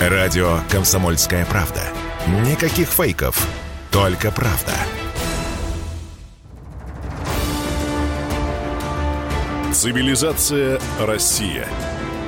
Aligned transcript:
Радио 0.00 0.58
«Комсомольская 0.72 1.46
правда». 1.46 1.80
Никаких 2.26 2.88
фейков, 2.88 3.48
только 3.92 4.32
правда. 4.32 4.72
Цивилизация 9.72 10.80
Россия. 10.98 11.68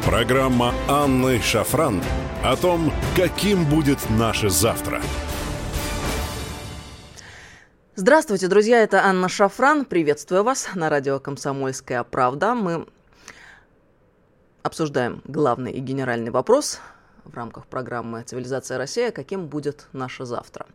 Программа 0.04 0.74
Анны 0.88 1.42
Шафран 1.42 2.00
о 2.44 2.54
том, 2.54 2.92
каким 3.16 3.64
будет 3.64 3.98
наше 4.10 4.48
завтра. 4.48 5.02
Здравствуйте, 7.96 8.46
друзья, 8.46 8.80
это 8.80 9.04
Анна 9.04 9.28
Шафран. 9.28 9.86
Приветствую 9.86 10.44
вас 10.44 10.68
на 10.76 10.88
радио 10.88 11.18
«Комсомольская 11.18 12.04
правда». 12.04 12.54
Мы 12.54 12.86
обсуждаем 14.62 15.20
главный 15.24 15.72
и 15.72 15.80
генеральный 15.80 16.30
вопрос 16.30 16.80
в 17.30 17.34
рамках 17.34 17.66
программы 17.66 18.22
«Цивилизация 18.22 18.78
Россия», 18.78 19.10
каким 19.10 19.46
будет 19.46 19.88
наше 19.92 20.24
завтра. 20.24 20.66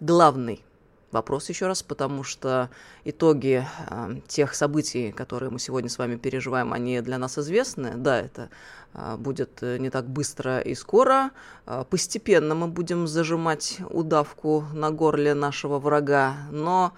Главный 0.00 0.64
вопрос 1.10 1.48
еще 1.48 1.66
раз, 1.66 1.82
потому 1.82 2.22
что 2.22 2.70
итоги 3.04 3.66
э, 3.90 4.20
тех 4.26 4.54
событий, 4.54 5.12
которые 5.12 5.50
мы 5.50 5.58
сегодня 5.58 5.88
с 5.88 5.98
вами 5.98 6.16
переживаем, 6.16 6.72
они 6.72 7.00
для 7.00 7.18
нас 7.18 7.38
известны. 7.38 7.92
Да, 7.96 8.20
это 8.20 8.50
э, 8.94 9.16
будет 9.16 9.62
не 9.62 9.90
так 9.90 10.06
быстро 10.06 10.60
и 10.60 10.74
скоро. 10.74 11.30
Э, 11.66 11.84
постепенно 11.88 12.54
мы 12.54 12.68
будем 12.68 13.06
зажимать 13.06 13.78
удавку 13.90 14.64
на 14.72 14.90
горле 14.90 15.34
нашего 15.34 15.78
врага, 15.78 16.36
но 16.50 16.92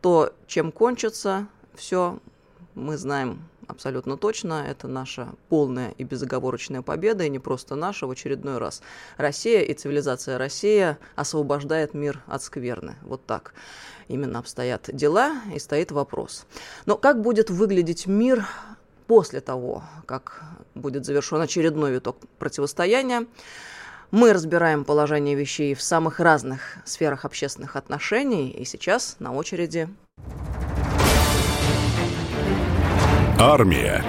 то, 0.00 0.32
чем 0.46 0.72
кончится, 0.72 1.46
все 1.74 2.18
мы 2.74 2.96
знаем 2.96 3.42
абсолютно 3.70 4.16
точно. 4.16 4.64
Это 4.68 4.88
наша 4.88 5.28
полная 5.48 5.92
и 5.98 6.04
безоговорочная 6.04 6.82
победа, 6.82 7.24
и 7.24 7.30
не 7.30 7.38
просто 7.38 7.74
наша 7.74 8.06
в 8.06 8.10
очередной 8.10 8.58
раз. 8.58 8.82
Россия 9.16 9.62
и 9.62 9.74
цивилизация 9.74 10.38
Россия 10.38 10.98
освобождает 11.16 11.94
мир 11.94 12.22
от 12.26 12.42
скверны. 12.42 12.96
Вот 13.02 13.24
так 13.26 13.54
именно 14.08 14.40
обстоят 14.40 14.90
дела, 14.92 15.40
и 15.54 15.58
стоит 15.58 15.92
вопрос. 15.92 16.46
Но 16.86 16.96
как 16.96 17.22
будет 17.22 17.48
выглядеть 17.50 18.06
мир 18.06 18.46
после 19.06 19.40
того, 19.40 19.82
как 20.06 20.42
будет 20.74 21.04
завершен 21.04 21.40
очередной 21.40 21.92
виток 21.92 22.16
противостояния? 22.38 23.26
Мы 24.10 24.32
разбираем 24.32 24.84
положение 24.84 25.36
вещей 25.36 25.74
в 25.74 25.82
самых 25.82 26.18
разных 26.18 26.78
сферах 26.84 27.24
общественных 27.24 27.76
отношений, 27.76 28.50
и 28.50 28.64
сейчас 28.64 29.14
на 29.20 29.32
очереди 29.32 29.88
Армия. 33.42 34.04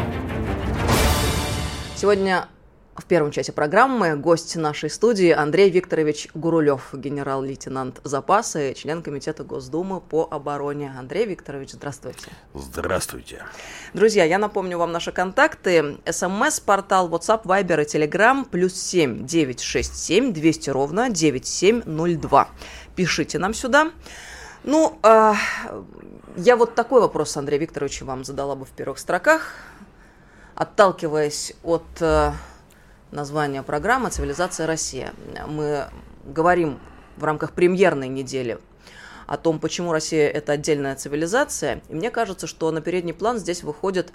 Сегодня 1.95 2.49
в 2.97 3.05
первом 3.05 3.31
часе 3.31 3.53
программы 3.53 4.17
гость 4.17 4.57
нашей 4.57 4.89
студии 4.89 5.29
Андрей 5.29 5.69
Викторович 5.69 6.27
Гурулев, 6.33 6.89
генерал-лейтенант 6.91 8.01
запаса 8.03 8.71
и 8.71 8.75
член 8.75 9.01
Комитета 9.01 9.45
Госдумы 9.45 10.01
по 10.01 10.27
обороне. 10.29 10.93
Андрей 10.99 11.25
Викторович, 11.27 11.71
здравствуйте. 11.71 12.27
Здравствуйте. 12.53 13.45
Друзья, 13.93 14.25
я 14.25 14.37
напомню 14.37 14.77
вам 14.77 14.91
наши 14.91 15.13
контакты. 15.13 15.97
СМС, 16.05 16.59
портал 16.59 17.07
WhatsApp, 17.07 17.43
Viber 17.45 17.83
и 17.83 17.85
Telegram 17.85 18.43
плюс 18.43 18.73
7 18.73 19.25
967 19.25 20.33
200 20.33 20.69
ровно 20.71 21.09
9702. 21.09 22.49
Пишите 22.97 23.39
нам 23.39 23.53
сюда. 23.53 23.91
Ну, 24.63 24.99
э, 25.01 25.33
я 26.35 26.55
вот 26.55 26.75
такой 26.75 27.01
вопрос, 27.01 27.35
Андрей 27.35 27.57
Викторович, 27.57 28.03
вам 28.03 28.23
задала 28.23 28.55
бы 28.55 28.65
в 28.65 28.69
первых 28.69 28.99
строках, 28.99 29.55
отталкиваясь 30.53 31.53
от 31.63 31.83
э, 31.99 32.31
названия 33.09 33.63
программы 33.63 34.11
«Цивилизация 34.11 34.67
Россия». 34.67 35.13
Мы 35.47 35.87
говорим 36.23 36.79
в 37.17 37.23
рамках 37.23 37.53
премьерной 37.53 38.07
недели 38.07 38.59
о 39.25 39.37
том, 39.37 39.59
почему 39.59 39.91
Россия– 39.91 40.29
это 40.29 40.51
отдельная 40.51 40.95
цивилизация. 40.95 41.81
И 41.89 41.95
мне 41.95 42.11
кажется, 42.11 42.45
что 42.45 42.69
на 42.69 42.81
передний 42.81 43.15
план 43.15 43.39
здесь 43.39 43.63
выходит 43.63 44.11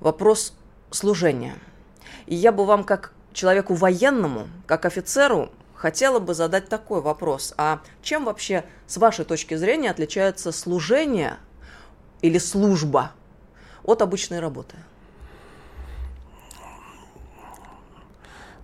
вопрос 0.00 0.52
служения. 0.90 1.54
И 2.26 2.34
я 2.34 2.50
бы 2.50 2.66
вам, 2.66 2.82
как 2.82 3.12
человеку 3.32 3.74
военному, 3.74 4.48
как 4.66 4.84
офицеру, 4.84 5.52
хотела 5.80 6.18
бы 6.18 6.34
задать 6.34 6.68
такой 6.68 7.00
вопрос. 7.00 7.54
А 7.56 7.80
чем 8.02 8.26
вообще, 8.26 8.66
с 8.86 8.98
вашей 8.98 9.24
точки 9.24 9.54
зрения, 9.54 9.90
отличается 9.90 10.52
служение 10.52 11.38
или 12.20 12.36
служба 12.36 13.12
от 13.82 14.02
обычной 14.02 14.40
работы? 14.40 14.76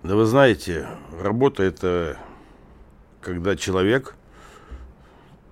Да 0.03 0.15
вы 0.15 0.25
знаете, 0.25 0.87
работа 1.19 1.63
это 1.63 2.19
когда 3.19 3.55
человек 3.55 4.15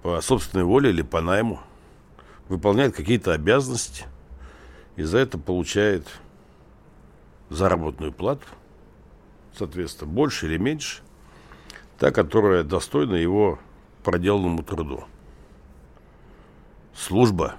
по 0.04 0.22
собственной 0.22 0.66
воле 0.66 0.92
или 0.92 1.02
по 1.02 1.20
найму 1.20 1.62
выполняет 2.48 2.96
какие-то 2.96 3.34
обязанности 3.34 4.06
и 4.98 5.02
за 5.02 5.18
это 5.18 5.40
получает 5.40 6.06
заработную 7.50 8.14
плату, 8.14 8.46
соответственно, 9.58 10.12
больше 10.12 10.46
или 10.46 10.58
меньше 10.58 11.02
та, 11.98 12.12
которая 12.12 12.64
достойна 12.64 13.16
его 13.16 13.60
проделанному 14.04 14.64
труду. 14.64 15.06
Служба 16.94 17.56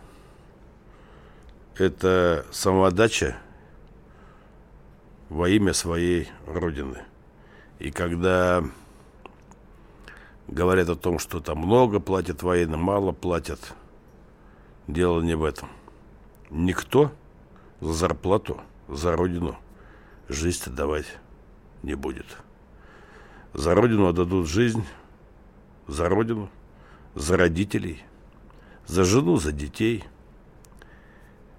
–это 1.76 2.47
самоотдача 2.50 3.36
во 5.28 5.48
имя 5.48 5.72
своей 5.72 6.28
Родины. 6.47 7.04
И 7.78 7.91
когда 7.91 8.64
говорят 10.48 10.88
о 10.88 10.97
том, 10.97 11.18
что 11.18 11.41
там 11.41 11.58
много 11.58 12.00
платят 12.00 12.42
военным, 12.42 12.80
мало 12.80 13.12
платят, 13.12 13.74
дело 14.86 15.20
не 15.20 15.34
в 15.34 15.44
этом. 15.44 15.68
Никто 16.48 17.12
за 17.80 17.92
зарплату, 17.92 18.60
за 18.88 19.16
Родину 19.16 19.56
жизнь 20.28 20.70
давать 20.70 21.18
не 21.82 21.94
будет. 21.94 22.26
За 23.56 23.74
Родину 23.74 24.06
отдадут 24.06 24.48
жизнь, 24.48 24.84
за 25.88 26.10
Родину, 26.10 26.50
за 27.14 27.38
родителей, 27.38 28.02
за 28.86 29.04
жену, 29.04 29.38
за 29.38 29.50
детей, 29.50 30.04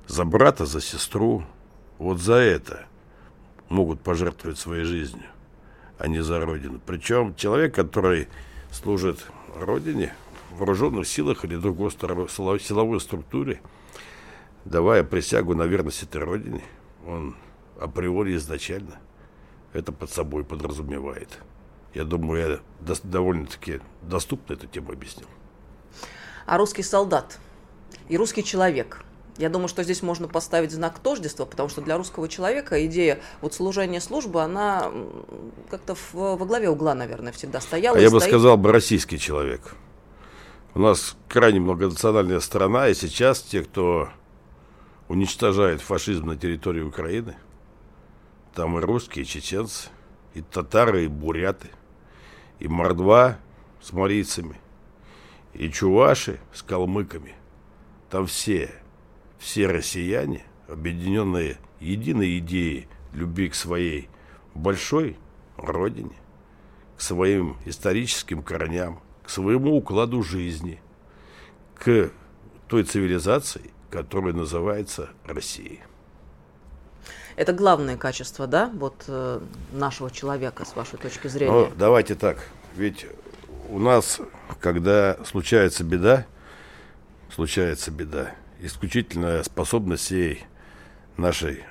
за 0.06 0.24
брата, 0.24 0.68
за 0.68 0.80
сестру. 0.80 1.44
Вот 1.98 2.20
за 2.20 2.36
это 2.36 2.86
могут 3.68 4.00
пожертвовать 4.02 4.60
своей 4.60 4.84
жизнью, 4.84 5.26
а 5.98 6.08
не 6.08 6.22
за 6.22 6.40
Родину. 6.40 6.80
Причем 6.86 7.34
человек, 7.34 7.74
который 7.74 8.28
служит 8.70 9.26
Родине, 9.60 10.14
в 10.52 10.60
вооруженных 10.60 11.08
силах 11.08 11.46
или 11.46 11.56
другой 11.56 11.90
силовой 11.90 13.02
структуре, 13.02 13.60
давая 14.66 15.04
присягу 15.04 15.56
на 15.56 15.64
верность 15.64 16.04
этой 16.04 16.22
Родине, 16.24 16.62
он 17.08 17.36
априори 17.82 18.36
изначально 18.36 19.00
это 19.74 19.92
под 19.92 20.12
собой 20.12 20.44
подразумевает. 20.44 21.40
Я 21.94 22.04
думаю, 22.04 22.62
я 22.86 22.96
довольно-таки 23.04 23.82
доступно 24.02 24.54
эту 24.54 24.68
тему 24.68 24.92
объяснил. 24.92 25.28
А 26.46 26.58
русский 26.58 26.84
солдат 26.84 27.40
и 28.10 28.18
русский 28.18 28.44
человек– 28.44 29.04
я 29.38 29.50
думаю, 29.50 29.68
что 29.68 29.84
здесь 29.84 30.02
можно 30.02 30.28
поставить 30.28 30.72
знак 30.72 30.98
тождества, 31.00 31.46
потому 31.46 31.70
что 31.70 31.82
для 31.82 31.98
русского 31.98 32.28
человека 32.28 32.84
идея 32.88 33.20
вот 33.42 33.54
служения 33.54 34.02
службы, 34.02 34.42
она 34.42 34.92
как-то 35.70 35.96
во 36.14 36.38
главе 36.38 36.70
угла, 36.70 36.96
наверное, 36.96 37.32
всегда 37.32 37.62
стояла. 37.62 37.98
А 37.98 38.02
я 38.02 38.10
бы 38.10 38.20
сказал 38.20 38.58
бы 38.58 38.72
российский 38.72 39.20
человек. 39.20 39.76
У 40.74 40.80
нас 40.80 41.16
крайне 41.28 41.60
многонациональная 41.60 42.40
страна, 42.40 42.90
и 42.90 42.96
сейчас 42.96 43.42
те, 43.42 43.64
кто 43.64 44.10
уничтожает 45.08 45.82
фашизм 45.82 46.28
на 46.28 46.36
территории 46.36 46.82
Украины, 46.82 47.36
там 48.56 48.78
и 48.80 48.82
русские, 48.82 49.24
и 49.24 49.28
чеченцы, 49.28 49.90
и 50.38 50.42
татары, 50.42 51.06
и 51.06 51.08
буряты, 51.08 51.70
и 52.60 52.68
мордва 52.68 53.40
с 53.82 53.92
марийцами, 53.92 54.60
и 55.54 55.70
чуваши 55.70 56.40
с 56.54 56.62
калмыками. 56.62 57.36
Там 58.10 58.28
все, 58.28 58.70
все 59.40 59.68
россияне, 59.68 60.44
объединенные 60.68 61.58
единой 61.80 62.38
идеей 62.38 62.88
любви 63.14 63.50
к 63.50 63.56
своей 63.56 64.10
большой 64.54 65.18
родине, 65.58 66.16
к 66.98 67.02
своим 67.02 67.58
историческим 67.66 68.44
корням, 68.44 69.02
к 69.24 69.30
своему 69.30 69.76
укладу 69.76 70.22
жизни, 70.22 70.80
к 71.76 72.12
той 72.68 72.84
цивилизации, 72.84 73.72
которая 73.90 74.34
называется 74.34 75.10
Россией. 75.26 75.82
Это 77.38 77.54
главное 77.54 77.98
качество, 77.98 78.48
да, 78.48 78.72
вот 78.74 79.06
э, 79.08 79.40
нашего 79.72 80.10
человека, 80.10 80.66
с 80.66 80.76
вашей 80.76 80.98
точки 80.98 81.28
зрения? 81.28 81.54
Ну, 81.54 81.72
давайте 81.78 82.16
так. 82.16 82.40
Ведь 82.76 83.06
у 83.70 83.78
нас, 83.78 84.20
когда 84.60 85.24
случается 85.24 85.84
беда, 85.84 86.26
случается 87.30 87.92
беда, 87.92 88.32
исключительная 88.60 89.44
способность 89.44 90.06
всей 90.06 90.46
нашей 91.16 91.64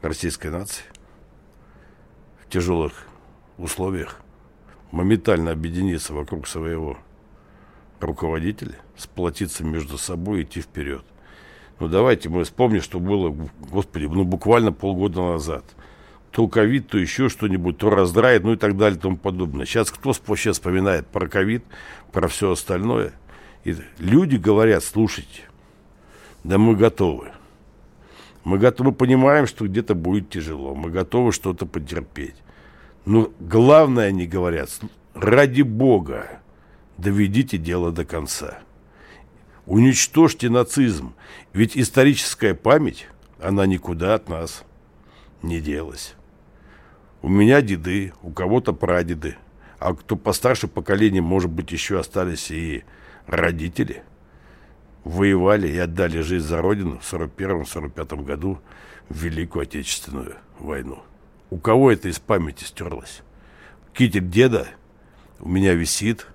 российской 0.00 0.48
нации 0.48 0.82
в 2.44 2.50
тяжелых 2.50 3.06
условиях 3.58 4.16
моментально 4.90 5.52
объединиться 5.52 6.14
вокруг 6.14 6.48
своего 6.48 6.98
руководителя, 8.00 8.74
сплотиться 8.96 9.62
между 9.62 9.98
собой 9.98 10.40
и 10.40 10.42
идти 10.42 10.62
вперед. 10.62 11.04
Ну 11.82 11.88
давайте 11.88 12.28
мы 12.28 12.44
вспомним, 12.44 12.80
что 12.80 13.00
было, 13.00 13.34
господи, 13.72 14.04
ну 14.04 14.22
буквально 14.22 14.70
полгода 14.70 15.20
назад. 15.20 15.64
То 16.30 16.46
ковид, 16.46 16.86
то 16.86 16.96
еще 16.96 17.28
что-нибудь, 17.28 17.78
то 17.78 17.90
раздрает, 17.90 18.44
ну 18.44 18.52
и 18.52 18.56
так 18.56 18.76
далее 18.76 18.96
и 18.96 19.00
тому 19.00 19.16
подобное. 19.16 19.66
Сейчас 19.66 19.90
кто 19.90 20.12
вообще 20.28 20.52
вспоминает 20.52 21.08
про 21.08 21.26
ковид, 21.26 21.64
про 22.12 22.28
все 22.28 22.52
остальное? 22.52 23.14
И 23.64 23.74
люди 23.98 24.36
говорят, 24.36 24.84
слушайте, 24.84 25.42
да 26.44 26.56
мы 26.56 26.76
готовы. 26.76 27.32
Мы 28.44 28.58
готовы, 28.58 28.92
понимаем, 28.92 29.48
что 29.48 29.66
где-то 29.66 29.96
будет 29.96 30.30
тяжело. 30.30 30.76
Мы 30.76 30.88
готовы 30.90 31.32
что-то 31.32 31.66
потерпеть. 31.66 32.36
Но 33.06 33.32
главное, 33.40 34.06
они 34.06 34.28
говорят, 34.28 34.70
ради 35.14 35.62
Бога, 35.62 36.28
доведите 36.96 37.58
дело 37.58 37.90
до 37.90 38.04
конца. 38.04 38.60
Уничтожьте 39.66 40.50
нацизм. 40.50 41.14
Ведь 41.52 41.76
историческая 41.76 42.54
память, 42.54 43.06
она 43.40 43.66
никуда 43.66 44.14
от 44.14 44.28
нас 44.28 44.64
не 45.42 45.60
делась. 45.60 46.14
У 47.20 47.28
меня 47.28 47.62
деды, 47.62 48.12
у 48.22 48.32
кого-то 48.32 48.72
прадеды, 48.72 49.36
а 49.78 49.94
кто 49.94 50.16
постарше 50.16 50.66
поколение, 50.66 51.22
может 51.22 51.50
быть, 51.50 51.70
еще 51.70 51.98
остались 52.00 52.50
и 52.50 52.84
родители, 53.26 54.02
воевали 55.04 55.68
и 55.68 55.78
отдали 55.78 56.20
жизнь 56.20 56.46
за 56.46 56.60
Родину 56.60 56.98
в 56.98 57.12
41-45 57.12 58.24
году 58.24 58.58
в 59.08 59.16
Великую 59.16 59.62
Отечественную 59.62 60.36
войну. 60.58 61.02
У 61.50 61.58
кого 61.58 61.92
это 61.92 62.08
из 62.08 62.18
памяти 62.18 62.64
стерлось? 62.64 63.22
Китель 63.92 64.28
деда 64.28 64.68
у 65.38 65.48
меня 65.48 65.74
висит 65.74 66.26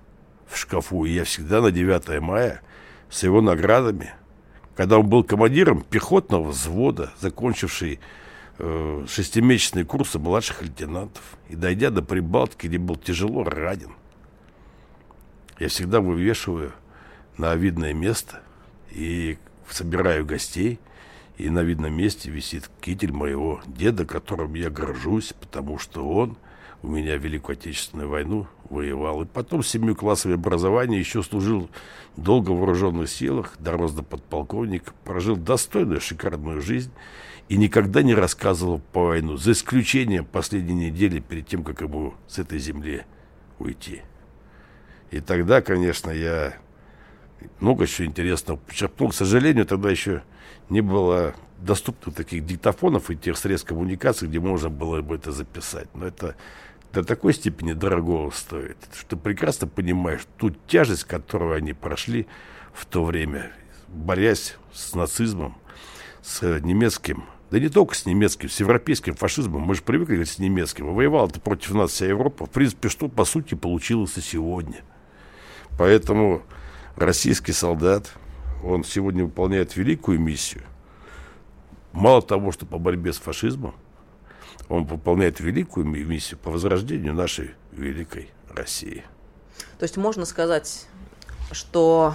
в 0.46 0.56
шкафу, 0.56 1.04
и 1.04 1.10
я 1.10 1.24
всегда 1.24 1.60
на 1.60 1.70
9 1.70 2.20
мая 2.20 2.62
с 3.10 3.22
его 3.22 3.40
наградами, 3.40 4.14
когда 4.76 4.98
он 4.98 5.08
был 5.08 5.24
командиром 5.24 5.82
пехотного 5.82 6.48
взвода, 6.50 7.12
закончивший 7.20 8.00
э, 8.58 9.04
шестимесячные 9.08 9.84
курсы 9.84 10.18
младших 10.18 10.62
лейтенантов, 10.62 11.22
и 11.48 11.56
дойдя 11.56 11.90
до 11.90 12.02
Прибалтики, 12.02 12.66
где 12.66 12.78
был 12.78 12.96
тяжело 12.96 13.44
ранен, 13.44 13.92
я 15.58 15.68
всегда 15.68 16.00
вывешиваю 16.00 16.72
на 17.36 17.54
видное 17.54 17.92
место 17.92 18.40
и 18.90 19.38
собираю 19.68 20.24
гостей, 20.24 20.78
и 21.36 21.50
на 21.50 21.62
видном 21.62 21.94
месте 21.94 22.30
висит 22.30 22.68
китель 22.80 23.12
моего 23.12 23.60
деда, 23.66 24.04
которым 24.04 24.54
я 24.54 24.70
горжусь, 24.70 25.32
потому 25.40 25.78
что 25.78 26.08
он 26.08 26.36
у 26.82 26.88
меня 26.88 27.16
Великую 27.16 27.54
Отечественную 27.54 28.08
войну 28.08 28.46
воевал. 28.70 29.22
И 29.22 29.26
потом 29.26 29.62
семиклассовое 29.62 30.36
образование 30.36 31.00
еще 31.00 31.22
служил 31.22 31.68
долго 32.16 32.50
в 32.50 32.58
вооруженных 32.58 33.10
силах, 33.10 33.54
дорос 33.58 33.92
до 33.92 34.02
подполковника, 34.02 34.92
прожил 35.04 35.36
достойную, 35.36 36.00
шикарную 36.00 36.60
жизнь 36.60 36.92
и 37.48 37.56
никогда 37.56 38.02
не 38.02 38.14
рассказывал 38.14 38.80
по 38.92 39.06
войну, 39.06 39.36
за 39.36 39.52
исключением 39.52 40.24
последней 40.24 40.74
недели 40.74 41.18
перед 41.18 41.46
тем, 41.46 41.64
как 41.64 41.80
ему 41.80 42.14
с 42.26 42.38
этой 42.38 42.58
земли 42.58 43.04
уйти. 43.58 44.02
И 45.10 45.20
тогда, 45.20 45.62
конечно, 45.62 46.10
я 46.10 46.54
много 47.60 47.86
чего 47.86 48.06
интересного 48.06 48.58
почерпнул. 48.58 49.10
К 49.10 49.14
сожалению, 49.14 49.64
тогда 49.64 49.90
еще 49.90 50.22
не 50.68 50.82
было 50.82 51.34
доступных 51.58 52.14
таких 52.14 52.44
диктофонов 52.44 53.10
и 53.10 53.16
тех 53.16 53.36
средств 53.36 53.68
коммуникации, 53.68 54.26
где 54.26 54.38
можно 54.38 54.68
было 54.68 55.00
бы 55.00 55.16
это 55.16 55.32
записать. 55.32 55.88
Но 55.94 56.06
это 56.06 56.36
до 56.92 57.04
такой 57.04 57.34
степени 57.34 57.72
дорогого 57.72 58.30
стоит, 58.30 58.76
что 58.94 59.16
прекрасно 59.16 59.66
понимаешь 59.66 60.26
ту 60.36 60.50
тяжесть, 60.50 61.04
которую 61.04 61.54
они 61.54 61.72
прошли 61.72 62.26
в 62.72 62.86
то 62.86 63.04
время, 63.04 63.52
борясь 63.88 64.56
с 64.72 64.94
нацизмом, 64.94 65.56
с 66.22 66.42
немецким, 66.60 67.24
да 67.50 67.58
не 67.58 67.68
только 67.68 67.94
с 67.94 68.04
немецким, 68.04 68.48
с 68.48 68.60
европейским 68.60 69.14
фашизмом. 69.14 69.62
Мы 69.62 69.74
же 69.74 69.82
привыкли 69.82 70.22
с 70.24 70.38
немецким. 70.38 70.92
Воевала-то 70.92 71.40
против 71.40 71.72
нас 71.74 71.92
вся 71.92 72.06
Европа. 72.06 72.46
В 72.46 72.50
принципе, 72.50 72.88
что 72.88 73.08
по 73.08 73.24
сути 73.24 73.54
получилось 73.54 74.18
и 74.18 74.20
сегодня. 74.20 74.82
Поэтому 75.78 76.42
российский 76.96 77.52
солдат, 77.52 78.12
он 78.62 78.84
сегодня 78.84 79.24
выполняет 79.24 79.76
великую 79.76 80.20
миссию. 80.20 80.62
Мало 81.92 82.20
того, 82.20 82.52
что 82.52 82.66
по 82.66 82.78
борьбе 82.78 83.12
с 83.12 83.18
фашизмом, 83.18 83.74
он 84.68 84.84
выполняет 84.84 85.40
великую 85.40 85.86
миссию 85.86 86.38
по 86.38 86.50
возрождению 86.50 87.14
нашей 87.14 87.52
великой 87.72 88.30
России. 88.50 89.04
То 89.78 89.84
есть 89.84 89.96
можно 89.96 90.24
сказать, 90.24 90.86
что 91.52 92.14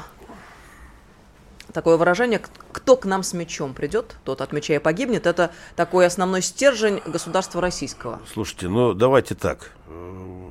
такое 1.72 1.98
выражение 1.98 2.42
«кто 2.72 2.96
к 2.96 3.06
нам 3.06 3.24
с 3.24 3.34
мечом 3.34 3.74
придет, 3.74 4.18
тот 4.24 4.42
от 4.42 4.54
меча 4.54 4.76
и 4.76 4.80
погибнет»– 4.80 5.26
это 5.28 5.52
такой 5.76 6.06
основной 6.06 6.42
стержень 6.42 7.02
государства 7.06 7.62
российского. 7.62 8.22
Слушайте, 8.32 8.68
ну 8.68 8.94
давайте 8.94 9.36
так. 9.36 9.72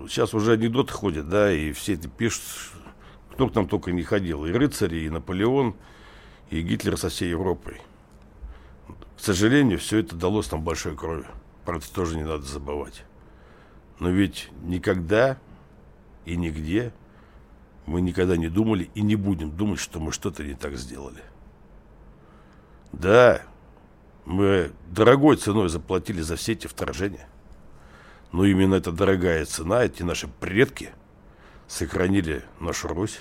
Сейчас 0.08 0.34
уже 0.34 0.54
анекдоты 0.54 0.92
ходят, 0.92 1.28
да, 1.28 1.52
и 1.52 1.72
все 1.72 1.94
это 1.94 2.08
пишут, 2.08 2.42
кто 3.32 3.48
к 3.48 3.54
нам 3.54 3.68
только 3.68 3.92
не 3.92 4.02
ходил. 4.02 4.44
И 4.46 4.52
рыцари, 4.52 5.04
и 5.04 5.10
Наполеон, 5.10 5.76
и 6.50 6.60
Гитлер 6.60 6.96
со 6.96 7.08
всей 7.08 7.30
Европой. 7.30 7.80
К 9.16 9.20
сожалению, 9.24 9.78
все 9.78 9.98
это 9.98 10.16
далось 10.16 10.50
нам 10.50 10.62
большой 10.62 10.96
кровью. 10.96 11.28
Про 11.64 11.78
это 11.78 11.92
тоже 11.92 12.16
не 12.16 12.24
надо 12.24 12.42
забывать. 12.42 13.04
Но 13.98 14.10
ведь 14.10 14.48
никогда 14.62 15.38
и 16.24 16.36
нигде 16.36 16.92
мы 17.86 18.00
никогда 18.00 18.36
не 18.36 18.48
думали 18.48 18.90
и 18.94 19.02
не 19.02 19.16
будем 19.16 19.50
думать, 19.50 19.78
что 19.78 20.00
мы 20.00 20.12
что-то 20.12 20.44
не 20.44 20.54
так 20.54 20.76
сделали. 20.76 21.22
Да, 22.92 23.42
мы 24.24 24.72
дорогой 24.90 25.36
ценой 25.36 25.68
заплатили 25.68 26.20
за 26.20 26.36
все 26.36 26.52
эти 26.52 26.66
вторжения. 26.66 27.28
Но 28.32 28.44
именно 28.44 28.74
эта 28.74 28.92
дорогая 28.92 29.44
цена, 29.44 29.84
эти 29.84 30.02
наши 30.02 30.26
предки 30.26 30.90
сохранили 31.68 32.44
нашу 32.60 32.88
Русь 32.88 33.20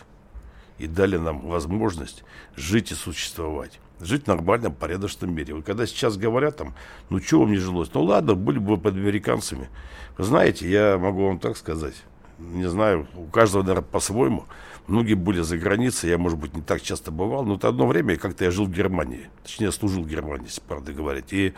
и 0.78 0.88
дали 0.88 1.18
нам 1.18 1.42
возможность 1.42 2.24
жить 2.56 2.92
и 2.92 2.96
существовать 2.96 3.80
жить 4.02 4.24
в 4.24 4.28
нормальном, 4.28 4.74
порядочном 4.74 5.34
мире. 5.34 5.54
Вот 5.54 5.66
когда 5.66 5.86
сейчас 5.86 6.18
говорят 6.18 6.58
там, 6.58 6.74
ну 7.10 7.20
что 7.20 7.40
вам 7.42 7.52
не 7.52 7.58
жилось? 7.58 7.90
Ну 7.94 8.04
ладно, 8.04 8.36
были 8.36 8.60
бы 8.60 8.78
под 8.78 8.96
американцами. 8.96 9.70
Знаете, 10.18 10.70
я 10.70 10.98
могу 10.98 11.26
вам 11.26 11.40
так 11.40 11.58
сказать, 11.58 11.96
не 12.38 12.68
знаю, 12.70 13.08
у 13.16 13.26
каждого, 13.26 13.62
наверное, 13.62 13.84
по-своему. 13.84 14.46
Многие 14.88 15.14
были 15.14 15.42
за 15.42 15.58
границей, 15.58 16.10
я, 16.10 16.18
может 16.18 16.40
быть, 16.40 16.56
не 16.56 16.62
так 16.62 16.82
часто 16.82 17.12
бывал, 17.12 17.46
но 17.46 17.56
это 17.56 17.68
одно 17.68 17.88
время 17.88 18.18
как-то 18.18 18.44
я 18.44 18.52
жил 18.52 18.66
в 18.66 18.72
Германии. 18.72 19.30
Точнее, 19.44 19.72
служил 19.72 20.04
в 20.04 20.08
Германии, 20.08 20.46
если 20.46 20.62
правда 20.62 20.92
говорить. 20.92 21.32
И 21.32 21.54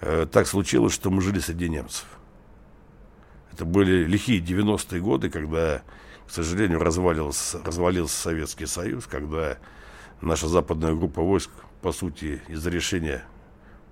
э, 0.00 0.26
так 0.30 0.46
случилось, 0.46 0.92
что 0.92 1.10
мы 1.10 1.22
жили 1.22 1.40
среди 1.40 1.68
немцев. 1.68 2.06
Это 3.52 3.64
были 3.64 4.04
лихие 4.04 4.40
90-е 4.40 5.00
годы, 5.00 5.30
когда, 5.30 5.82
к 6.26 6.30
сожалению, 6.30 6.78
развалился, 6.78 7.62
развалился 7.64 8.16
Советский 8.16 8.66
Союз, 8.66 9.06
когда 9.06 9.58
наша 10.22 10.48
западная 10.48 10.94
группа 10.94 11.20
войск, 11.22 11.50
по 11.82 11.92
сути, 11.92 12.40
из-за 12.48 12.70
решения 12.70 13.24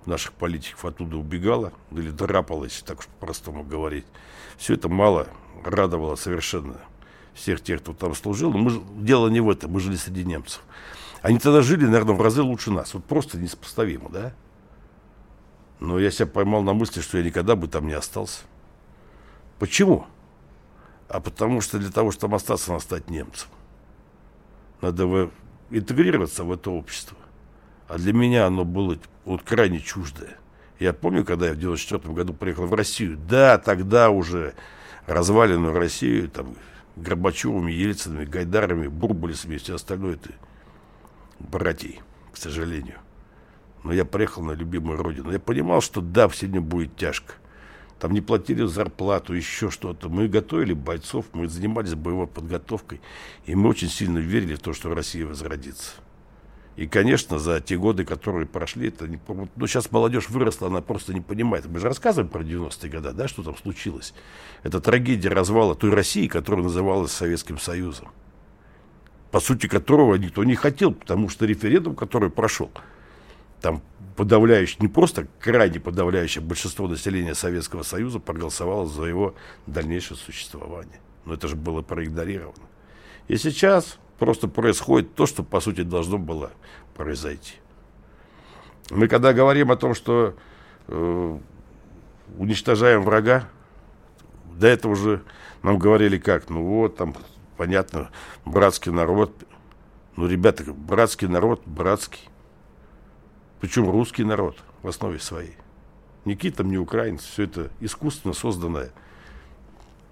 наших 0.05 0.33
политиков 0.33 0.83
оттуда 0.85 1.17
убегала 1.17 1.73
или 1.91 2.09
драпалась, 2.09 2.81
так 2.85 3.01
что 3.01 3.11
по-простому 3.19 3.63
говорить. 3.63 4.05
Все 4.57 4.73
это 4.73 4.89
мало 4.89 5.27
радовало 5.63 6.15
совершенно 6.15 6.77
всех 7.33 7.61
тех, 7.61 7.81
кто 7.81 7.93
там 7.93 8.15
служил. 8.15 8.51
Но 8.51 8.57
мы, 8.57 8.81
дело 9.03 9.27
не 9.27 9.41
в 9.41 9.49
этом, 9.49 9.71
мы 9.71 9.79
жили 9.79 9.95
среди 9.95 10.23
немцев. 10.23 10.61
Они 11.21 11.37
тогда 11.37 11.61
жили, 11.61 11.85
наверное, 11.85 12.15
в 12.15 12.21
разы 12.21 12.41
лучше 12.41 12.71
нас. 12.71 12.93
Вот 12.93 13.05
просто 13.05 13.37
несопоставимо, 13.37 14.09
да? 14.09 14.33
Но 15.79 15.99
я 15.99 16.11
себя 16.11 16.27
поймал 16.27 16.63
на 16.63 16.73
мысли, 16.73 17.01
что 17.01 17.17
я 17.17 17.23
никогда 17.23 17.55
бы 17.55 17.67
там 17.67 17.87
не 17.87 17.93
остался. 17.93 18.43
Почему? 19.59 20.05
А 21.07 21.19
потому 21.19 21.61
что 21.61 21.77
для 21.77 21.91
того, 21.91 22.11
чтобы 22.11 22.37
остаться, 22.37 22.71
надо 22.71 22.83
стать 22.83 23.09
немцем. 23.09 23.49
Надо 24.81 25.29
интегрироваться 25.71 26.43
в 26.43 26.51
это 26.51 26.69
общество. 26.69 27.17
А 27.87 27.97
для 27.97 28.13
меня 28.13 28.45
оно 28.45 28.65
было 28.65 28.97
вот 29.25 29.43
крайне 29.43 29.79
чуждое. 29.79 30.37
Я 30.79 30.93
помню, 30.93 31.23
когда 31.23 31.47
я 31.47 31.53
в 31.53 31.57
94 31.57 32.13
году 32.13 32.33
приехал 32.33 32.65
в 32.65 32.73
Россию, 32.73 33.17
да, 33.29 33.57
тогда 33.57 34.09
уже 34.09 34.53
разваленную 35.05 35.73
Россию, 35.73 36.29
там, 36.29 36.55
Горбачевыми, 36.95 37.71
Ельцинами, 37.71 38.25
Гайдарами, 38.25 38.87
Бурбулисами 38.87 39.55
и 39.55 39.57
все 39.57 39.75
остальное, 39.75 40.15
это 40.15 40.31
братьей, 41.39 42.01
к 42.31 42.37
сожалению. 42.37 42.97
Но 43.83 43.93
я 43.93 44.05
приехал 44.05 44.43
на 44.43 44.51
любимую 44.51 44.97
родину. 45.01 45.31
Я 45.31 45.39
понимал, 45.39 45.81
что 45.81 46.01
да, 46.01 46.29
сегодня 46.29 46.61
будет 46.61 46.95
тяжко. 46.95 47.33
Там 48.01 48.13
не 48.13 48.21
платили 48.21 48.65
зарплату, 48.65 49.35
еще 49.35 49.69
что-то. 49.69 50.09
Мы 50.09 50.27
готовили 50.27 50.73
бойцов, 50.73 51.27
мы 51.33 51.47
занимались 51.47 51.93
боевой 51.93 52.25
подготовкой. 52.25 52.99
И 53.45 53.53
мы 53.53 53.69
очень 53.69 53.89
сильно 53.89 54.17
верили 54.17 54.55
в 54.55 54.59
то, 54.59 54.73
что 54.73 54.91
Россия 54.95 55.23
возродится. 55.23 55.91
И, 56.77 56.87
конечно, 56.87 57.37
за 57.37 57.61
те 57.61 57.77
годы, 57.77 58.03
которые 58.03 58.47
прошли, 58.47 58.87
это 58.87 59.07
не, 59.07 59.19
ну, 59.27 59.67
сейчас 59.67 59.91
молодежь 59.91 60.29
выросла, 60.29 60.69
она 60.69 60.81
просто 60.81 61.13
не 61.13 61.21
понимает. 61.21 61.67
Мы 61.67 61.79
же 61.79 61.89
рассказываем 61.89 62.31
про 62.31 62.41
90-е 62.41 62.89
годы, 62.89 63.11
да, 63.11 63.27
что 63.27 63.43
там 63.43 63.55
случилось. 63.55 64.15
Это 64.63 64.81
трагедия 64.81 65.29
развала 65.29 65.75
той 65.75 65.91
России, 65.91 66.25
которая 66.25 66.63
называлась 66.63 67.11
Советским 67.11 67.59
Союзом. 67.59 68.07
По 69.29 69.39
сути 69.39 69.67
которого 69.67 70.15
никто 70.15 70.43
не 70.43 70.55
хотел, 70.55 70.91
потому 70.91 71.29
что 71.29 71.45
референдум, 71.45 71.95
который 71.95 72.31
прошел, 72.31 72.71
там 73.61 73.83
подавляющее, 74.21 74.77
не 74.79 74.87
просто 74.87 75.25
крайне 75.39 75.79
подавляющее 75.79 76.43
большинство 76.43 76.87
населения 76.87 77.33
Советского 77.33 77.81
Союза 77.81 78.19
проголосовало 78.19 78.85
за 78.85 79.05
его 79.05 79.33
дальнейшее 79.65 80.15
существование. 80.15 80.99
Но 81.25 81.33
это 81.33 81.47
же 81.47 81.55
было 81.55 81.81
проигнорировано. 81.81 82.67
И 83.27 83.35
сейчас 83.37 83.97
просто 84.19 84.47
происходит 84.47 85.15
то, 85.15 85.25
что, 85.25 85.41
по 85.41 85.59
сути, 85.59 85.81
должно 85.81 86.19
было 86.19 86.51
произойти. 86.93 87.55
Мы 88.91 89.07
когда 89.07 89.33
говорим 89.33 89.71
о 89.71 89.75
том, 89.75 89.95
что 89.95 90.35
э, 90.87 91.39
уничтожаем 92.37 93.01
врага, 93.01 93.49
до 94.53 94.67
этого 94.67 94.91
уже 94.91 95.23
нам 95.63 95.79
говорили 95.79 96.19
как, 96.19 96.47
ну 96.47 96.63
вот, 96.63 96.95
там, 96.95 97.15
понятно, 97.57 98.11
братский 98.45 98.91
народ. 98.91 99.33
Ну, 100.15 100.27
ребята, 100.27 100.63
братский 100.71 101.27
народ, 101.27 101.63
братский. 101.65 102.29
Причем 103.61 103.89
русский 103.89 104.23
народ 104.23 104.57
в 104.81 104.87
основе 104.87 105.19
своей. 105.19 105.55
Никакие 106.25 106.53
там 106.53 106.69
не 106.69 106.77
украинцы, 106.77 107.27
все 107.27 107.43
это 107.43 107.71
искусственно 107.79 108.33
созданная 108.33 108.91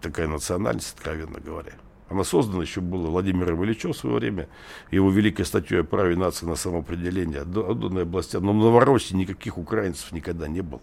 такая 0.02 0.28
национальность, 0.28 0.94
откровенно 0.96 1.40
говоря. 1.40 1.74
Она 2.10 2.24
создана 2.24 2.64
еще 2.64 2.82
была 2.82 3.10
Владимиром 3.10 3.64
Ильичем 3.64 3.94
в 3.94 3.98
свое 3.98 4.16
время, 4.16 4.50
его 4.92 5.12
великой 5.12 5.46
статьей 5.46 5.82
о 5.82 5.84
праве 5.84 6.16
нации 6.16 6.46
на 6.46 6.56
самоопределение, 6.56 7.42
отданной 7.42 8.04
областям. 8.04 8.46
Но 8.46 8.54
в 8.54 8.56
Новороссии 8.56 9.16
никаких 9.16 9.58
украинцев 9.58 10.12
никогда 10.12 10.48
не 10.48 10.62
было. 10.62 10.82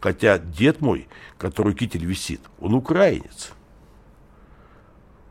Хотя 0.00 0.38
дед 0.38 0.80
мой, 0.80 1.08
который 1.36 1.74
китель 1.74 2.04
висит, 2.04 2.40
он 2.60 2.74
украинец. 2.74 3.52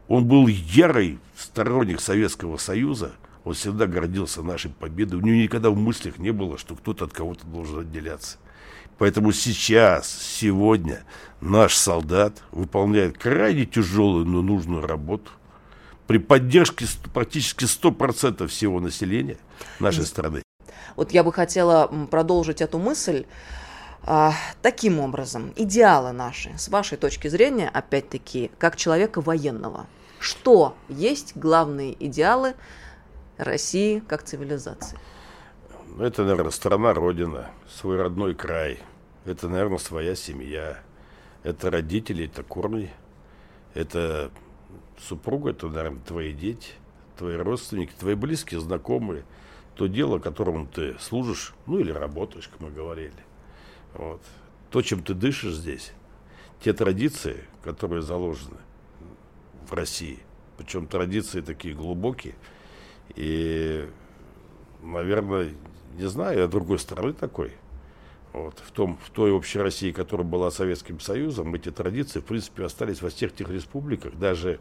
Он 0.07 0.25
был 0.25 0.47
ярый 0.47 1.19
сторонник 1.37 2.01
Советского 2.01 2.57
Союза, 2.57 3.13
он 3.47 3.53
всегда 3.53 3.87
гордился 3.87 4.43
нашей 4.43 4.71
победой. 4.71 5.19
У 5.19 5.23
него 5.23 5.37
никогда 5.37 5.69
в 5.69 5.77
мыслях 5.77 6.17
не 6.17 6.31
было, 6.31 6.57
что 6.57 6.75
кто-то 6.75 7.05
от 7.05 7.13
кого-то 7.13 7.45
должен 7.47 7.79
отделяться. 7.79 8.37
Поэтому 8.97 9.31
сейчас, 9.31 10.11
сегодня 10.11 11.03
наш 11.39 11.75
солдат 11.75 12.43
выполняет 12.51 13.17
крайне 13.17 13.65
тяжелую, 13.65 14.25
но 14.25 14.41
нужную 14.41 14.85
работу 14.85 15.31
при 16.07 16.17
поддержке 16.17 16.85
практически 17.13 17.65
100% 17.65 18.47
всего 18.47 18.79
населения 18.79 19.37
нашей 19.79 20.05
страны. 20.05 20.41
Вот 20.95 21.11
я 21.11 21.23
бы 21.23 21.31
хотела 21.31 21.87
продолжить 22.09 22.61
эту 22.61 22.79
мысль 22.79 23.25
а, 24.03 24.33
таким 24.61 24.99
образом. 24.99 25.53
Идеалы 25.55 26.11
наши, 26.11 26.57
с 26.57 26.69
вашей 26.69 26.97
точки 26.97 27.27
зрения, 27.27 27.69
опять-таки, 27.69 28.51
как 28.57 28.75
человека 28.75 29.21
военного. 29.21 29.85
Что 30.19 30.75
есть 30.89 31.33
главные 31.35 31.95
идеалы 32.05 32.55
России 33.37 33.99
как 33.99 34.23
цивилизации? 34.23 34.97
Это, 35.99 36.23
наверное, 36.23 36.51
страна, 36.51 36.93
родина, 36.93 37.49
свой 37.69 37.97
родной 37.97 38.35
край. 38.35 38.79
Это, 39.25 39.47
наверное, 39.49 39.77
своя 39.77 40.15
семья. 40.15 40.79
Это 41.43 41.71
родители, 41.71 42.25
это 42.25 42.43
корни. 42.43 42.91
Это 43.73 44.31
супруга, 44.99 45.51
это, 45.51 45.67
наверное, 45.67 46.01
твои 46.01 46.33
дети, 46.33 46.71
твои 47.17 47.35
родственники, 47.35 47.93
твои 47.97 48.15
близкие, 48.15 48.59
знакомые. 48.59 49.23
То 49.75 49.87
дело, 49.87 50.19
которому 50.19 50.65
ты 50.65 50.97
служишь, 50.99 51.53
ну 51.67 51.79
или 51.79 51.91
работаешь, 51.91 52.47
как 52.47 52.59
мы 52.59 52.71
говорили. 52.71 53.13
Вот. 53.93 54.21
То, 54.71 54.81
чем 54.81 55.03
ты 55.03 55.13
дышишь 55.13 55.53
здесь, 55.53 55.93
те 56.61 56.73
традиции, 56.73 57.43
которые 57.63 58.01
заложены 58.01 58.57
в 59.67 59.73
России, 59.73 60.19
причем 60.57 60.87
традиции 60.87 61.41
такие 61.41 61.75
глубокие, 61.75 62.35
и, 63.15 63.87
наверное, 64.81 65.53
не 65.97 66.07
знаю, 66.07 66.39
я 66.39 66.47
другой 66.47 66.79
страны 66.79 67.13
такой. 67.13 67.53
Вот, 68.33 68.59
в, 68.59 68.71
том, 68.71 68.99
в 69.03 69.09
той 69.09 69.31
общей 69.31 69.59
России, 69.59 69.91
которая 69.91 70.27
была 70.27 70.51
Советским 70.51 70.99
Союзом, 70.99 71.55
эти 71.55 71.71
традиции, 71.71 72.19
в 72.19 72.25
принципе, 72.25 72.65
остались 72.65 73.01
во 73.01 73.09
всех 73.09 73.33
тех 73.33 73.49
республиках, 73.49 74.15
даже 74.15 74.59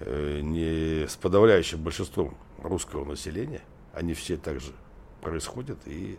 э, 0.00 0.40
не 0.40 1.08
с 1.08 1.16
подавляющим 1.16 1.82
большинством 1.82 2.36
русского 2.62 3.04
населения. 3.04 3.62
Они 3.92 4.14
все 4.14 4.36
также 4.36 4.72
происходят 5.20 5.78
и 5.86 6.18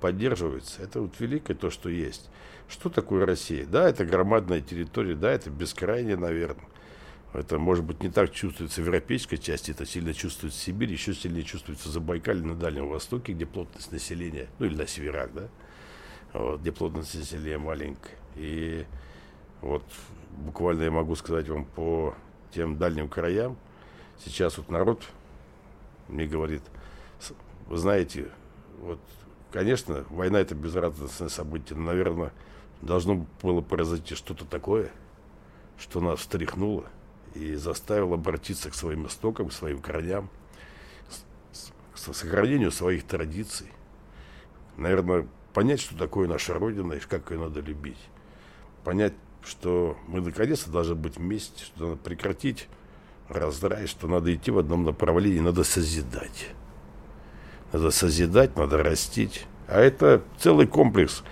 поддерживаются. 0.00 0.82
Это 0.82 1.00
вот 1.00 1.18
великое 1.20 1.54
то, 1.54 1.70
что 1.70 1.88
есть. 1.88 2.28
Что 2.68 2.90
такое 2.90 3.24
Россия? 3.24 3.64
Да, 3.64 3.88
это 3.88 4.04
громадная 4.04 4.60
территория, 4.60 5.14
да, 5.14 5.30
это 5.30 5.48
бескрайняя, 5.48 6.16
наверное. 6.16 6.66
Это, 7.32 7.58
может 7.58 7.84
быть, 7.84 8.02
не 8.02 8.10
так 8.10 8.30
чувствуется 8.30 8.82
в 8.82 8.84
европейской 8.84 9.36
части, 9.36 9.70
это 9.70 9.86
сильно 9.86 10.12
чувствуется 10.12 10.58
в 10.60 10.62
Сибири, 10.62 10.92
еще 10.92 11.14
сильнее 11.14 11.44
чувствуется 11.44 11.88
в 11.88 11.92
Забайкале, 11.92 12.42
на 12.42 12.54
Дальнем 12.54 12.88
Востоке, 12.88 13.32
где 13.32 13.46
плотность 13.46 13.90
населения, 13.90 14.48
ну 14.58 14.66
или 14.66 14.76
на 14.76 14.86
северах, 14.86 15.32
да, 15.32 15.48
вот, 16.34 16.60
где 16.60 16.72
плотность 16.72 17.14
населения 17.14 17.56
маленькая. 17.56 18.16
И 18.36 18.84
вот 19.62 19.84
буквально 20.36 20.82
я 20.82 20.90
могу 20.90 21.14
сказать 21.14 21.48
вам 21.48 21.64
по 21.64 22.14
тем 22.52 22.76
дальним 22.76 23.08
краям, 23.08 23.56
сейчас 24.22 24.58
вот 24.58 24.68
народ 24.68 25.02
мне 26.08 26.26
говорит, 26.26 26.62
вы 27.66 27.78
знаете, 27.78 28.28
вот, 28.80 29.00
конечно, 29.50 30.04
война 30.10 30.40
это 30.40 30.54
безрадостное 30.54 31.30
событие, 31.30 31.78
но, 31.78 31.86
наверное, 31.86 32.32
должно 32.82 33.26
было 33.40 33.62
произойти 33.62 34.14
что-то 34.14 34.44
такое, 34.44 34.90
что 35.78 36.02
нас 36.02 36.20
встряхнуло, 36.20 36.84
и 37.34 37.54
заставил 37.54 38.14
обратиться 38.14 38.70
к 38.70 38.74
своим 38.74 39.06
истокам, 39.06 39.48
к 39.48 39.52
своим 39.52 39.80
корням, 39.80 40.28
к 41.94 41.98
сохранению 41.98 42.70
своих 42.70 43.04
традиций. 43.04 43.68
Наверное, 44.76 45.26
понять, 45.52 45.80
что 45.80 45.96
такое 45.96 46.28
наша 46.28 46.54
Родина 46.54 46.94
и 46.94 47.00
как 47.00 47.30
ее 47.30 47.38
надо 47.38 47.60
любить. 47.60 47.98
Понять, 48.84 49.14
что 49.44 49.96
мы 50.06 50.20
наконец-то 50.20 50.70
должны 50.70 50.94
быть 50.94 51.16
вместе, 51.16 51.64
что 51.64 51.88
надо 51.88 51.96
прекратить 51.96 52.68
раздрай, 53.28 53.86
что 53.86 54.08
надо 54.08 54.34
идти 54.34 54.50
в 54.50 54.58
одном 54.58 54.84
направлении, 54.84 55.40
надо 55.40 55.64
созидать. 55.64 56.50
Надо 57.72 57.90
созидать, 57.90 58.56
надо 58.56 58.78
растить. 58.82 59.46
А 59.68 59.80
это 59.80 60.22
целый 60.38 60.66
комплекс 60.66 61.22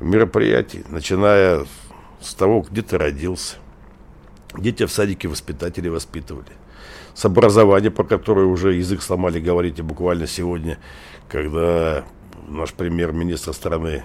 мероприятий, 0.00 0.84
начиная 0.88 1.66
с 2.20 2.34
того, 2.34 2.60
где 2.62 2.82
ты 2.82 2.98
родился, 2.98 3.56
Дети 4.56 4.84
в 4.84 4.92
садике 4.92 5.28
воспитатели 5.28 5.88
воспитывали. 5.88 6.52
С 7.14 7.24
образования, 7.24 7.90
по 7.90 8.04
которой 8.04 8.46
уже 8.46 8.74
язык 8.74 9.02
сломали, 9.02 9.40
говорите 9.40 9.82
буквально 9.82 10.26
сегодня, 10.26 10.78
когда 11.28 12.04
наш 12.48 12.72
премьер-министр 12.72 13.52
страны 13.52 14.02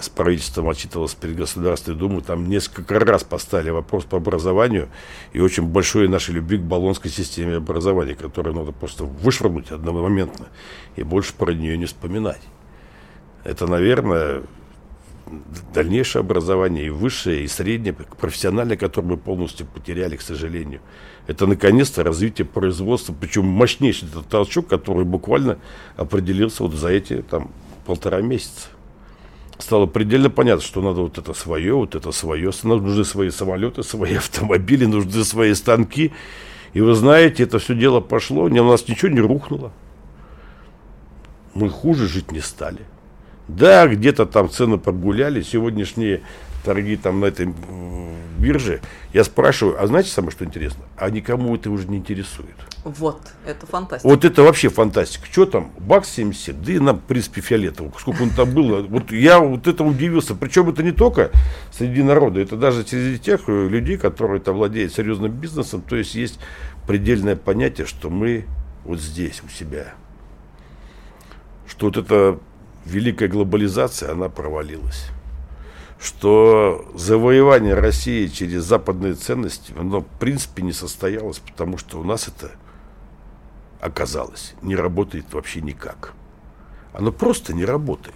с 0.00 0.08
правительством 0.08 0.68
отчитывался 0.70 1.16
перед 1.18 1.36
Государственной 1.36 1.98
Думой, 1.98 2.22
там 2.22 2.48
несколько 2.48 2.98
раз 2.98 3.24
поставили 3.24 3.70
вопрос 3.70 4.04
по 4.04 4.16
образованию 4.16 4.88
и 5.32 5.40
очень 5.40 5.64
большой 5.64 6.08
нашей 6.08 6.34
любви 6.34 6.58
к 6.58 6.62
баллонской 6.62 7.10
системе 7.10 7.56
образования, 7.56 8.14
которую 8.14 8.54
надо 8.54 8.72
просто 8.72 9.04
вышвырнуть 9.04 9.70
одномоментно 9.70 10.48
и 10.96 11.02
больше 11.02 11.34
про 11.34 11.52
нее 11.52 11.76
не 11.76 11.84
вспоминать. 11.84 12.40
Это, 13.44 13.66
наверное, 13.66 14.42
дальнейшее 15.72 16.20
образование, 16.20 16.86
и 16.86 16.90
высшее, 16.90 17.44
и 17.44 17.48
среднее, 17.48 17.92
профессиональное, 17.94 18.76
которое 18.76 19.08
мы 19.08 19.16
полностью 19.16 19.66
потеряли, 19.66 20.16
к 20.16 20.22
сожалению. 20.22 20.80
Это, 21.26 21.46
наконец-то, 21.46 22.02
развитие 22.02 22.46
производства, 22.46 23.14
причем 23.18 23.46
мощнейший 23.46 24.08
этот 24.08 24.28
толчок, 24.28 24.68
который 24.68 25.04
буквально 25.04 25.58
определился 25.96 26.62
вот 26.62 26.74
за 26.74 26.88
эти 26.88 27.22
там, 27.22 27.50
полтора 27.86 28.20
месяца. 28.20 28.68
Стало 29.58 29.86
предельно 29.86 30.28
понятно, 30.28 30.64
что 30.64 30.82
надо 30.82 31.02
вот 31.02 31.18
это 31.18 31.34
свое, 31.34 31.74
вот 31.74 31.94
это 31.94 32.10
свое. 32.10 32.50
Нужны 32.64 33.04
свои 33.04 33.30
самолеты, 33.30 33.82
свои 33.82 34.14
автомобили, 34.16 34.86
нужны 34.86 35.24
свои 35.24 35.54
станки. 35.54 36.12
И 36.72 36.80
вы 36.80 36.94
знаете, 36.94 37.44
это 37.44 37.58
все 37.58 37.74
дело 37.74 38.00
пошло, 38.00 38.44
у 38.44 38.48
нас 38.48 38.88
ничего 38.88 39.10
не 39.10 39.20
рухнуло. 39.20 39.72
Мы 41.54 41.68
хуже 41.68 42.08
жить 42.08 42.32
не 42.32 42.40
стали. 42.40 42.80
Да, 43.48 43.86
где-то 43.86 44.26
там 44.26 44.48
цены 44.48 44.78
прогуляли, 44.78 45.42
сегодняшние 45.42 46.22
торги 46.64 46.96
там 46.96 47.20
на 47.20 47.26
этой 47.26 47.52
бирже. 48.38 48.80
Я 49.12 49.24
спрашиваю, 49.24 49.82
а 49.82 49.86
знаете 49.86 50.10
самое 50.10 50.30
что 50.30 50.44
интересно? 50.44 50.84
А 50.96 51.10
никому 51.10 51.54
это 51.54 51.70
уже 51.70 51.88
не 51.88 51.98
интересует. 51.98 52.54
Вот, 52.84 53.20
это 53.46 53.66
фантастика. 53.66 54.08
Вот 54.08 54.24
это 54.24 54.42
вообще 54.42 54.68
фантастика. 54.68 55.26
Что 55.30 55.46
там, 55.46 55.72
бакс 55.78 56.08
70, 56.10 56.62
да 56.62 56.72
и 56.72 56.78
нам, 56.78 56.98
в 56.98 57.02
принципе, 57.02 57.40
фиолетово. 57.40 57.92
Сколько 57.98 58.22
он 58.22 58.30
там 58.30 58.52
было. 58.52 58.82
Вот 58.82 59.12
я 59.12 59.38
вот 59.38 59.66
это 59.66 59.84
удивился. 59.84 60.34
Причем 60.34 60.68
это 60.68 60.82
не 60.82 60.92
только 60.92 61.30
среди 61.72 62.02
народа, 62.02 62.40
это 62.40 62.56
даже 62.56 62.84
среди 62.84 63.18
тех 63.18 63.48
людей, 63.48 63.98
которые 63.98 64.40
там 64.40 64.56
владеют 64.56 64.92
серьезным 64.92 65.30
бизнесом. 65.32 65.82
То 65.82 65.96
есть 65.96 66.14
есть 66.14 66.38
предельное 66.86 67.36
понятие, 67.36 67.86
что 67.86 68.10
мы 68.10 68.46
вот 68.84 69.00
здесь 69.00 69.42
у 69.44 69.48
себя 69.48 69.94
что 71.72 71.86
вот 71.86 71.96
эта 71.96 72.38
великая 72.84 73.28
глобализация, 73.28 74.12
она 74.12 74.28
провалилась. 74.28 75.08
Что 76.00 76.90
завоевание 76.94 77.74
России 77.74 78.26
через 78.26 78.64
западные 78.64 79.14
ценности, 79.14 79.72
оно 79.78 80.00
в 80.00 80.06
принципе 80.18 80.62
не 80.62 80.72
состоялось, 80.72 81.38
потому 81.38 81.78
что 81.78 82.00
у 82.00 82.04
нас 82.04 82.28
это 82.28 82.52
оказалось 83.80 84.54
не 84.62 84.76
работает 84.76 85.32
вообще 85.32 85.60
никак. 85.60 86.14
Оно 86.92 87.12
просто 87.12 87.52
не 87.52 87.64
работает. 87.64 88.14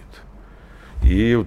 И 1.03 1.45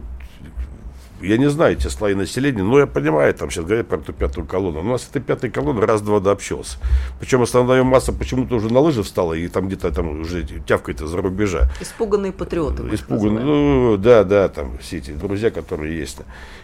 я 1.21 1.37
не 1.37 1.51
знаю 1.51 1.77
эти 1.77 1.89
слои 1.89 2.15
населения, 2.15 2.63
но 2.63 2.79
я 2.79 2.87
понимаю, 2.87 3.33
там 3.35 3.51
сейчас 3.51 3.65
говорят 3.65 3.89
про 3.89 3.99
эту 3.99 4.13
пятую 4.13 4.47
колонну. 4.47 4.81
У 4.81 4.85
нас 4.85 5.07
этой 5.09 5.23
пятой 5.23 5.51
колонны 5.51 5.87
раз-два 5.87 6.21
да 6.21 6.33
общался. 6.33 6.79
Причем 7.19 7.43
основная 7.43 7.83
масса 7.83 8.13
почему-то 8.13 8.57
уже 8.57 8.73
на 8.73 8.81
лыжи 8.81 9.03
встала 9.03 9.35
и 9.35 9.49
там 9.49 9.69
где-то 9.69 9.91
там 9.93 10.21
уже 10.21 10.45
тявкает 10.67 11.01
из-за 11.03 11.17
рубежа. 11.21 11.71
Испуганные 11.81 12.33
патриоты. 12.33 12.83
Испуганные, 12.93 13.45
ну 13.45 13.97
да, 13.97 14.25
да, 14.25 14.49
там 14.49 14.79
все 14.79 14.99
эти 14.99 15.11
друзья, 15.11 15.51
которые 15.51 15.99
есть. 15.99 16.19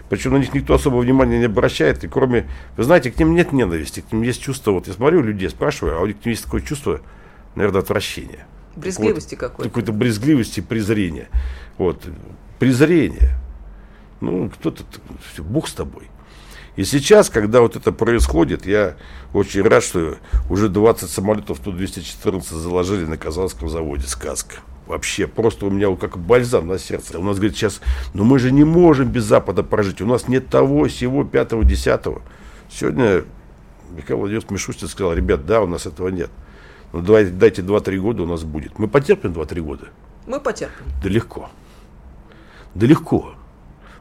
Причем 0.09 0.33
на 0.33 0.39
них 0.39 0.55
никто 0.55 0.75
особого 0.75 1.01
внимания 1.01 1.39
не 1.39 1.47
обращает. 1.47 2.05
И 2.05 2.09
кроме, 2.09 2.49
вы 2.77 2.85
знаете, 2.85 3.11
к 3.11 3.19
ним 3.19 3.35
нет 3.35 3.53
ненависти, 3.53 4.01
к 4.01 4.13
ним 4.13 4.23
есть 4.23 4.43
чувство, 4.43 4.73
вот 4.73 4.87
я 4.87 4.93
смотрю 4.93 5.23
людей, 5.23 5.49
спрашиваю, 5.51 5.99
а 5.99 6.01
у 6.01 6.07
них 6.07 6.17
есть 6.25 6.45
такое 6.45 6.61
чувство, 6.61 7.01
наверное, 7.55 7.81
отвращения. 7.83 8.47
Брезгливости 8.77 9.35
какой-то. 9.35 9.69
Какой-то 9.69 9.93
брезгливости, 9.93 10.61
презрения. 10.61 11.29
Вот, 11.79 12.03
презрение. 12.59 13.39
Ну, 14.21 14.51
кто-то, 14.51 14.85
все, 15.33 15.43
Бог 15.43 15.69
с 15.69 15.73
тобой. 15.73 16.09
И 16.77 16.85
сейчас, 16.85 17.31
когда 17.31 17.63
вот 17.63 17.75
это 17.75 17.91
происходит, 17.91 18.67
я 18.67 18.97
очень 19.33 19.63
рад, 19.63 19.83
что 19.83 20.17
уже 20.51 20.69
20 20.69 21.09
самолетов 21.09 21.59
Ту-214 21.61 22.43
заложили 22.43 23.07
на 23.07 23.17
Казанском 23.17 23.69
заводе 23.69 24.07
«Сказка». 24.07 24.57
Вообще, 24.87 25.27
просто 25.27 25.67
у 25.67 25.71
меня 25.71 25.95
как 25.97 26.17
бальзам 26.19 26.69
на 26.69 26.79
сердце. 26.79 27.19
У 27.19 27.23
нас, 27.23 27.37
говорит, 27.37 27.57
сейчас, 27.57 27.81
ну 28.15 28.25
мы 28.25 28.39
же 28.39 28.53
не 28.53 28.63
можем 28.63 29.09
без 29.09 29.25
Запада 29.25 29.63
прожить. 29.65 30.01
У 30.01 30.07
нас 30.07 30.29
нет 30.29 30.49
того, 30.49 30.87
всего, 30.87 31.25
пятого, 31.25 31.65
десятого. 31.65 32.23
Сегодня 32.71 33.25
Михаил 33.91 34.19
Владимирович 34.19 34.51
Мишустин 34.51 34.87
сказал, 34.89 35.15
ребят, 35.15 35.47
да, 35.47 35.63
у 35.63 35.67
нас 35.67 35.87
этого 35.87 36.09
нет. 36.09 36.31
Но 36.93 37.01
давайте, 37.01 37.31
дайте 37.31 37.63
2-3 37.63 37.97
года, 37.99 38.23
у 38.23 38.27
нас 38.27 38.45
будет. 38.45 38.79
Мы 38.79 38.87
потерпим 38.87 39.33
2-3 39.33 39.61
года? 39.61 39.89
Мы 40.27 40.41
потерпим. 40.41 40.87
Да 41.03 41.09
легко. 41.09 41.51
Да 42.75 42.87
легко. 42.87 43.35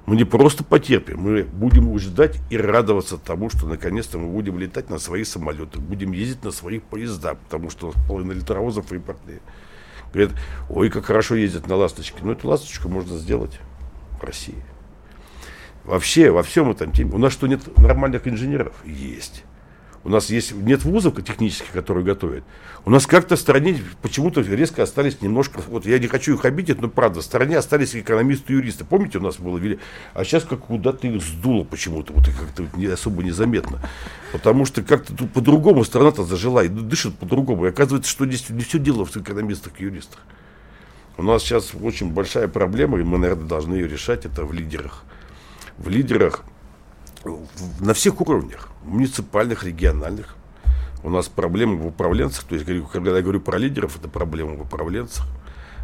Мы 0.06 0.16
не 0.16 0.24
просто 0.24 0.64
потерпим, 0.64 1.20
мы 1.20 1.44
будем 1.44 1.98
ждать 1.98 2.40
и 2.52 2.58
радоваться 2.58 3.18
тому, 3.18 3.50
что 3.50 3.66
наконец-то 3.66 4.20
мы 4.20 4.28
будем 4.28 4.60
летать 4.60 4.90
на 4.90 5.00
своих 5.00 5.26
самолетах, 5.26 5.82
будем 5.82 6.12
ездить 6.12 6.44
на 6.44 6.52
своих 6.52 6.84
поездах, 6.84 7.40
потому 7.40 7.72
что 7.72 7.94
половина 8.08 8.34
электровозов 8.34 8.92
импортные. 8.92 9.40
Говорят, 10.14 10.34
ой, 10.70 10.90
как 10.92 11.06
хорошо 11.06 11.36
ездят 11.36 11.68
на 11.68 11.76
ласточке. 11.76 12.20
Но 12.22 12.34
эту 12.34 12.48
ласточку 12.48 12.88
можно 12.88 13.18
сделать 13.18 13.60
в 14.20 14.24
России. 14.24 14.64
Вообще, 15.84 16.32
во 16.32 16.44
всем 16.44 16.72
этом 16.72 16.92
теме. 16.92 17.14
У 17.14 17.18
нас 17.18 17.34
что, 17.34 17.48
нет 17.48 17.78
нормальных 17.78 18.28
инженеров? 18.28 18.74
Есть. 18.86 19.44
У 20.06 20.10
нас 20.10 20.30
есть, 20.30 20.54
нет 20.54 20.84
вузов 20.84 21.16
технических, 21.24 21.72
которые 21.72 22.06
готовят. 22.06 22.44
У 22.86 22.92
нас 22.92 23.08
как-то 23.08 23.36
в 23.36 23.40
стране 23.40 23.82
почему-то 24.04 24.42
резко 24.42 24.84
остались 24.84 25.20
немножко, 25.20 25.62
вот 25.68 25.88
я 25.88 25.98
не 25.98 26.06
хочу 26.06 26.36
их 26.36 26.46
обидеть, 26.46 26.80
но 26.80 26.90
правда, 26.90 27.22
в 27.22 27.24
стране 27.24 27.58
остались 27.58 27.96
экономисты 27.96 28.54
и 28.54 28.56
юристы. 28.58 28.86
Помните, 28.86 29.18
у 29.18 29.22
нас 29.22 29.38
было, 29.38 29.60
а 30.14 30.24
сейчас 30.24 30.44
как 30.44 30.60
куда-то 30.60 31.08
их 31.08 31.24
сдуло 31.24 31.64
почему-то, 31.64 32.14
вот 32.14 32.28
как-то 32.28 32.68
не, 32.78 32.86
особо 32.86 33.24
незаметно. 33.24 33.82
Потому 34.32 34.66
что 34.66 34.84
как-то 34.84 35.26
по-другому 35.26 35.84
страна-то 35.84 36.24
зажила 36.24 36.64
и 36.64 36.68
дышит 36.68 37.18
по-другому. 37.18 37.66
И 37.66 37.70
оказывается, 37.70 38.12
что 38.12 38.28
здесь 38.28 38.48
не 38.52 38.62
все 38.62 38.78
дело 38.78 39.06
в 39.06 39.18
экономистах 39.18 39.82
и 39.82 39.86
юристах. 39.86 40.20
У 41.18 41.24
нас 41.24 41.42
сейчас 41.42 41.72
очень 41.74 42.12
большая 42.12 42.48
проблема, 42.48 43.00
и 43.00 43.04
мы, 43.04 43.18
наверное, 43.18 43.48
должны 43.48 43.74
ее 43.74 43.88
решать, 43.88 44.26
это 44.26 44.46
в 44.46 44.54
лидерах. 44.54 45.04
В 45.80 45.90
лидерах 45.90 46.44
на 47.80 47.96
всех 47.96 48.22
уровнях, 48.22 48.70
муниципальных, 48.86 49.64
региональных. 49.64 50.36
У 51.04 51.10
нас 51.10 51.28
проблемы 51.28 51.78
в 51.78 51.88
управленцах, 51.88 52.46
то 52.46 52.56
есть, 52.56 52.66
когда 52.92 53.16
я 53.16 53.22
говорю 53.22 53.40
про 53.40 53.58
лидеров, 53.58 53.98
это 53.98 54.08
проблема 54.08 54.54
в 54.54 54.62
управленцах. 54.62 55.26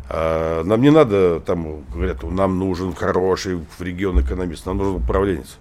А 0.09 0.63
нам 0.63 0.81
не 0.81 0.89
надо, 0.89 1.39
там, 1.39 1.83
говорят, 1.85 2.23
нам 2.23 2.59
нужен 2.59 2.93
хороший 2.93 3.55
в 3.55 3.81
регион 3.81 4.19
экономист, 4.21 4.65
нам 4.65 4.77
нужен 4.77 4.95
управленец. 4.95 5.57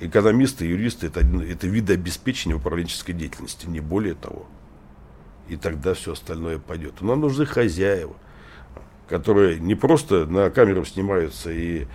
Экономисты, 0.00 0.66
юристы 0.66 1.06
это, 1.06 1.20
это 1.20 1.66
виды 1.66 1.94
обеспечения 1.94 2.54
управленческой 2.54 3.14
деятельности, 3.14 3.66
не 3.66 3.80
более 3.80 4.14
того. 4.14 4.46
И 5.48 5.56
тогда 5.56 5.94
все 5.94 6.12
остальное 6.12 6.58
пойдет. 6.58 7.00
Нам 7.00 7.20
нужны 7.20 7.46
хозяева, 7.46 8.14
которые 9.08 9.58
не 9.58 9.74
просто 9.74 10.26
на 10.26 10.50
камеру 10.50 10.84
снимаются 10.84 11.50
и 11.50 11.86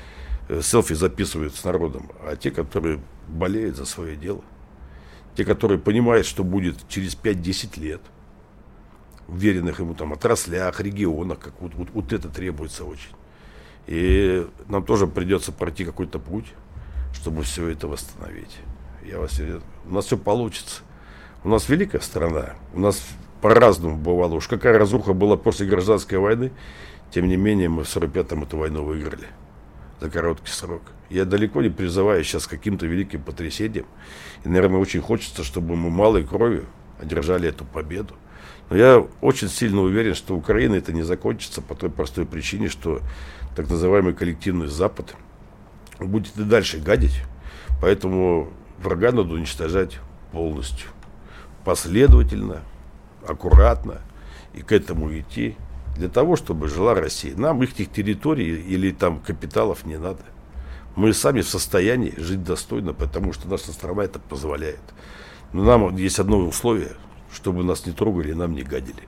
селфи 0.62 0.94
записывают 0.94 1.56
с 1.56 1.64
народом, 1.64 2.12
а 2.24 2.36
те, 2.36 2.52
которые 2.52 3.00
болеют 3.28 3.76
за 3.76 3.86
свое 3.86 4.16
дело. 4.16 4.42
Те, 5.36 5.46
которые 5.46 5.78
понимают, 5.78 6.26
что 6.26 6.44
будет 6.44 6.88
через 6.88 7.16
5-10 7.16 7.80
лет, 7.80 8.02
в 9.28 9.38
веренных 9.38 9.80
ему 9.80 9.94
там 9.94 10.14
отраслях, 10.14 10.80
регионах, 10.80 11.40
как 11.40 11.62
вот, 11.62 11.76
вот, 11.76 11.90
вот 11.92 12.14
это 12.14 12.30
требуется 12.30 12.86
очень. 12.86 13.12
И 13.86 14.48
нам 14.68 14.84
тоже 14.84 15.06
придется 15.06 15.52
пройти 15.52 15.86
какой-то 15.86 16.20
путь, 16.20 16.54
чтобы 17.14 17.44
все 17.44 17.68
это 17.68 17.88
восстановить. 17.88 18.58
Я 19.06 19.20
вас, 19.20 19.40
у 19.86 19.94
нас 19.94 20.06
все 20.06 20.18
получится. 20.18 20.82
У 21.44 21.50
нас 21.50 21.70
великая 21.70 22.00
страна, 22.00 22.56
у 22.74 22.80
нас 22.80 23.06
по-разному 23.42 23.98
бывало. 23.98 24.36
Уж 24.36 24.48
какая 24.48 24.78
разруха 24.78 25.14
была 25.14 25.38
после 25.38 25.68
гражданской 25.68 26.18
войны, 26.18 26.52
тем 27.12 27.28
не 27.28 27.38
менее 27.38 27.70
мы 27.70 27.84
в 27.84 27.96
45-м 27.96 28.44
эту 28.44 28.58
войну 28.58 28.84
выиграли 28.84 29.28
за 30.00 30.10
короткий 30.10 30.52
срок. 30.52 30.82
Я 31.10 31.26
далеко 31.26 31.62
не 31.62 31.70
призываю 31.70 32.24
сейчас 32.24 32.48
каким-то 32.48 32.86
великим 32.86 33.22
потрясением. 33.22 33.86
И, 34.44 34.50
наверное, 34.50 34.80
очень 34.80 35.02
хочется, 35.02 35.44
чтобы 35.44 35.76
мы 35.76 35.90
малой 35.90 36.26
кровью 36.26 36.66
одержали 37.00 37.50
эту 37.50 37.66
победу. 37.66 38.14
Но 38.70 38.76
я 38.76 39.06
очень 39.22 39.48
сильно 39.48 39.82
уверен, 39.82 40.14
что 40.14 40.36
Украина 40.36 40.76
это 40.76 40.92
не 40.92 41.04
закончится 41.04 41.62
по 41.62 41.76
той 41.76 41.90
простой 41.90 42.26
причине, 42.26 42.68
что 42.68 43.02
так 43.56 43.70
называемый 43.70 44.14
коллективный 44.14 44.68
Запад 44.68 45.16
будет 46.00 46.38
и 46.38 46.44
дальше 46.44 46.80
гадить. 46.80 47.22
Поэтому 47.82 48.52
врага 48.80 49.12
надо 49.12 49.34
уничтожать 49.34 50.00
полностью. 50.32 50.90
Последовательно, 51.64 52.62
аккуратно 53.26 54.02
и 54.54 54.62
к 54.62 54.72
этому 54.72 55.18
идти 55.18 55.56
для 55.98 56.10
того, 56.10 56.36
чтобы 56.36 56.68
жила 56.68 56.94
Россия. 56.94 57.36
Нам 57.36 57.62
их 57.64 57.74
территорий 57.76 58.62
или 58.62 58.92
там 58.92 59.20
капиталов 59.20 59.86
не 59.86 59.98
надо. 59.98 60.24
Мы 60.96 61.14
сами 61.14 61.42
в 61.42 61.50
состоянии 61.50 62.14
жить 62.18 62.44
достойно, 62.44 62.94
потому 62.94 63.34
что 63.34 63.48
наша 63.48 63.72
страна 63.72 64.04
это 64.04 64.20
позволяет. 64.20 64.82
Но 65.54 65.64
нам 65.64 65.96
есть 65.96 66.20
одно 66.20 66.40
условие, 66.40 66.94
чтобы 67.32 67.64
нас 67.64 67.86
не 67.86 67.92
трогали 67.92 68.32
и 68.32 68.36
нам 68.36 68.54
не 68.54 68.64
гадили. 68.64 69.04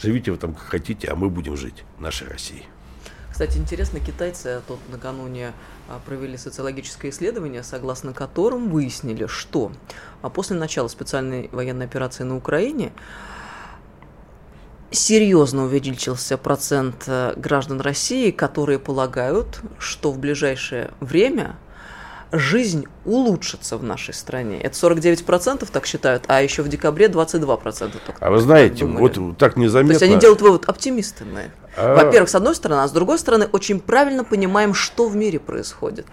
Живите 0.00 0.30
вы 0.30 0.38
там 0.38 0.54
как 0.54 0.64
хотите, 0.64 1.08
а 1.08 1.16
мы 1.16 1.28
будем 1.28 1.56
жить 1.56 1.84
нашей 1.98 2.28
Россией. 2.28 2.64
Кстати, 3.30 3.58
интересно, 3.58 3.98
китайцы 3.98 4.62
тут 4.68 4.78
накануне 4.90 5.52
а, 5.88 5.98
провели 6.06 6.36
социологическое 6.36 7.10
исследование, 7.10 7.64
согласно 7.64 8.12
которым 8.12 8.70
выяснили, 8.70 9.26
что 9.26 9.72
а 10.22 10.30
после 10.30 10.56
начала 10.56 10.86
специальной 10.86 11.48
военной 11.50 11.86
операции 11.86 12.22
на 12.22 12.36
Украине 12.36 12.92
серьезно 14.94 15.64
увеличился 15.64 16.36
процент 16.38 17.04
э, 17.06 17.34
граждан 17.36 17.80
России, 17.80 18.30
которые 18.30 18.78
полагают, 18.78 19.60
что 19.78 20.10
в 20.10 20.18
ближайшее 20.18 20.90
время 21.00 21.56
жизнь 22.32 22.86
улучшится 23.04 23.76
в 23.76 23.82
нашей 23.82 24.14
стране. 24.14 24.60
Это 24.60 24.76
49% 24.76 25.68
так 25.70 25.86
считают, 25.86 26.24
а 26.26 26.42
еще 26.42 26.62
в 26.62 26.68
декабре 26.68 27.06
22%. 27.06 27.92
А 28.18 28.30
вы 28.30 28.40
знаете, 28.40 28.84
вот 28.84 29.18
так 29.38 29.56
незаметно... 29.56 29.98
То 29.98 30.04
есть 30.04 30.12
они 30.12 30.20
делают 30.20 30.42
вывод, 30.42 30.68
оптимисты 30.68 31.24
мы. 31.24 31.50
А... 31.76 31.94
Во-первых, 31.94 32.28
с 32.28 32.34
одной 32.34 32.54
стороны, 32.54 32.82
а 32.82 32.88
с 32.88 32.92
другой 32.92 33.18
стороны, 33.18 33.48
очень 33.52 33.80
правильно 33.80 34.24
понимаем, 34.24 34.74
что 34.74 35.08
в 35.08 35.16
мире 35.16 35.38
происходит. 35.38 36.06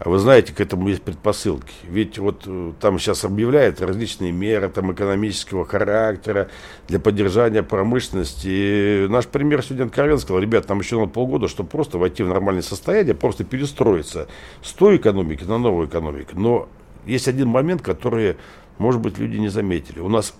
А 0.00 0.08
вы 0.08 0.18
знаете, 0.18 0.54
к 0.54 0.60
этому 0.62 0.88
есть 0.88 1.02
предпосылки. 1.02 1.74
Ведь 1.82 2.16
вот 2.16 2.44
э, 2.46 2.72
там 2.80 2.98
сейчас 2.98 3.22
объявляют 3.26 3.82
различные 3.82 4.32
меры 4.32 4.70
там, 4.70 4.90
экономического 4.94 5.66
характера 5.66 6.48
для 6.88 6.98
поддержания 6.98 7.62
промышленности. 7.62 8.48
И 8.48 9.06
наш 9.10 9.26
премьер 9.26 9.62
сегодня 9.62 9.84
откровенно 9.84 10.18
сказал, 10.18 10.40
ребят, 10.40 10.66
нам 10.70 10.80
еще 10.80 10.98
надо 10.98 11.12
полгода, 11.12 11.48
чтобы 11.48 11.68
просто 11.68 11.98
войти 11.98 12.22
в 12.22 12.28
нормальное 12.28 12.62
состояние, 12.62 13.14
просто 13.14 13.44
перестроиться 13.44 14.26
с 14.62 14.72
той 14.72 14.96
экономики 14.96 15.44
на 15.44 15.58
новую 15.58 15.86
экономику. 15.86 16.30
Но 16.32 16.70
есть 17.04 17.28
один 17.28 17.48
момент, 17.48 17.82
который, 17.82 18.38
может 18.78 19.02
быть, 19.02 19.18
люди 19.18 19.36
не 19.36 19.48
заметили. 19.48 20.00
У 20.00 20.08
нас 20.08 20.34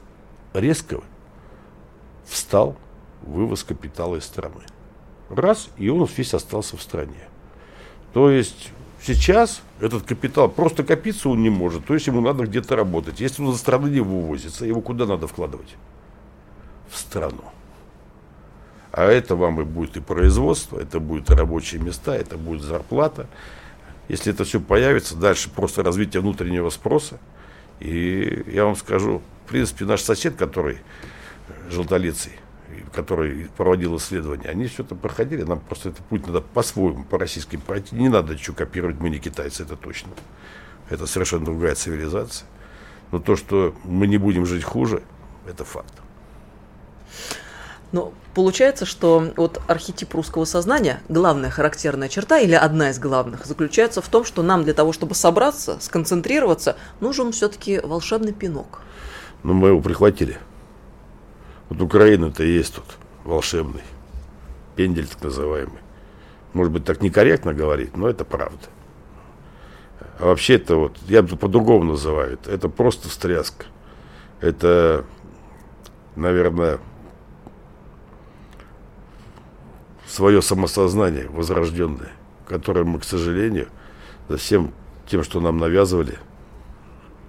резко 0.55 1.03
встал 2.25 2.77
вывоз 3.21 3.63
капитала 3.63 4.17
из 4.17 4.25
страны. 4.25 4.63
Раз, 5.29 5.69
и 5.77 5.91
он 5.91 6.09
весь 6.17 6.33
остался 6.33 6.79
в 6.79 6.83
стране. 6.83 7.29
То 8.15 8.31
есть 8.31 8.73
Сейчас 9.03 9.63
этот 9.81 10.03
капитал 10.03 10.49
просто 10.51 10.85
копиться 10.85 11.31
он 11.31 11.43
не 11.43 11.49
может, 11.49 11.87
то 11.87 11.95
есть 11.95 12.07
ему 12.07 12.21
надо 12.21 12.45
где-то 12.45 12.77
работать. 12.77 13.21
Если 13.21 13.43
он 13.43 13.53
за 13.53 13.59
страны 13.59 13.89
не 13.89 14.01
вывозится, 14.01 14.67
его 14.67 14.81
куда 14.83 15.07
надо 15.07 15.27
вкладывать? 15.27 15.75
В 16.91 16.99
страну. 16.99 17.45
А 18.93 19.05
это 19.05 19.37
вам 19.37 19.61
и 19.61 19.65
будет 19.65 19.97
и 19.97 20.01
производство, 20.01 20.79
это 20.79 21.01
будет 21.01 21.31
и 21.31 21.35
рабочие 21.35 21.81
места, 21.81 22.15
это 22.15 22.37
будет 22.37 22.63
зарплата. 22.63 23.27
Если 24.09 24.33
это 24.33 24.45
все 24.45 24.61
появится, 24.61 25.17
дальше 25.17 25.49
просто 25.49 25.83
развитие 25.83 26.21
внутреннего 26.21 26.69
спроса. 26.71 27.19
И 27.79 28.45
я 28.49 28.65
вам 28.65 28.77
скажу, 28.77 29.23
в 29.47 29.49
принципе, 29.49 29.85
наш 29.85 30.03
сосед, 30.03 30.35
который 30.37 30.79
желтолицый, 31.71 32.33
который 32.93 33.49
проводил 33.57 33.97
исследования, 33.97 34.49
они 34.49 34.67
все 34.67 34.83
это 34.83 34.95
проходили, 34.95 35.43
нам 35.43 35.61
просто 35.61 35.91
этот 35.91 36.05
путь 36.07 36.27
надо 36.27 36.41
по-своему, 36.41 37.05
по-российски 37.05 37.57
пройти. 37.57 37.95
Не 37.97 38.09
надо 38.09 38.35
ничего 38.35 38.57
копировать, 38.57 39.01
мы 39.01 39.11
не 39.11 39.19
китайцы, 39.19 39.63
это 39.63 39.77
точно. 39.77 40.11
Это 40.89 41.07
совершенно 41.07 41.45
другая 41.45 41.75
цивилизация. 41.75 42.47
Но 43.13 43.19
то, 43.19 43.37
что 43.37 43.75
мы 43.85 44.07
не 44.07 44.19
будем 44.19 44.47
жить 44.47 44.65
хуже, 44.65 45.03
это 45.47 45.65
факт. 45.65 45.93
Но 47.93 48.13
получается, 48.35 48.87
что 48.87 49.33
вот 49.37 49.61
архетип 49.67 50.15
русского 50.15 50.45
сознания, 50.45 51.01
главная 51.09 51.51
характерная 51.51 52.09
черта 52.09 52.39
или 52.39 52.55
одна 52.55 52.91
из 52.91 52.99
главных, 52.99 53.47
заключается 53.47 54.01
в 54.01 54.09
том, 54.09 54.25
что 54.25 54.43
нам 54.43 54.63
для 54.63 54.75
того, 54.75 54.93
чтобы 54.93 55.15
собраться, 55.15 55.79
сконцентрироваться, 55.81 56.77
нужен 57.01 57.33
все-таки 57.33 57.81
волшебный 57.81 58.33
пинок. 58.33 58.83
Но 59.43 59.55
мы 59.55 59.69
его 59.69 59.81
прихватили. 59.81 60.39
Вот 61.71 61.81
Украина-то 61.81 62.43
есть 62.43 62.75
тут 62.75 62.85
волшебный. 63.25 63.83
Пендель 64.77 65.07
так 65.07 65.23
называемый. 65.23 65.81
Может 66.53 66.73
быть, 66.73 66.85
так 66.85 67.01
некорректно 67.01 67.55
говорить, 67.55 67.97
но 67.97 68.09
это 68.09 68.25
правда. 68.25 68.59
А 70.19 70.27
вообще 70.27 70.57
это 70.57 70.77
вот, 70.77 70.99
я 71.07 71.23
бы 71.23 71.37
по-другому 71.37 71.85
называю 71.85 72.35
это, 72.35 72.51
это 72.51 72.69
просто 72.69 73.09
встряска. 73.09 73.67
Это, 74.41 75.05
наверное, 76.17 76.81
свое 80.07 80.43
самосознание 80.43 81.29
возрожденное, 81.29 82.11
которое 82.49 82.85
мы, 82.85 82.99
к 82.99 83.05
сожалению, 83.05 83.69
за 84.29 84.39
всем 84.39 84.73
тем, 85.07 85.23
что 85.23 85.41
нам 85.41 85.59
навязывали, 85.59 86.19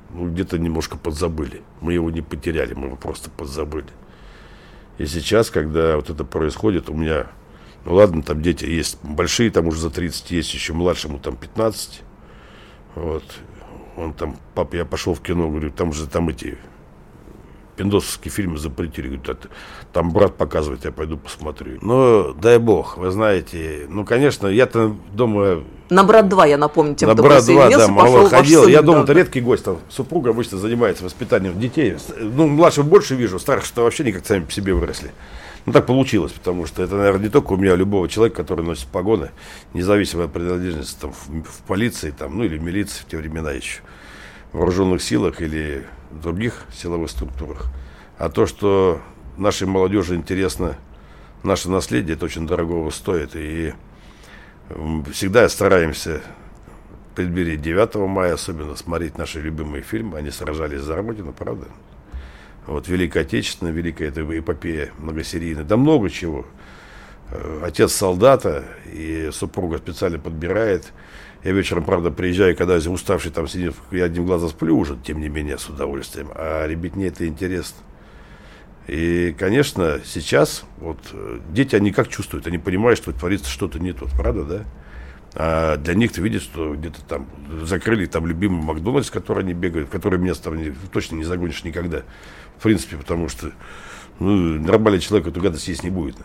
ну, 0.10 0.27
где-то 0.30 0.58
немножко 0.58 0.97
подзабыли. 0.97 1.62
Мы 1.80 1.93
его 1.93 2.10
не 2.10 2.21
потеряли, 2.21 2.73
мы 2.73 2.88
его 2.88 2.95
просто 2.95 3.30
подзабыли. 3.30 3.88
И 5.02 5.08
сейчас, 5.08 5.50
когда 5.50 5.96
вот 5.96 6.12
это 6.12 6.24
происходит, 6.24 6.88
у 6.88 6.94
меня, 6.94 7.26
ну 7.86 7.96
ладно, 7.96 8.22
там 8.22 8.40
дети 8.40 8.66
есть 8.66 9.00
большие, 9.02 9.50
там 9.50 9.66
уже 9.66 9.80
за 9.80 9.90
30 9.90 10.30
есть, 10.30 10.54
еще 10.54 10.74
младшему 10.74 11.18
там 11.18 11.36
15. 11.36 12.04
Вот. 12.94 13.24
Он 13.98 14.14
там, 14.14 14.38
папа, 14.54 14.76
я 14.76 14.86
пошел 14.86 15.16
в 15.16 15.22
кино, 15.22 15.50
говорю, 15.50 15.72
там 15.72 15.92
же 15.92 16.06
там 16.06 16.30
эти 16.30 16.60
пиндосовские 17.82 18.32
фильмы 18.32 18.60
запретили. 18.60 19.08
Говорит, 19.08 19.48
там 19.91 20.12
брат 20.12 20.38
показывает, 20.38 20.86
я 20.86 20.91
пойду 20.91 21.17
посмотрю. 21.17 21.80
Но 21.82 22.32
дай 22.34 22.60
бог, 22.60 22.98
вы 22.98 23.10
знаете, 23.10 23.88
ну, 23.89 24.06
конечно, 24.06 24.46
я-то 24.46 24.96
думаю... 25.13 25.63
На 25.89 26.04
«Брат 26.04 26.28
2», 26.28 26.50
я 26.50 26.58
напомню, 26.58 26.94
тем, 26.94 27.10
на 27.10 27.15
кто 27.15 27.24
«Брат 27.24 27.44
2», 27.44 27.70
да, 27.72 27.88
мало 27.88 28.30
ходил. 28.30 28.67
Я 28.67 28.84
думаю, 28.84 29.04
это 29.04 29.13
редкий 29.13 29.41
гость, 29.41 29.63
там, 29.65 29.80
супруга 29.89 30.30
обычно 30.30 30.60
занимается 30.60 31.04
воспитанием 31.04 31.60
детей. 31.60 31.98
Ну, 32.20 32.48
младших 32.48 32.86
больше 32.86 33.15
вижу, 33.15 33.39
старших-то 33.39 33.82
вообще 33.82 34.04
никак 34.04 34.28
сами 34.28 34.44
по 34.44 34.52
себе 34.52 34.76
выросли. 34.76 35.12
Ну, 35.65 35.74
так 35.74 35.88
получилось, 35.88 36.32
потому 36.34 36.67
что 36.67 36.84
это, 36.84 36.96
наверное, 36.96 37.24
не 37.24 37.30
только 37.30 37.54
у 37.54 37.58
меня, 37.58 37.74
а 37.74 37.76
любого 37.76 38.08
человека, 38.08 38.38
который 38.38 38.63
носит 38.63 38.88
погоны, 38.88 39.32
независимо 39.74 40.26
от 40.26 40.34
принадлежности 40.34 41.02
там, 41.02 41.13
в, 41.13 41.44
в 41.44 41.62
полиции, 41.67 42.12
там, 42.12 42.38
ну, 42.38 42.44
или 42.44 42.58
в 42.58 42.63
милиции 42.63 43.02
в 43.02 43.10
те 43.10 43.17
времена 43.17 43.52
еще, 43.52 43.82
в 44.54 44.60
вооруженных 44.60 45.02
силах 45.02 45.41
или 45.41 45.84
в 46.12 46.21
других 46.21 46.65
силовых 46.74 47.10
структурах. 47.10 47.67
А 48.17 48.30
то, 48.30 48.45
что 48.45 49.02
нашей 49.38 49.67
молодежи 49.67 50.15
интересно 50.15 50.76
наше 51.43 51.69
наследие, 51.69 52.15
это 52.15 52.26
очень 52.26 52.47
дорогого 52.47 52.89
стоит. 52.89 53.36
И 53.36 53.74
всегда 55.12 55.47
стараемся 55.50 56.21
в 57.12 57.15
преддверии 57.15 57.58
9 57.58 57.95
мая 58.08 58.34
особенно 58.34 58.76
смотреть 58.76 59.17
наши 59.17 59.41
любимые 59.41 59.84
фильмы. 59.84 60.17
Они 60.17 60.32
сражались 60.32 60.82
за 60.82 60.95
Родину, 60.95 61.34
правда? 61.34 61.67
Вот 62.67 62.88
Великая 62.88 63.21
Отечественная, 63.21 63.74
Великая 63.74 64.10
это 64.10 64.21
эпопея 64.21 64.91
многосерийная, 65.00 65.63
да 65.63 65.78
много 65.78 66.10
чего. 66.10 66.45
Э, 67.32 67.62
отец 67.63 67.93
солдата 67.93 68.63
и 68.91 69.30
супруга 69.34 69.78
специально 69.78 70.19
подбирает. 70.19 70.93
Я 71.43 71.54
вечером, 71.54 71.84
правда, 71.84 72.12
приезжаю, 72.12 72.56
когда 72.56 72.77
уставший 72.77 73.32
там 73.32 73.47
сидит, 73.47 73.73
я 73.91 74.06
одним 74.06 74.25
глазом 74.25 74.49
сплю 74.49 74.77
уже, 74.77 74.95
тем 75.04 75.19
не 75.19 75.30
менее, 75.30 75.58
с 75.58 75.67
удовольствием. 75.69 76.30
А 76.36 76.67
ребятне 76.67 77.08
это 77.08 77.27
интересно. 77.27 77.77
И, 78.88 79.36
конечно, 79.38 80.01
сейчас 80.06 80.63
вот 80.77 80.99
э, 81.13 81.39
дети, 81.49 81.75
они 81.75 81.91
как 81.91 82.10
чувствуют? 82.10 82.45
Они 82.47 82.58
понимают, 82.58 82.97
что 82.97 83.12
творится 83.12 83.49
что-то 83.49 83.80
не 83.80 83.93
то, 83.93 84.08
правда, 84.17 84.43
да? 84.43 84.65
А 85.34 85.77
для 85.77 85.93
них 85.93 86.12
ты 86.12 86.21
видишь, 86.21 86.41
что 86.41 86.75
где-то 86.75 87.01
там 87.06 87.27
закрыли 87.63 88.06
там 88.06 88.27
любимый 88.27 88.62
Макдональдс, 88.62 89.10
который 89.10 89.43
они 89.43 89.54
бегают, 89.54 89.88
в 89.88 89.91
который 89.91 90.19
место 90.19 90.51
там 90.51 90.60
точно 90.91 91.15
не 91.15 91.23
загонишь 91.23 91.63
никогда. 91.63 92.04
В 92.58 92.63
принципе, 92.63 92.97
потому 92.97 93.30
что 93.30 93.51
ну, 94.19 94.60
нормальный 94.60 94.99
человек 94.99 95.27
эту 95.27 95.41
гадость 95.41 95.67
есть 95.69 95.84
не 95.84 95.89
будет. 95.89 96.17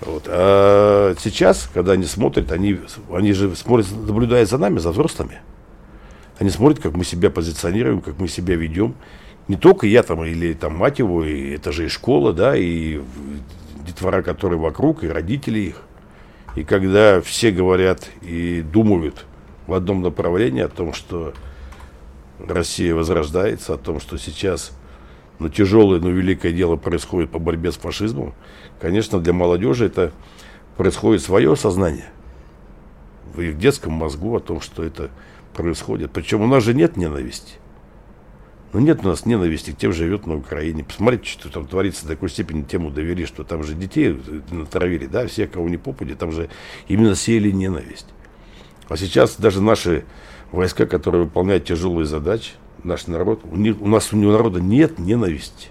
Вот. 0.00 0.24
А 0.26 1.14
сейчас, 1.18 1.68
когда 1.72 1.92
они 1.92 2.04
смотрят, 2.04 2.52
они, 2.52 2.78
они 3.12 3.32
же 3.32 3.54
смотрят, 3.54 3.86
наблюдают 3.92 4.48
за 4.48 4.58
нами, 4.58 4.78
за 4.78 4.92
взрослыми. 4.92 5.40
Они 6.38 6.48
смотрят, 6.48 6.80
как 6.80 6.94
мы 6.94 7.04
себя 7.04 7.30
позиционируем, 7.30 8.00
как 8.00 8.18
мы 8.18 8.28
себя 8.28 8.56
ведем. 8.56 8.94
Не 9.48 9.56
только 9.56 9.86
я 9.86 10.02
там, 10.02 10.24
или 10.24 10.54
там 10.54 10.76
мать 10.76 10.98
его, 11.00 11.24
и 11.24 11.50
это 11.50 11.72
же 11.72 11.84
и 11.86 11.88
школа, 11.88 12.32
да, 12.32 12.56
и 12.56 13.00
детвора, 13.86 14.22
которые 14.22 14.58
вокруг, 14.58 15.04
и 15.04 15.08
родители 15.08 15.58
их. 15.58 15.82
И 16.56 16.64
когда 16.64 17.20
все 17.20 17.50
говорят 17.50 18.08
и 18.22 18.62
думают 18.62 19.26
в 19.66 19.74
одном 19.74 20.02
направлении 20.02 20.62
о 20.62 20.68
том, 20.68 20.94
что 20.94 21.34
Россия 22.38 22.94
возрождается, 22.94 23.74
о 23.74 23.76
том, 23.76 24.00
что 24.00 24.16
сейчас 24.16 24.72
но 25.40 25.48
тяжелое, 25.48 25.98
но 25.98 26.10
великое 26.10 26.52
дело 26.52 26.76
происходит 26.76 27.30
по 27.30 27.38
борьбе 27.38 27.72
с 27.72 27.76
фашизмом, 27.76 28.34
конечно, 28.78 29.18
для 29.18 29.32
молодежи 29.32 29.86
это 29.86 30.12
происходит 30.76 31.22
свое 31.22 31.56
сознание 31.56 32.10
в 33.34 33.40
их 33.40 33.58
детском 33.58 33.92
мозгу 33.92 34.36
о 34.36 34.40
том, 34.40 34.60
что 34.60 34.84
это 34.84 35.10
происходит. 35.54 36.12
Причем 36.12 36.42
у 36.42 36.46
нас 36.46 36.62
же 36.62 36.74
нет 36.74 36.96
ненависти. 36.96 37.54
Ну 38.72 38.80
нет 38.80 39.00
у 39.02 39.08
нас 39.08 39.26
ненависти 39.26 39.72
тем 39.72 39.92
живет 39.92 40.26
на 40.26 40.36
Украине. 40.36 40.84
Посмотрите, 40.84 41.26
что 41.26 41.50
там 41.50 41.66
творится 41.66 42.02
до 42.02 42.10
такой 42.10 42.28
степени 42.28 42.62
тему 42.62 42.90
довели, 42.90 43.24
что 43.26 43.42
там 43.42 43.64
же 43.64 43.74
детей 43.74 44.20
натравили, 44.50 45.06
да, 45.06 45.26
все, 45.26 45.46
кого 45.46 45.68
не 45.68 45.76
попади, 45.76 46.14
там 46.14 46.32
же 46.32 46.50
именно 46.86 47.14
сеяли 47.14 47.50
ненависть. 47.50 48.06
А 48.88 48.96
сейчас 48.96 49.36
даже 49.36 49.60
наши 49.62 50.04
войска, 50.52 50.86
которые 50.86 51.24
выполняют 51.24 51.64
тяжелые 51.64 52.04
задачи, 52.06 52.52
наш 52.84 53.06
народ, 53.06 53.40
у, 53.44 53.56
них, 53.56 53.80
у 53.80 53.86
нас 53.86 54.12
у 54.12 54.16
народа 54.16 54.60
нет 54.60 54.98
ненависти 54.98 55.68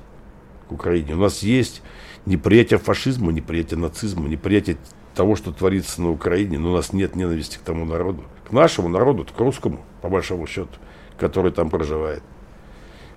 к 0.67 0.72
Украине. 0.72 1.13
У 1.13 1.17
нас 1.17 1.43
есть 1.43 1.82
неприятие 2.26 2.80
фашизма, 2.80 3.32
неприятие 3.32 3.80
нацизма, 3.80 4.28
неприятие 4.28 4.78
того, 5.15 5.36
что 5.36 5.52
творится 5.52 6.02
на 6.02 6.12
Украине, 6.12 6.60
но 6.60 6.72
у 6.72 6.76
нас 6.76 6.93
нет 6.93 7.15
ненависти 7.15 7.58
к 7.58 7.62
тому 7.62 7.86
народу, 7.86 8.24
к 8.48 8.52
нашему 8.52 8.88
народу, 8.89 9.26
к 9.26 9.39
русскому, 9.39 9.82
по 10.02 10.10
большому 10.10 10.48
счету, 10.48 10.72
который 11.17 11.52
там 11.52 11.69
проживает. 11.69 12.24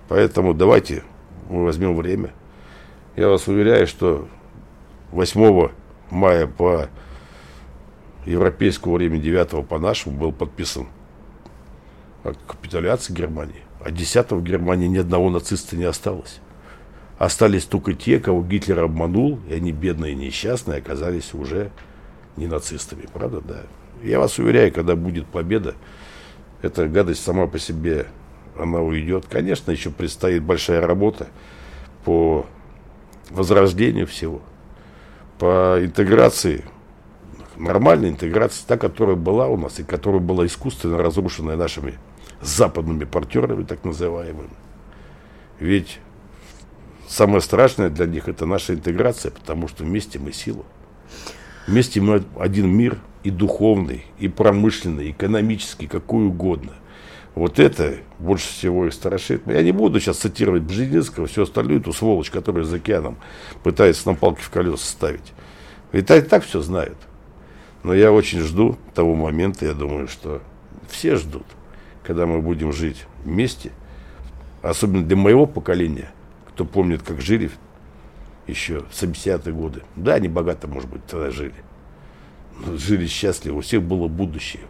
Поэтому 0.09 0.53
давайте 0.53 1.03
мы 1.49 1.63
возьмем 1.63 1.95
время. 1.95 2.33
Я 3.15 3.29
вас 3.29 3.47
уверяю, 3.47 3.87
что 3.87 4.27
8 5.11 5.69
мая 6.09 6.47
по 6.47 6.89
европейскому 8.25 8.95
времени, 8.95 9.21
9 9.21 9.67
по 9.67 9.79
нашему, 9.79 10.17
был 10.17 10.31
подписан 10.31 10.87
капитуляция 12.47 13.15
Германии. 13.15 13.62
А 13.83 13.91
10 13.91 14.31
в 14.31 14.43
Германии 14.43 14.87
ни 14.87 14.97
одного 14.97 15.29
нациста 15.29 15.75
не 15.75 15.83
осталось. 15.83 16.39
Остались 17.17 17.65
только 17.65 17.93
те, 17.93 18.19
кого 18.19 18.41
Гитлер 18.41 18.79
обманул, 18.79 19.39
и 19.49 19.53
они, 19.53 19.71
бедные 19.71 20.13
и 20.13 20.15
несчастные, 20.15 20.79
оказались 20.79 21.33
уже 21.33 21.71
не 22.37 22.47
нацистами. 22.47 23.07
Правда, 23.13 23.41
да? 23.41 23.61
Я 24.01 24.19
вас 24.19 24.39
уверяю, 24.39 24.71
когда 24.73 24.95
будет 24.95 25.27
победа, 25.27 25.75
эта 26.61 26.87
гадость 26.87 27.23
сама 27.23 27.47
по 27.47 27.59
себе, 27.59 28.07
она 28.57 28.81
уйдет. 28.81 29.25
Конечно, 29.29 29.71
еще 29.71 29.89
предстоит 29.89 30.43
большая 30.43 30.85
работа 30.85 31.27
по 32.05 32.45
возрождению 33.29 34.07
всего, 34.07 34.41
по 35.39 35.77
интеграции, 35.81 36.63
нормальной 37.57 38.09
интеграции, 38.09 38.63
та, 38.65 38.77
которая 38.77 39.15
была 39.15 39.47
у 39.47 39.57
нас 39.57 39.79
и 39.79 39.83
которая 39.83 40.21
была 40.21 40.45
искусственно 40.45 40.97
разрушенная 40.97 41.57
нашими 41.57 41.97
западными 42.41 43.05
партнерами, 43.05 43.63
так 43.63 43.83
называемыми. 43.83 44.49
Ведь 45.59 45.99
самое 47.07 47.41
страшное 47.41 47.89
для 47.89 48.05
них 48.05 48.27
это 48.27 48.45
наша 48.45 48.73
интеграция, 48.73 49.31
потому 49.31 49.67
что 49.67 49.83
вместе 49.83 50.19
мы 50.19 50.33
сила. 50.33 50.63
Вместе 51.67 52.01
мы 52.01 52.23
один 52.37 52.69
мир 52.69 52.97
и 53.23 53.29
духовный, 53.29 54.05
и 54.19 54.27
промышленный, 54.27 55.07
и 55.07 55.11
экономический, 55.11 55.87
какой 55.87 56.25
угодно. 56.25 56.73
Вот 57.35 57.57
это 57.57 57.95
больше 58.19 58.47
всего 58.47 58.85
их 58.85 58.93
страшит. 58.93 59.47
Я 59.47 59.63
не 59.63 59.71
буду 59.71 59.99
сейчас 59.99 60.17
цитировать 60.17 60.63
Бжезинского, 60.63 61.25
все 61.25 61.43
остальное, 61.43 61.79
эту 61.79 61.93
сволочь, 61.93 62.29
которая 62.29 62.63
за 62.63 62.75
океаном 62.75 63.17
пытается 63.63 64.07
нам 64.07 64.17
палки 64.17 64.41
в 64.41 64.49
колеса 64.49 64.85
ставить. 64.85 65.33
И 65.93 66.01
так, 66.01 66.25
и 66.25 66.27
так 66.27 66.43
все 66.43 66.61
знают. 66.61 66.97
Но 67.83 67.93
я 67.93 68.11
очень 68.11 68.39
жду 68.39 68.77
того 68.93 69.15
момента, 69.15 69.65
я 69.65 69.73
думаю, 69.73 70.07
что 70.07 70.41
все 70.89 71.15
ждут, 71.15 71.45
когда 72.03 72.25
мы 72.25 72.41
будем 72.41 72.71
жить 72.73 73.05
вместе, 73.23 73.71
особенно 74.61 75.03
для 75.03 75.15
моего 75.15 75.45
поколения, 75.45 76.11
кто 76.47 76.65
помнит, 76.65 77.01
как 77.01 77.21
жили 77.21 77.51
еще 78.47 78.81
в 78.81 78.91
70-е 78.91 79.53
годы. 79.53 79.83
Да, 79.95 80.15
они 80.15 80.27
богато, 80.27 80.67
может 80.67 80.89
быть, 80.89 81.05
тогда 81.05 81.31
жили. 81.31 81.55
Но 82.65 82.77
жили 82.77 83.07
счастливо, 83.07 83.57
у 83.57 83.61
всех 83.61 83.81
было 83.81 84.07
будущее. 84.07 84.63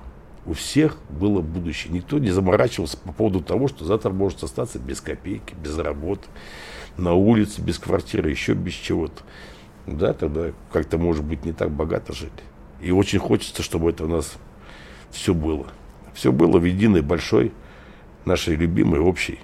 У 0.45 0.53
всех 0.53 0.97
было 1.09 1.41
будущее. 1.41 1.93
Никто 1.93 2.19
не 2.19 2.29
заморачивался 2.29 2.97
по 2.97 3.13
поводу 3.13 3.41
того, 3.41 3.67
что 3.67 3.85
завтра 3.85 4.11
может 4.11 4.43
остаться 4.43 4.77
без 4.77 4.99
копейки, 4.99 5.55
без 5.55 5.77
работы, 5.77 6.27
на 6.97 7.13
улице, 7.13 7.61
без 7.61 7.79
квартиры, 7.79 8.29
еще 8.29 8.53
без 8.53 8.73
чего-то. 8.73 9.23
Да, 9.87 10.13
тогда 10.13 10.51
как-то, 10.71 10.97
может 10.97 11.23
быть, 11.23 11.45
не 11.45 11.53
так 11.53 11.71
богато 11.71 12.13
жили. 12.13 12.31
И 12.81 12.91
очень 12.91 13.19
хочется, 13.19 13.63
чтобы 13.63 13.89
это 13.89 14.05
у 14.05 14.07
нас 14.07 14.33
все 15.11 15.33
было. 15.33 15.67
Все 16.13 16.31
было 16.31 16.59
в 16.59 16.63
единой 16.63 17.01
большой, 17.01 17.51
нашей 18.25 18.55
любимой, 18.55 18.99
общей 18.99 19.39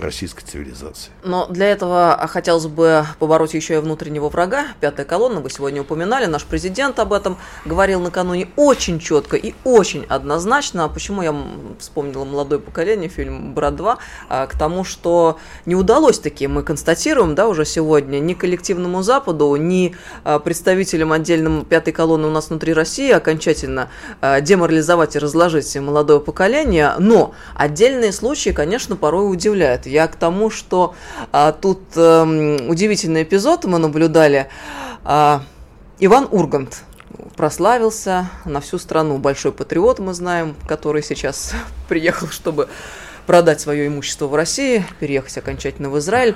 российской 0.00 0.44
цивилизации. 0.44 1.10
Но 1.24 1.46
для 1.48 1.66
этого 1.66 2.26
хотелось 2.28 2.66
бы 2.66 3.04
побороть 3.18 3.54
еще 3.54 3.74
и 3.74 3.78
внутреннего 3.78 4.28
врага. 4.28 4.66
Пятая 4.80 5.04
колонна, 5.04 5.40
вы 5.40 5.50
сегодня 5.50 5.82
упоминали, 5.82 6.26
наш 6.26 6.44
президент 6.44 6.98
об 6.98 7.12
этом 7.12 7.36
говорил 7.64 8.00
накануне 8.00 8.48
очень 8.56 9.00
четко 9.00 9.36
и 9.36 9.54
очень 9.64 10.04
однозначно. 10.08 10.84
А 10.84 10.88
почему 10.88 11.22
я 11.22 11.34
вспомнила 11.78 12.24
«Молодое 12.24 12.60
поколение», 12.60 13.08
фильм 13.08 13.54
«Брат 13.54 13.74
2», 13.74 13.98
а, 14.28 14.46
к 14.46 14.56
тому, 14.56 14.84
что 14.84 15.38
не 15.66 15.74
удалось 15.74 16.18
таки, 16.18 16.46
мы 16.46 16.62
констатируем, 16.62 17.34
да, 17.34 17.48
уже 17.48 17.64
сегодня, 17.64 18.18
ни 18.18 18.34
коллективному 18.34 19.02
Западу, 19.02 19.54
ни 19.56 19.96
а, 20.24 20.38
представителям 20.38 21.12
отдельным 21.12 21.64
пятой 21.64 21.92
колонны 21.92 22.28
у 22.28 22.30
нас 22.30 22.50
внутри 22.50 22.72
России 22.72 23.10
окончательно 23.10 23.90
деморализовать 24.42 25.16
и 25.16 25.18
разложить 25.18 25.74
молодое 25.76 26.20
поколение, 26.20 26.94
но 26.98 27.34
отдельные 27.54 28.12
случаи, 28.12 28.50
конечно, 28.50 28.96
порой 28.96 29.30
удивляют. 29.30 29.86
Я 29.88 30.06
к 30.06 30.16
тому, 30.16 30.50
что 30.50 30.94
а, 31.32 31.52
тут 31.52 31.80
а, 31.96 32.22
удивительный 32.68 33.22
эпизод 33.22 33.64
мы 33.64 33.78
наблюдали. 33.78 34.48
А, 35.04 35.42
Иван 35.98 36.28
Ургант 36.30 36.82
прославился 37.36 38.28
на 38.44 38.60
всю 38.60 38.78
страну. 38.78 39.18
Большой 39.18 39.52
патриот, 39.52 39.98
мы 39.98 40.14
знаем, 40.14 40.54
который 40.66 41.02
сейчас 41.02 41.52
приехал, 41.88 42.28
чтобы 42.28 42.68
продать 43.26 43.60
свое 43.60 43.86
имущество 43.86 44.26
в 44.26 44.34
России, 44.34 44.84
переехать 45.00 45.36
окончательно 45.38 45.90
в 45.90 45.98
Израиль. 45.98 46.34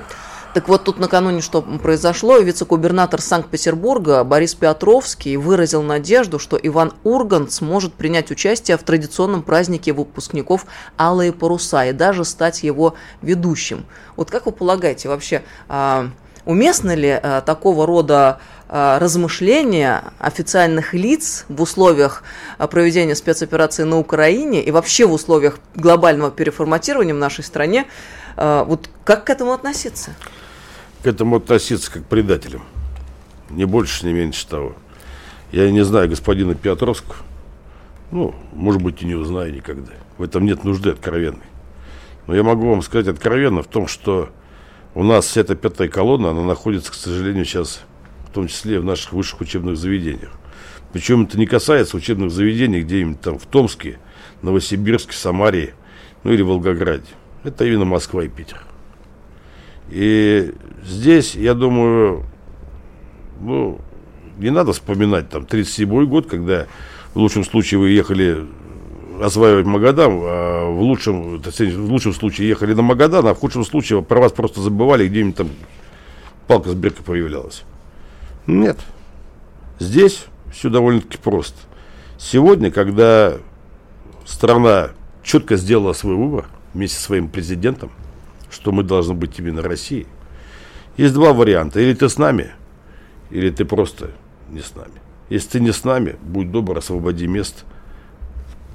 Так 0.55 0.69
вот, 0.69 0.85
тут 0.85 0.99
накануне 0.99 1.41
что 1.41 1.63
произошло, 1.63 2.37
вице-губернатор 2.37 3.23
Санкт-Петербурга 3.23 4.23
Борис 4.23 4.55
Петровский 4.55 5.39
выразил 5.39 5.83
надежду, 5.83 6.39
что 6.39 6.59
Иван 6.63 6.93
Ургант 7.05 7.53
сможет 7.53 7.95
принять 7.95 8.31
участие 8.31 8.77
в 8.77 8.83
традиционном 8.83 9.43
празднике 9.43 9.95
выпускников 9.95 10.67
«Алые 10.99 11.33
паруса» 11.33 11.87
и 11.87 11.93
даже 11.93 12.27
стать 12.27 12.65
его 12.65 12.97
ведущим. 13.23 13.87
Вот 14.17 14.31
как 14.31 14.45
вы 14.45 14.53
полагаете, 14.53 15.09
вообще 15.09 15.43
а, 15.71 16.11
уместно 16.45 16.95
ли 16.95 17.09
а, 17.09 17.41
такого 17.41 17.87
рода 17.87 18.39
а, 18.69 18.99
размышления 18.99 20.05
официальных 20.19 20.93
лиц 20.93 21.47
в 21.49 21.63
условиях 21.63 22.25
проведения 22.59 23.15
спецоперации 23.15 23.85
на 23.85 23.99
Украине 23.99 24.63
и 24.63 24.71
вообще 24.71 25.07
в 25.07 25.15
условиях 25.15 25.61
глобального 25.75 26.31
переформатирования 26.31 27.15
в 27.15 27.19
нашей 27.19 27.43
стране, 27.43 27.87
вот 28.37 28.89
как 29.05 29.25
к 29.25 29.31
этому 29.31 29.53
относиться? 29.53 30.13
К 31.03 31.07
этому 31.07 31.37
относиться 31.37 31.91
как 31.91 32.05
к 32.05 32.07
предателям. 32.07 32.63
Не 33.51 33.65
больше, 33.65 34.07
не 34.07 34.13
меньше 34.13 34.47
того. 34.47 34.75
Я 35.51 35.71
не 35.71 35.85
знаю 35.85 36.09
господина 36.09 36.55
Петровского. 36.55 37.17
Ну, 38.11 38.35
может 38.53 38.83
быть, 38.83 39.03
и 39.03 39.07
не 39.07 39.15
узнаю 39.15 39.53
никогда. 39.53 39.93
В 40.19 40.23
этом 40.23 40.45
нет 40.45 40.65
нужды 40.65 40.91
откровенной. 40.91 41.41
Но 42.27 42.35
я 42.35 42.43
могу 42.43 42.69
вам 42.71 42.83
сказать 42.83 43.09
откровенно 43.09 43.63
в 43.63 43.67
том, 43.67 43.89
что 43.89 44.31
у 44.95 45.03
нас 45.03 45.27
вся 45.27 45.41
эта 45.41 45.55
пятая 45.57 45.89
колонна, 45.89 46.31
она 46.31 46.43
находится, 46.43 46.93
к 46.93 46.95
сожалению, 46.95 47.45
сейчас, 47.45 47.83
в 48.29 48.33
том 48.33 48.47
числе 48.47 48.79
в 48.79 48.85
наших 48.85 49.13
высших 49.13 49.41
учебных 49.41 49.77
заведениях. 49.77 50.31
Причем 50.93 51.23
это 51.23 51.39
не 51.39 51.47
касается 51.47 51.97
учебных 51.97 52.31
заведений 52.31 52.83
где-нибудь 52.83 53.21
там 53.21 53.39
в 53.39 53.47
Томске, 53.47 53.99
Новосибирске, 54.43 55.17
Самаре, 55.17 55.75
ну 56.23 56.33
или 56.33 56.43
Волгограде. 56.43 57.09
Это 57.45 57.65
именно 57.65 57.87
Москва 57.87 58.23
и 58.25 58.29
Питер. 58.29 58.63
И 59.93 60.55
здесь, 60.83 61.35
я 61.35 61.53
думаю, 61.53 62.25
ну, 63.43 63.79
не 64.39 64.49
надо 64.49 64.73
вспоминать 64.73 65.29
там 65.29 65.43
37-й 65.43 66.07
год, 66.07 66.27
когда 66.31 66.67
в 67.13 67.19
лучшем 67.19 67.45
случае 67.45 67.79
вы 67.79 67.91
ехали 67.91 68.47
осваивать 69.21 69.67
Магадан, 69.67 70.19
а 70.23 70.71
в 70.71 70.81
лучшем, 70.81 71.43
в 71.43 71.91
лучшем 71.91 72.15
случае 72.15 72.49
ехали 72.49 72.73
на 72.73 72.81
Магадан, 72.81 73.27
а 73.27 73.35
в 73.35 73.39
худшем 73.39 73.67
случае 73.67 74.03
про 74.03 74.19
вас 74.19 74.33
просто 74.33 74.63
забывали, 74.63 75.07
где-нибудь 75.07 75.37
там 75.37 75.51
палка 76.47 76.71
с 76.71 76.75
биркой 76.75 77.05
появлялась. 77.05 77.63
Нет. 78.47 78.79
Здесь 79.79 80.25
все 80.51 80.71
довольно-таки 80.71 81.19
просто. 81.19 81.59
Сегодня, 82.17 82.71
когда 82.71 83.35
страна 84.25 84.93
четко 85.23 85.57
сделала 85.57 85.93
свой 85.93 86.17
выбор 86.17 86.47
вместе 86.73 86.97
со 86.97 87.03
своим 87.05 87.29
президентом, 87.29 87.91
что 88.53 88.71
мы 88.71 88.83
должны 88.83 89.15
быть 89.15 89.39
именно 89.39 89.63
Россией. 89.63 90.07
Есть 90.97 91.15
два 91.15 91.33
варианта. 91.33 91.81
Или 91.81 91.95
ты 91.95 92.09
с 92.09 92.19
нами, 92.19 92.53
или 93.31 93.51
ты 93.51 93.65
просто 93.65 94.11
не 94.51 94.61
с 94.61 94.75
нами. 94.75 95.01
Если 95.31 95.49
ты 95.49 95.61
не 95.61 95.73
с 95.73 95.85
нами, 95.85 96.17
будь 96.21 96.53
добр, 96.53 96.77
освободи 96.77 97.27
место 97.27 97.63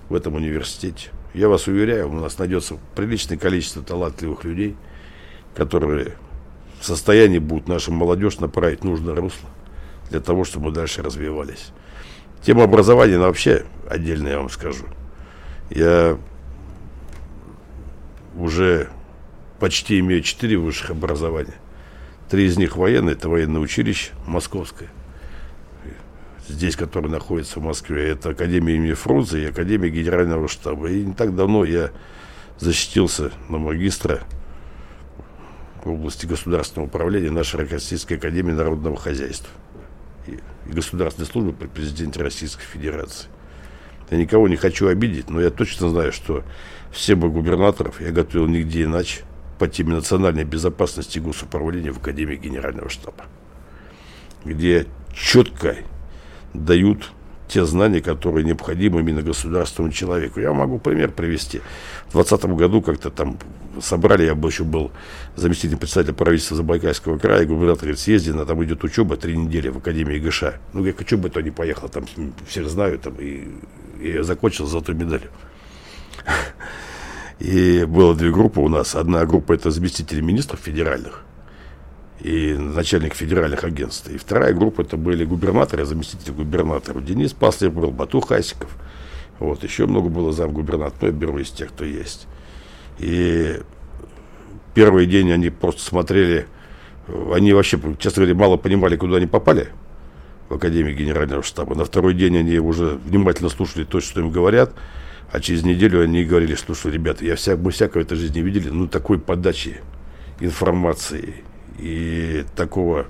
в 0.10 0.16
этом 0.16 0.36
университете. 0.36 1.12
Я 1.34 1.48
вас 1.50 1.68
уверяю, 1.68 2.10
у 2.10 2.14
нас 2.14 2.40
найдется 2.40 2.78
приличное 2.96 3.38
количество 3.38 3.84
талантливых 3.84 4.44
людей, 4.44 4.76
которые 5.56 6.16
в 6.80 6.86
состоянии 6.86 7.38
будут 7.38 7.68
нашу 7.68 7.92
молодежь 7.92 8.40
направить 8.40 8.84
нужное 8.84 9.14
русло 9.14 9.50
для 10.10 10.20
того, 10.20 10.44
чтобы 10.44 10.68
мы 10.68 10.72
дальше 10.72 11.04
развивались. 11.04 11.72
Тема 12.42 12.64
образования 12.64 13.20
вообще 13.20 13.66
отдельно 13.88 14.30
я 14.30 14.40
вам 14.40 14.50
скажу. 14.50 14.86
Я 15.70 16.18
уже 18.36 18.90
почти 19.60 20.00
имею 20.00 20.22
четыре 20.22 20.58
высших 20.58 20.92
образования. 20.92 21.56
Три 22.30 22.46
из 22.46 22.58
них 22.58 22.76
военные, 22.76 23.14
это 23.14 23.30
военное 23.30 23.62
училище 23.62 24.12
московское, 24.26 24.90
здесь, 26.48 26.76
которое 26.76 27.10
находится 27.10 27.60
в 27.60 27.64
Москве, 27.64 28.10
это 28.10 28.30
Академия 28.30 28.76
имени 28.76 28.94
Фрунзе 28.94 29.44
и 29.44 29.46
Академия 29.46 29.90
Генерального 29.90 30.48
штаба. 30.48 30.90
И 30.90 31.06
не 31.06 31.14
так 31.14 31.36
давно 31.36 31.64
я 31.64 31.92
защитился 32.58 33.32
на 33.50 33.58
магистра 33.58 34.22
в 35.84 35.92
области 35.92 36.26
государственного 36.26 36.88
управления 36.88 37.32
нашей 37.32 37.66
Российской 37.66 38.16
Академии 38.16 38.52
Народного 38.52 38.98
Хозяйства 38.98 39.50
и, 40.26 40.40
Государственной 40.66 41.28
службы 41.28 41.54
при 41.54 41.68
президенте 41.68 42.22
Российской 42.22 42.64
Федерации. 42.64 43.30
Я 44.10 44.18
никого 44.18 44.48
не 44.48 44.56
хочу 44.56 44.88
обидеть, 44.88 45.30
но 45.30 45.40
я 45.40 45.50
точно 45.50 45.90
знаю, 45.90 46.12
что 46.12 46.44
все 46.92 47.16
бы 47.16 47.30
губернаторов 47.30 48.02
я 48.02 48.12
готовил 48.12 48.48
нигде 48.48 48.84
иначе, 48.84 49.22
по 49.58 49.68
теме 49.68 49.96
национальной 49.96 50.44
безопасности 50.44 51.18
и 51.18 51.22
госуправления 51.22 51.92
в 51.92 51.98
Академии 51.98 52.36
Генерального 52.36 52.90
штаба, 52.90 53.26
где 54.46 54.88
четко 55.14 55.78
дают 56.54 57.12
те 57.48 57.66
знания, 57.66 58.02
которые 58.02 58.46
необходимы 58.46 59.00
именно 59.00 59.22
государственному 59.22 59.94
человеку. 59.94 60.40
Я 60.40 60.54
могу 60.54 60.80
пример 60.80 61.12
привести. 61.12 61.60
В 62.08 62.14
2020 62.14 62.46
году 62.58 62.82
как-то 62.82 63.10
там 63.10 63.38
собрали, 63.82 64.24
я 64.24 64.32
еще 64.32 64.64
был 64.64 64.92
заместитель 65.36 65.78
председателя 65.78 66.14
правительства 66.14 66.58
Забайкальского 66.58 67.18
края, 67.18 67.46
губернатор 67.46 67.84
говорит, 67.84 68.00
съезди, 68.00 68.32
на 68.32 68.46
там 68.46 68.64
идет 68.64 68.84
учеба 68.84 69.18
три 69.18 69.38
недели 69.38 69.70
в 69.70 69.78
Академии 69.78 70.20
ГШ. 70.20 70.44
Ну, 70.74 70.86
я 70.86 70.94
хочу 70.94 71.18
бы 71.18 71.30
то 71.30 71.42
не 71.42 71.52
поехал, 71.52 71.88
там 71.90 72.06
все 72.48 72.68
знают, 72.68 73.04
там, 73.04 73.16
и, 73.16 73.48
и 74.02 74.12
я 74.12 74.24
закончил 74.24 74.66
золотой 74.66 74.96
медалью. 74.96 75.30
И 77.40 77.86
было 77.86 78.16
две 78.16 78.32
группы 78.32 78.60
у 78.60 78.70
нас. 78.70 78.96
Одна 78.96 79.26
группа 79.26 79.54
это 79.54 79.72
заместители 79.72 80.22
министров 80.22 80.60
федеральных 80.60 81.24
и 82.20 82.54
начальник 82.54 83.14
федеральных 83.14 83.64
агентств. 83.64 84.10
И 84.10 84.18
вторая 84.18 84.54
группа 84.54 84.82
это 84.82 84.98
были 84.98 85.24
губернаторы, 85.24 85.86
заместители 85.86 86.32
губернаторов. 86.32 87.06
Денис 87.06 87.34
Паслер 87.34 87.70
был, 87.70 87.92
Бату 87.92 88.22
Хасиков. 88.22 88.76
Вот, 89.40 89.64
еще 89.64 89.86
много 89.86 90.10
было 90.10 90.32
зам 90.32 90.52
губернатора, 90.52 90.98
но 91.02 91.08
я 91.08 91.14
беру 91.14 91.38
из 91.38 91.52
тех, 91.52 91.70
кто 91.70 91.86
есть. 91.86 92.28
И 92.98 93.60
первый 94.74 95.06
день 95.06 95.32
они 95.32 95.52
просто 95.52 95.82
смотрели, 95.82 96.48
они 97.32 97.54
вообще, 97.54 97.80
честно 98.00 98.24
говоря, 98.24 98.40
мало 98.40 98.58
понимали, 98.58 98.96
куда 98.96 99.18
они 99.18 99.28
попали 99.28 99.68
в 100.50 100.56
Академии 100.56 100.94
Генерального 100.94 101.44
штаба. 101.44 101.76
На 101.76 101.86
второй 101.86 102.16
день 102.16 102.38
они 102.38 102.58
уже 102.58 102.98
внимательно 103.06 103.50
слушали 103.50 103.84
то, 103.84 104.00
что 104.00 104.22
им 104.22 104.32
говорят. 104.32 104.74
А 105.32 105.40
через 105.40 105.64
неделю 105.64 106.02
они 106.02 106.24
говорили, 106.24 106.56
что, 106.56 106.74
что 106.74 106.90
ребята, 106.90 107.26
я 107.26 107.36
вся, 107.36 107.58
мы 107.58 107.72
всякого 107.72 108.02
в 108.02 108.06
этой 108.06 108.18
жизни 108.18 108.40
видели, 108.40 108.70
ну, 108.70 108.88
такой 108.88 109.20
подачи 109.20 109.82
информации 110.40 111.44
и 111.80 112.46
такого 112.56 113.08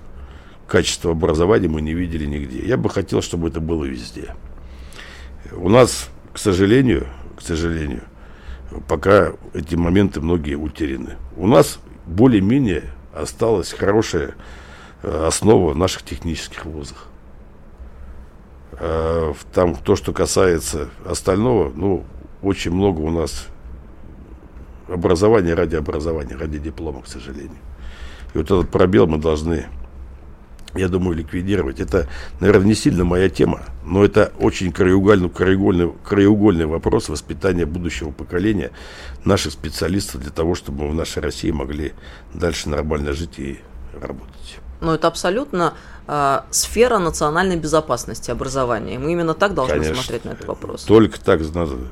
качества 0.67 1.11
образования 1.11 1.67
мы 1.67 1.81
не 1.81 1.93
видели 1.93 2.25
нигде. 2.25 2.65
Я 2.65 2.77
бы 2.77 2.89
хотел, 2.89 3.21
чтобы 3.21 3.49
это 3.49 3.59
было 3.59 3.85
везде. 3.85 4.35
У 5.51 5.69
нас, 5.69 6.09
к 6.33 6.39
сожалению, 6.39 7.07
к 7.37 7.41
сожалению, 7.41 8.03
пока 8.87 9.33
эти 9.53 9.75
моменты 9.75 10.19
многие 10.19 10.55
утеряны. 10.55 11.17
У 11.35 11.47
нас 11.47 11.79
более-менее 12.05 12.83
осталась 13.13 13.71
хорошая 13.73 14.35
э, 15.03 15.25
основа 15.27 15.73
в 15.73 15.77
наших 15.77 16.03
технических 16.03 16.65
вузах. 16.65 17.07
А, 18.79 19.33
там 19.53 19.75
то, 19.75 19.95
что 19.95 20.13
касается 20.13 20.89
остального, 21.05 21.71
ну, 21.75 22.05
очень 22.41 22.71
много 22.71 23.01
у 23.01 23.09
нас 23.09 23.47
образования 24.87 25.53
ради 25.53 25.75
образования, 25.75 26.35
ради 26.35 26.59
диплома, 26.59 27.01
к 27.01 27.07
сожалению. 27.07 27.57
И 28.33 28.37
вот 28.37 28.45
этот 28.45 28.69
пробел 28.69 29.07
мы 29.07 29.17
должны, 29.17 29.65
я 30.75 30.87
думаю, 30.89 31.17
ликвидировать. 31.17 31.79
Это, 31.79 32.07
наверное, 32.39 32.67
не 32.67 32.75
сильно 32.75 33.03
моя 33.03 33.29
тема, 33.29 33.61
но 33.83 34.05
это 34.05 34.31
очень 34.39 34.71
краеугольный, 34.71 35.29
краеугольный, 35.29 35.91
краеугольный 36.03 36.67
вопрос 36.67 37.09
воспитания 37.09 37.65
будущего 37.65 38.11
поколения 38.11 38.71
наших 39.25 39.53
специалистов 39.53 40.21
для 40.21 40.31
того, 40.31 40.55
чтобы 40.55 40.83
мы 40.83 40.91
в 40.91 40.95
нашей 40.95 41.23
России 41.23 41.51
могли 41.51 41.93
дальше 42.33 42.69
нормально 42.69 43.13
жить 43.13 43.39
и 43.39 43.59
работать. 43.93 44.59
Но 44.79 44.93
это 44.93 45.07
абсолютно 45.07 45.73
э, 46.07 46.41
сфера 46.51 46.99
национальной 46.99 47.55
безопасности 47.55 48.29
образования. 48.29 48.99
Мы 48.99 49.11
именно 49.11 49.33
так 49.33 49.53
должны 49.53 49.75
конечно. 49.75 49.95
смотреть 49.95 50.25
на 50.25 50.29
этот 50.31 50.47
вопрос. 50.47 50.83
Только 50.83 51.19
так. 51.19 51.41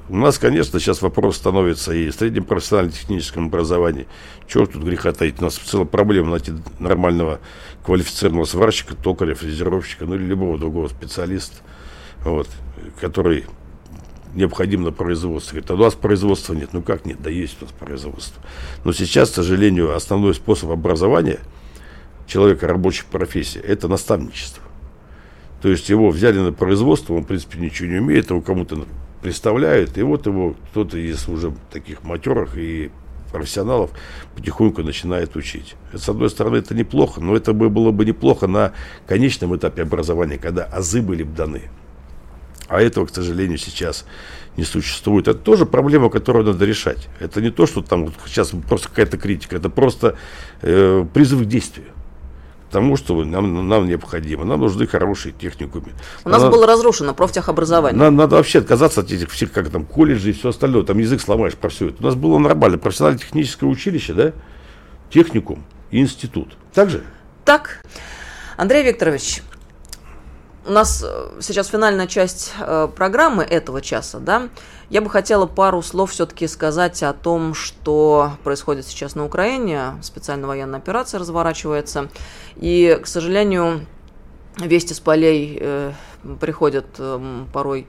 У 0.09 0.15
нас, 0.15 0.37
конечно, 0.37 0.79
сейчас 0.79 1.01
вопрос 1.01 1.37
становится 1.37 1.93
и 1.93 2.09
в 2.09 2.15
среднем 2.15 2.43
профессионально-техническом 2.43 3.47
образовании. 3.47 4.07
Чего 4.47 4.67
тут 4.67 4.83
греха 4.83 5.11
таить? 5.13 5.41
У 5.41 5.45
нас 5.45 5.55
целая 5.55 5.87
проблема 5.87 6.31
найти 6.31 6.53
нормального 6.79 7.39
квалифицированного 7.85 8.45
сварщика, 8.45 8.95
токаря, 8.95 9.33
фрезеровщика, 9.33 10.05
ну 10.05 10.15
или 10.15 10.23
любого 10.23 10.57
другого 10.57 10.87
специалиста, 10.87 11.57
вот, 12.23 12.47
который 12.99 13.45
необходим 14.35 14.83
на 14.83 14.91
производство. 14.91 15.53
Говорит, 15.53 15.71
а 15.71 15.73
у 15.73 15.77
нас 15.77 15.95
производства 15.95 16.53
нет. 16.53 16.69
Ну 16.73 16.83
как 16.83 17.05
нет? 17.05 17.21
Да 17.21 17.31
есть 17.31 17.57
у 17.61 17.65
нас 17.65 17.73
производство. 17.73 18.43
Но 18.83 18.93
сейчас, 18.93 19.31
к 19.31 19.35
сожалению, 19.35 19.95
основной 19.95 20.35
способ 20.35 20.69
образования– 20.69 21.39
человека 22.27 22.67
рабочих 22.67 23.05
профессий, 23.05 23.59
это 23.59 23.87
наставничество. 23.87 24.63
То 25.61 25.69
есть 25.69 25.89
его 25.89 26.09
взяли 26.09 26.39
на 26.39 26.53
производство, 26.53 27.13
он, 27.13 27.23
в 27.23 27.27
принципе, 27.27 27.59
ничего 27.59 27.89
не 27.89 27.97
умеет, 27.97 28.29
его 28.29 28.41
кому-то 28.41 28.85
представляют, 29.21 29.97
и 29.97 30.03
вот 30.03 30.27
его 30.27 30.55
кто-то 30.71 30.97
из 30.97 31.27
уже 31.27 31.53
таких 31.71 32.03
матерых 32.03 32.57
и 32.57 32.91
профессионалов 33.31 33.89
потихоньку 34.35 34.83
начинает 34.83 35.35
учить. 35.35 35.75
С 35.91 36.07
одной 36.07 36.29
стороны, 36.29 36.57
это 36.57 36.75
неплохо, 36.75 37.19
но 37.19 37.35
это 37.35 37.53
было 37.53 37.91
бы 37.91 38.05
неплохо 38.05 38.47
на 38.47 38.73
конечном 39.07 39.55
этапе 39.55 39.81
образования, 39.81 40.37
когда 40.37 40.65
азы 40.65 41.01
были 41.01 41.23
бы 41.23 41.35
даны. 41.35 41.63
А 42.67 42.81
этого, 42.81 43.05
к 43.07 43.13
сожалению, 43.13 43.57
сейчас 43.57 44.05
не 44.57 44.63
существует. 44.63 45.27
Это 45.27 45.39
тоже 45.39 45.65
проблема, 45.65 46.09
которую 46.09 46.45
надо 46.45 46.63
решать. 46.65 47.09
Это 47.19 47.41
не 47.41 47.49
то, 47.49 47.65
что 47.65 47.81
там 47.81 48.05
вот 48.05 48.13
сейчас 48.27 48.51
просто 48.69 48.89
какая-то 48.89 49.17
критика, 49.17 49.55
это 49.55 49.69
просто 49.69 50.15
э, 50.61 51.05
призыв 51.13 51.41
к 51.41 51.45
действию 51.45 51.94
тому, 52.71 52.97
что 52.97 53.23
нам, 53.23 53.67
нам 53.67 53.87
необходимо. 53.87 54.45
Нам 54.45 54.59
нужны 54.59 54.87
хорошие 54.87 55.33
техникумы. 55.33 55.93
У 56.23 56.29
нас 56.29 56.41
надо, 56.41 56.55
было 56.55 56.67
разрушено 56.67 57.13
профтехобразование. 57.13 57.99
Надо, 57.99 58.15
надо 58.15 58.35
вообще 58.35 58.59
отказаться 58.59 59.01
от 59.01 59.11
этих 59.11 59.31
всех, 59.31 59.51
как 59.51 59.69
там, 59.69 59.85
колледжей 59.85 60.31
и 60.31 60.33
все 60.33 60.49
остальное. 60.49 60.83
Там 60.83 60.97
язык 60.97 61.21
сломаешь 61.21 61.55
про 61.55 61.69
все 61.69 61.89
это. 61.89 62.01
У 62.01 62.05
нас 62.05 62.15
было 62.15 62.37
нормально. 62.37 62.77
Профессиональное 62.77 63.19
техническое 63.19 63.65
училище, 63.67 64.13
да, 64.13 64.33
техникум 65.09 65.63
и 65.91 65.99
институт. 65.99 66.57
Так 66.73 66.89
же? 66.89 67.03
Так. 67.43 67.81
Андрей 68.57 68.83
Викторович, 68.83 69.41
у 70.65 70.71
нас 70.71 71.03
э, 71.05 71.39
сейчас 71.41 71.67
финальная 71.67 72.07
часть 72.07 72.53
э, 72.59 72.87
программы 72.95 73.43
этого 73.43 73.81
часа, 73.81 74.19
да. 74.19 74.49
Я 74.89 75.01
бы 75.01 75.09
хотела 75.09 75.45
пару 75.45 75.81
слов 75.81 76.11
все-таки 76.11 76.47
сказать 76.47 77.01
о 77.03 77.13
том, 77.13 77.53
что 77.53 78.31
происходит 78.43 78.85
сейчас 78.85 79.15
на 79.15 79.25
Украине. 79.25 79.93
Специальная 80.01 80.47
военная 80.47 80.79
операция 80.79 81.19
разворачивается. 81.19 82.09
И, 82.55 82.99
к 83.01 83.07
сожалению, 83.07 83.85
вести 84.57 84.93
с 84.93 84.99
полей 84.99 85.57
э, 85.59 85.91
приходят 86.39 86.85
э, 86.97 87.45
порой 87.53 87.87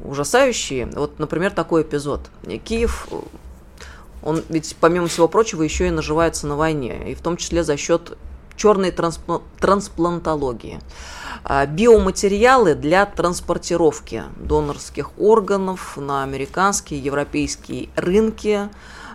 ужасающие. 0.00 0.86
Вот, 0.86 1.18
например, 1.18 1.52
такой 1.52 1.82
эпизод. 1.82 2.30
Киев 2.64 3.08
он 4.22 4.42
ведь, 4.48 4.76
помимо 4.80 5.06
всего 5.06 5.28
прочего, 5.28 5.62
еще 5.62 5.88
и 5.88 5.90
наживается 5.90 6.46
на 6.46 6.56
войне, 6.56 7.10
и 7.10 7.14
в 7.14 7.20
том 7.20 7.36
числе 7.36 7.62
за 7.62 7.76
счет 7.76 8.16
черной 8.56 8.90
трансп... 8.90 9.20
трансплантологии. 9.60 10.80
А, 11.44 11.66
биоматериалы 11.66 12.74
для 12.74 13.06
транспортировки 13.06 14.24
донорских 14.36 15.18
органов 15.18 15.96
на 15.96 16.22
американские, 16.22 17.00
европейские 17.00 17.88
рынки. 17.96 18.68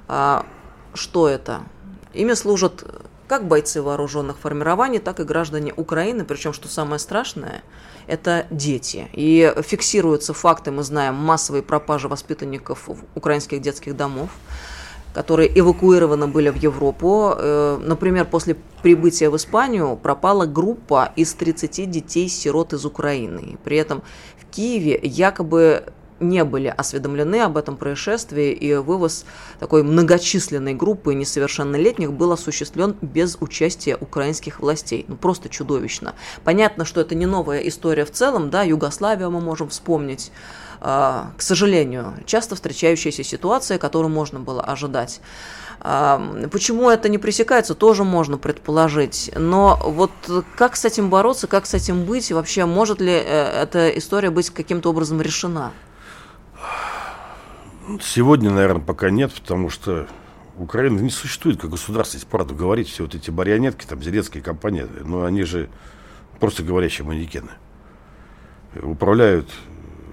А, 0.08 0.46
что 0.94 1.28
это? 1.28 1.62
Ими 2.14 2.34
служат 2.34 2.84
как 3.28 3.48
бойцы 3.48 3.82
вооруженных 3.82 4.38
формирований, 4.38 5.00
так 5.00 5.20
и 5.20 5.24
граждане 5.24 5.74
Украины, 5.76 6.26
причем, 6.26 6.54
что 6.54 6.68
самое 6.68 7.00
страшное, 7.00 7.64
это 8.06 8.46
дети. 8.52 9.08
И 9.14 9.54
фиксируются 9.64 10.34
факты, 10.34 10.72
мы 10.72 10.84
знаем, 10.84 11.16
массовой 11.16 11.64
пропажи 11.64 12.08
воспитанников 12.08 12.90
украинских 13.16 13.62
детских 13.62 13.96
домов 13.96 14.30
которые 15.14 15.50
эвакуированы 15.60 16.28
были 16.28 16.50
в 16.50 16.56
Европу. 16.56 17.34
Э, 17.38 17.80
например, 17.82 18.26
после 18.26 18.56
прибытия 18.82 19.30
в 19.30 19.36
Испанию 19.36 19.96
пропала 19.96 20.46
группа 20.46 21.12
из 21.16 21.34
30 21.34 21.90
детей-сирот 21.90 22.74
из 22.74 22.86
Украины. 22.86 23.58
При 23.64 23.78
этом 23.78 24.02
в 24.38 24.54
Киеве 24.54 25.00
якобы 25.04 25.86
не 26.24 26.44
были 26.44 26.74
осведомлены 26.76 27.42
об 27.42 27.58
этом 27.58 27.78
происшествии, 27.78 28.52
и 28.52 28.74
вывоз 28.76 29.26
такой 29.60 29.84
многочисленной 29.84 30.74
группы 30.74 31.14
несовершеннолетних 31.14 32.14
был 32.14 32.32
осуществлен 32.32 32.96
без 33.02 33.38
участия 33.40 33.98
украинских 34.00 34.60
властей. 34.60 35.06
Ну, 35.08 35.16
просто 35.16 35.50
чудовищно. 35.50 36.16
Понятно, 36.44 36.86
что 36.86 37.02
это 37.02 37.16
не 37.16 37.26
новая 37.26 37.60
история 37.60 38.06
в 38.06 38.12
целом, 38.12 38.50
да, 38.50 38.64
Югославию 38.64 39.30
мы 39.32 39.42
можем 39.42 39.70
вспомнить, 39.70 40.32
к 40.84 41.42
сожалению, 41.42 42.14
часто 42.26 42.56
встречающаяся 42.56 43.24
ситуация, 43.24 43.78
которую 43.78 44.12
можно 44.12 44.42
было 44.42 44.62
ожидать. 44.62 45.22
А, 45.80 46.48
почему 46.52 46.90
это 46.90 47.08
не 47.08 47.18
пресекается, 47.18 47.74
тоже 47.74 48.04
можно 48.04 48.38
предположить. 48.38 49.32
Но 49.36 49.80
вот 49.84 50.12
как 50.56 50.76
с 50.76 50.84
этим 50.84 51.10
бороться, 51.10 51.48
как 51.48 51.66
с 51.66 51.74
этим 51.74 52.04
быть, 52.04 52.32
и 52.32 52.34
вообще 52.34 52.66
может 52.66 53.00
ли 53.00 53.14
э, 53.14 53.62
эта 53.64 53.90
история 53.90 54.30
быть 54.30 54.50
каким-то 54.50 54.90
образом 54.90 55.22
решена? 55.22 55.72
Сегодня, 58.02 58.50
наверное, 58.50 58.82
пока 58.82 59.10
нет, 59.10 59.34
потому 59.34 59.70
что 59.70 60.08
Украина 60.58 61.00
не 61.00 61.10
существует 61.10 61.60
как 61.60 61.70
государство, 61.70 62.18
если 62.18 62.28
правду 62.28 62.56
говорить, 62.56 62.90
все 62.90 63.04
вот 63.04 63.16
эти 63.16 63.30
марионетки, 63.30 63.86
там, 63.86 64.02
зеленские 64.02 64.44
компании, 64.44 64.86
но 65.04 65.24
они 65.24 65.44
же 65.44 65.70
просто 66.40 66.64
говорящие 66.64 67.06
манекены. 67.06 67.52
Управляют 68.82 69.50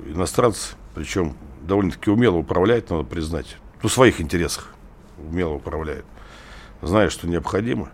иностранцы, 0.07 0.75
причем 0.95 1.35
довольно-таки 1.63 2.11
умело 2.11 2.37
управляют, 2.37 2.91
надо 2.91 3.05
признать. 3.05 3.57
Ну, 3.83 3.89
в 3.89 3.93
своих 3.93 4.21
интересах 4.21 4.75
умело 5.19 5.55
управляют. 5.55 6.05
Зная, 6.83 7.11
что 7.11 7.29
необходимо. 7.29 7.91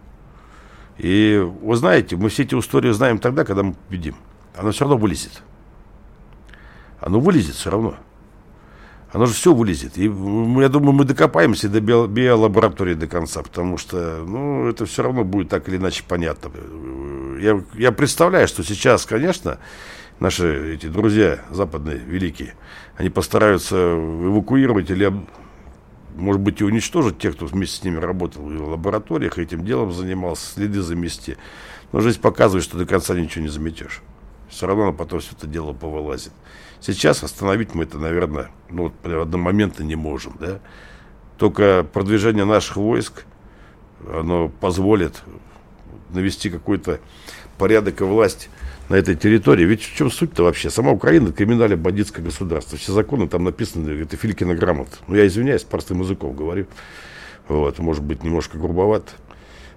И 0.99 1.45
вы 1.62 1.77
знаете, 1.77 2.16
мы 2.16 2.29
все 2.29 2.45
эти 2.45 2.55
истории 2.55 2.90
знаем 2.92 3.19
тогда, 3.19 3.45
когда 3.45 3.62
мы 3.62 3.75
победим. 3.75 4.16
Оно 4.57 4.71
все 4.71 4.85
равно 4.85 4.97
вылезет. 4.97 5.42
Оно 7.01 7.21
вылезет 7.21 7.55
все 7.57 7.71
равно. 7.71 7.97
Оно 9.12 9.27
же 9.27 9.35
все 9.35 9.55
вылезет. 9.55 9.97
И 9.99 10.05
я 10.05 10.69
думаю, 10.69 10.92
мы 10.92 11.05
докопаемся 11.05 11.69
до 11.69 11.81
биолаборатории 11.81 12.95
до 12.95 13.07
конца, 13.07 13.42
потому 13.42 13.79
что 13.79 14.25
ну, 14.27 14.69
это 14.69 14.85
все 14.87 15.03
равно 15.03 15.25
будет 15.25 15.49
так 15.49 15.69
или 15.69 15.77
иначе 15.77 16.05
понятно. 16.07 16.51
Я, 17.40 17.62
я 17.75 17.92
представляю, 17.92 18.49
что 18.49 18.64
сейчас, 18.64 19.07
конечно, 19.07 19.59
наши 20.20 20.74
эти 20.74 20.87
друзья 20.87 21.40
западные, 21.50 21.98
великие, 21.98 22.54
они 22.96 23.10
постараются 23.10 23.77
эвакуировать 23.77 24.90
или, 24.90 25.12
может 26.14 26.40
быть, 26.40 26.60
и 26.60 26.64
уничтожить 26.64 27.19
тех, 27.19 27.37
кто 27.37 27.46
вместе 27.46 27.77
с 27.77 27.85
ними 27.85 27.98
работал 27.98 28.42
в 28.42 28.69
лабораториях, 28.69 29.38
этим 29.38 29.64
делом 29.64 29.92
занимался, 29.92 30.54
следы 30.54 30.81
замести. 30.81 31.37
Но 31.92 32.00
жизнь 32.00 32.21
показывает, 32.21 32.64
что 32.64 32.79
до 32.79 32.87
конца 32.87 33.14
ничего 33.14 33.44
не 33.44 33.50
заметешь. 33.50 34.02
Все 34.48 34.67
равно 34.67 34.92
потом 34.92 35.21
все 35.21 35.35
это 35.37 35.46
дело 35.46 35.73
повылазит. 35.73 36.33
Сейчас 36.81 37.23
остановить 37.23 37.75
мы 37.75 37.85
это, 37.85 37.98
наверное, 37.98 38.50
ну, 38.71 38.85
вот, 38.85 39.12
одномоментно 39.12 39.83
не 39.83 39.96
можем. 39.96 40.37
Да? 40.38 40.60
Только 41.38 41.85
продвижение 41.92 42.44
наших 42.44 42.77
войск, 42.77 43.25
оно 44.08 44.48
позволит 44.48 45.23
навести 46.10 46.50
какой-то 46.50 47.00
порядок 47.58 48.00
и 48.00 48.04
власть 48.04 48.48
на 48.88 48.94
этой 48.94 49.16
территории. 49.16 49.64
Ведь 49.64 49.82
в 49.82 49.96
чем 49.96 50.10
суть-то 50.10 50.44
вообще? 50.44 50.70
Сама 50.70 50.92
Украина 50.92 51.32
криминальное 51.32 51.76
бандитское 51.76 52.24
государство. 52.24 52.78
Все 52.78 52.92
законы 52.92 53.28
там 53.28 53.44
написаны, 53.44 53.90
это 53.90 54.16
Филькина 54.16 54.54
грамот. 54.54 54.88
Ну, 55.08 55.16
я 55.16 55.26
извиняюсь, 55.26 55.64
простым 55.64 56.02
языком 56.02 56.34
говорю. 56.34 56.66
Вот, 57.48 57.78
может 57.78 58.02
быть, 58.02 58.22
немножко 58.22 58.58
грубовато. 58.58 59.12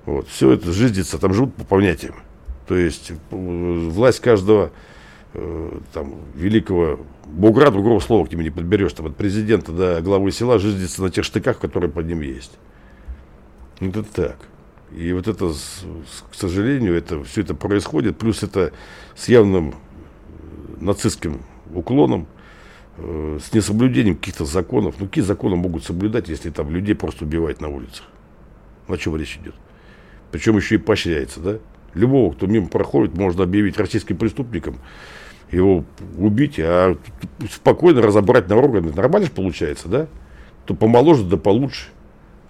Вот. 0.06 0.28
Все 0.28 0.52
это 0.52 0.72
жизнится, 0.72 1.18
там 1.18 1.34
живут 1.34 1.56
по 1.56 1.64
понятиям. 1.64 2.16
То 2.68 2.76
есть 2.76 3.12
власть 3.32 4.20
каждого 4.20 4.72
там, 5.94 6.16
великого 6.36 7.00
бугра, 7.26 7.70
другого 7.70 8.00
слова 8.00 8.26
к 8.26 8.32
нему 8.32 8.42
не 8.42 8.50
подберешь, 8.50 8.94
там, 8.94 9.06
от 9.06 9.16
президента 9.16 9.72
до 9.72 10.02
главы 10.02 10.32
села 10.32 10.58
жизнится 10.58 11.04
на 11.04 11.12
тех 11.12 11.24
штыках, 11.24 11.60
которые 11.60 11.92
под 11.92 12.08
ним 12.08 12.22
есть. 12.22 12.58
Это 13.80 14.04
так. 14.04 14.38
И 14.96 15.14
вот 15.14 15.28
это, 15.28 15.52
к 16.32 16.36
сожалению, 16.36 16.96
это, 16.96 17.24
все 17.24 17.42
это 17.42 17.54
происходит, 17.54 18.18
плюс 18.18 18.42
это 18.42 18.74
с 19.16 19.30
явным 19.30 19.76
нацистским 20.80 21.42
уклоном, 21.74 22.28
э, 22.98 23.40
с 23.42 23.54
несоблюдением 23.54 24.16
каких-то 24.16 24.46
законов. 24.46 24.96
Ну, 25.00 25.06
какие 25.06 25.24
законы 25.24 25.56
могут 25.56 25.84
соблюдать, 25.84 26.30
если 26.30 26.50
там 26.50 26.72
людей 26.72 26.96
просто 26.96 27.26
убивают 27.26 27.62
на 27.62 27.70
улицах? 27.70 28.06
О 28.88 28.98
чем 28.98 29.16
речь 29.16 29.38
идет? 29.42 29.54
Причем 30.32 30.58
еще 30.58 30.76
и 30.76 30.80
поощряется, 30.80 31.40
да? 31.40 31.60
Любого, 31.94 32.34
кто 32.34 32.48
мимо 32.48 32.68
проходит, 32.68 33.16
можно 33.16 33.44
объявить 33.44 33.78
российским 33.78 34.18
преступником, 34.18 34.80
его 35.52 35.84
убить, 36.18 36.60
а 36.60 36.98
спокойно 37.52 38.02
разобрать 38.02 38.48
на 38.50 38.56
органы. 38.58 38.92
Нормально 38.94 39.28
же 39.28 39.34
получается, 39.34 39.88
да? 39.88 40.08
То 40.66 40.74
помоложе, 40.74 41.24
да 41.26 41.38
получше. 41.38 41.90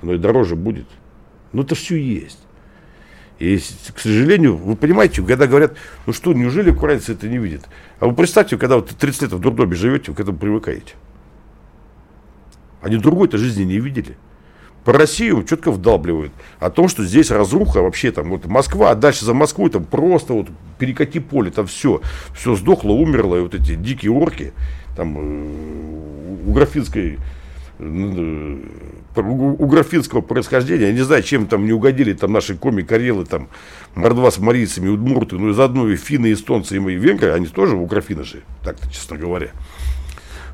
Оно 0.01 0.13
и 0.13 0.17
дороже 0.17 0.55
будет. 0.55 0.87
Ну, 1.53 1.63
это 1.63 1.75
все 1.75 1.95
есть. 1.95 2.39
И, 3.39 3.57
к 3.57 3.99
сожалению, 3.99 4.57
вы 4.57 4.75
понимаете, 4.75 5.21
когда 5.23 5.47
говорят, 5.47 5.77
ну 6.05 6.11
что, 6.11 6.33
неужели 6.33 6.71
украинцы 6.71 7.13
это 7.13 7.27
не 7.29 7.37
видят? 7.37 7.67
А 7.99 8.07
вы 8.07 8.13
представьте, 8.13 8.57
когда 8.57 8.75
вот 8.75 8.89
30 8.89 9.21
лет 9.23 9.31
в 9.31 9.39
дурдоме 9.39 9.75
живете, 9.75 10.11
вы 10.11 10.17
к 10.17 10.19
этому 10.19 10.37
привыкаете. 10.37 10.95
Они 12.81 12.97
другой-то 12.97 13.37
жизни 13.37 13.63
не 13.63 13.79
видели. 13.79 14.17
По 14.83 14.93
Россию 14.93 15.43
четко 15.43 15.71
вдалбливают 15.71 16.31
о 16.59 16.69
том, 16.69 16.87
что 16.87 17.03
здесь 17.05 17.31
разруха 17.31 17.81
вообще 17.81 18.11
там 18.11 18.29
вот 18.29 18.45
Москва, 18.45 18.91
а 18.91 18.95
дальше 18.95 19.25
за 19.25 19.33
Москвой 19.33 19.69
там 19.69 19.83
просто 19.83 20.33
вот 20.33 20.47
перекати 20.77 21.19
поле, 21.19 21.51
там 21.51 21.67
все, 21.67 22.01
все 22.33 22.55
сдохло, 22.55 22.91
умерло, 22.91 23.37
и 23.37 23.41
вот 23.41 23.55
эти 23.55 23.75
дикие 23.75 24.11
орки, 24.11 24.53
там 24.95 25.17
э, 25.17 26.45
у 26.47 26.51
графинской 26.53 27.19
у 27.79 29.65
графинского 29.67 30.21
происхождения, 30.21 30.87
я 30.87 30.93
не 30.93 31.01
знаю, 31.01 31.23
чем 31.23 31.47
там 31.47 31.65
не 31.65 31.71
угодили 31.71 32.13
там 32.13 32.33
наши 32.33 32.55
коми, 32.55 32.81
карелы, 32.81 33.25
там, 33.25 33.47
мордва 33.95 34.31
с 34.31 34.37
марийцами, 34.37 34.89
удмурты, 34.89 35.37
ну 35.37 35.49
и 35.49 35.53
заодно 35.53 35.89
и 35.89 35.95
финны, 35.95 36.33
эстонцы, 36.33 36.75
и 36.75 36.79
мы, 36.79 36.93
и 36.93 36.95
венгры, 36.95 37.31
они 37.31 37.47
тоже 37.47 37.75
у 37.75 37.85
графины 37.85 38.23
же, 38.23 38.43
так-то, 38.63 38.91
честно 38.91 39.17
говоря. 39.17 39.51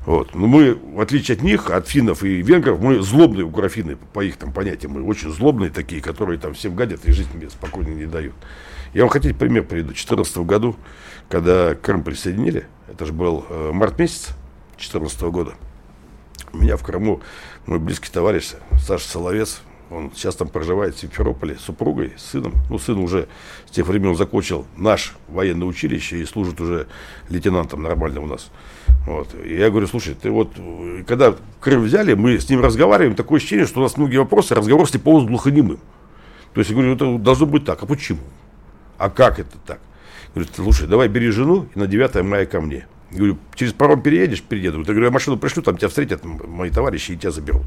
Вот. 0.06 0.36
Но 0.36 0.46
мы, 0.46 0.76
в 0.76 1.02
отличие 1.02 1.36
от 1.36 1.42
них, 1.42 1.72
от 1.72 1.88
финнов 1.88 2.24
и 2.24 2.42
венгров, 2.44 2.80
мы 2.80 3.02
злобные 3.02 3.44
у 3.44 3.50
графины, 3.50 3.98
по 4.14 4.24
их 4.24 4.38
там 4.38 4.54
понятиям, 4.54 4.94
мы 4.94 5.04
очень 5.04 5.32
злобные 5.32 5.72
такие, 5.72 6.02
которые 6.02 6.38
там 6.40 6.54
всем 6.54 6.76
гадят 6.76 7.06
и 7.06 7.12
жизнь 7.12 7.32
мне 7.34 7.50
спокойно 7.50 7.90
не 7.90 8.06
дают. 8.06 8.36
Я 8.94 9.02
вам 9.02 9.10
хотите 9.10 9.34
пример 9.34 9.64
приведу. 9.64 9.88
В 9.88 9.96
2014 9.96 10.38
году, 10.40 10.76
когда 11.28 11.74
Крым 11.76 12.04
присоединили, 12.04 12.66
это 12.88 13.06
же 13.06 13.14
был 13.14 13.46
э, 13.50 13.72
март 13.74 13.98
месяц 13.98 14.30
2014 14.78 15.22
года, 15.24 15.56
у 16.56 16.62
меня 16.62 16.78
в 16.78 16.84
Крыму 16.84 17.22
мой 17.66 17.80
близкий 17.80 18.10
товарищ 18.10 18.52
Саша 18.80 19.08
Соловец, 19.08 19.62
он 19.92 20.12
сейчас 20.16 20.36
там 20.36 20.48
проживает 20.48 20.96
в 20.96 21.00
Симферополе 21.00 21.56
с 21.58 21.62
супругой, 21.62 22.14
с 22.18 22.32
сыном. 22.32 22.54
Ну, 22.70 22.80
сын 22.80 22.98
уже 22.98 23.28
с 23.68 23.72
тех 23.72 23.86
времен 23.86 24.16
закончил 24.16 24.66
наш 24.78 25.14
военное 25.28 25.68
училище 25.68 26.18
и 26.18 26.26
служит 26.26 26.60
уже 26.60 26.88
лейтенантом 27.30 27.84
нормально 27.84 28.22
у 28.22 28.26
нас. 28.26 28.50
Вот. 29.06 29.36
И 29.44 29.56
я 29.56 29.70
говорю, 29.70 29.86
слушай, 29.86 30.16
ты 30.16 30.32
вот, 30.32 30.54
когда 31.08 31.36
Крым 31.60 31.84
взяли, 31.84 32.16
мы 32.16 32.40
с 32.40 32.50
ним 32.50 32.62
разговариваем, 32.62 33.16
такое 33.16 33.38
ощущение, 33.38 33.68
что 33.68 33.80
у 33.80 33.84
нас 33.84 33.98
многие 33.98 34.18
вопросы, 34.18 34.56
разговор 34.56 34.88
с 34.88 34.92
типовым 34.92 35.28
глухонемым. 35.28 35.80
То 36.54 36.62
есть 36.62 36.72
я 36.72 36.76
говорю, 36.76 36.96
это 36.96 37.18
должно 37.20 37.46
быть 37.46 37.66
так. 37.66 37.84
А 37.84 37.86
почему? 37.86 38.22
А 38.98 39.10
как 39.10 39.40
это 39.40 39.58
так? 39.66 39.80
Говорю, 40.34 40.50
слушай, 40.56 40.88
давай 40.88 41.10
бери 41.10 41.30
жену 41.30 41.68
и 41.76 41.80
на 41.80 41.86
9 41.86 42.24
мая 42.24 42.46
ко 42.46 42.60
мне. 42.62 42.88
Говорю, 43.16 43.38
через 43.56 43.74
паром 43.74 44.02
переедешь, 44.02 44.42
перееду. 44.42 44.80
Я 44.80 44.84
говорю, 44.84 45.06
я 45.06 45.12
машину 45.12 45.38
пришлю, 45.38 45.64
там 45.64 45.78
тебя 45.78 45.88
встретят 45.88 46.24
мои 46.24 46.70
товарищи 46.70 47.14
и 47.14 47.18
тебя 47.18 47.32
заберут. 47.32 47.66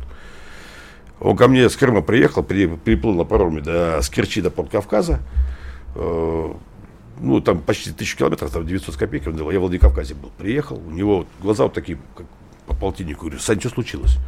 Он 1.20 1.36
ко 1.36 1.48
мне 1.48 1.68
с 1.68 1.76
Крыма 1.76 2.02
приехал, 2.02 2.42
переплыл 2.42 3.14
на 3.14 3.24
пароме 3.24 3.60
до 3.60 4.00
Скерчи, 4.02 4.40
до 4.40 4.50
порт 4.50 4.70
Кавказа. 4.70 5.20
Э, 5.94 6.52
ну, 7.20 7.40
там 7.40 7.60
почти 7.60 7.92
тысячу 7.92 8.18
километров, 8.18 8.52
там 8.52 8.66
900 8.66 8.94
с 8.94 8.98
копейками 8.98 9.36
делал. 9.36 9.50
Я 9.50 9.58
в 9.58 9.62
Владикавказе 9.62 10.14
был. 10.14 10.30
Приехал, 10.38 10.76
у 10.76 10.90
него 10.90 11.26
глаза 11.40 11.64
вот 11.64 11.72
такие, 11.72 11.98
как 12.14 12.26
по 12.66 12.74
полтиннику. 12.74 13.22
Говорю, 13.22 13.40
Сань, 13.40 13.58
что 13.58 13.70
случилось? 13.70 14.18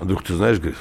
Он 0.00 0.08
говорит, 0.08 0.26
ты 0.26 0.34
знаешь, 0.34 0.58
говорит, 0.58 0.78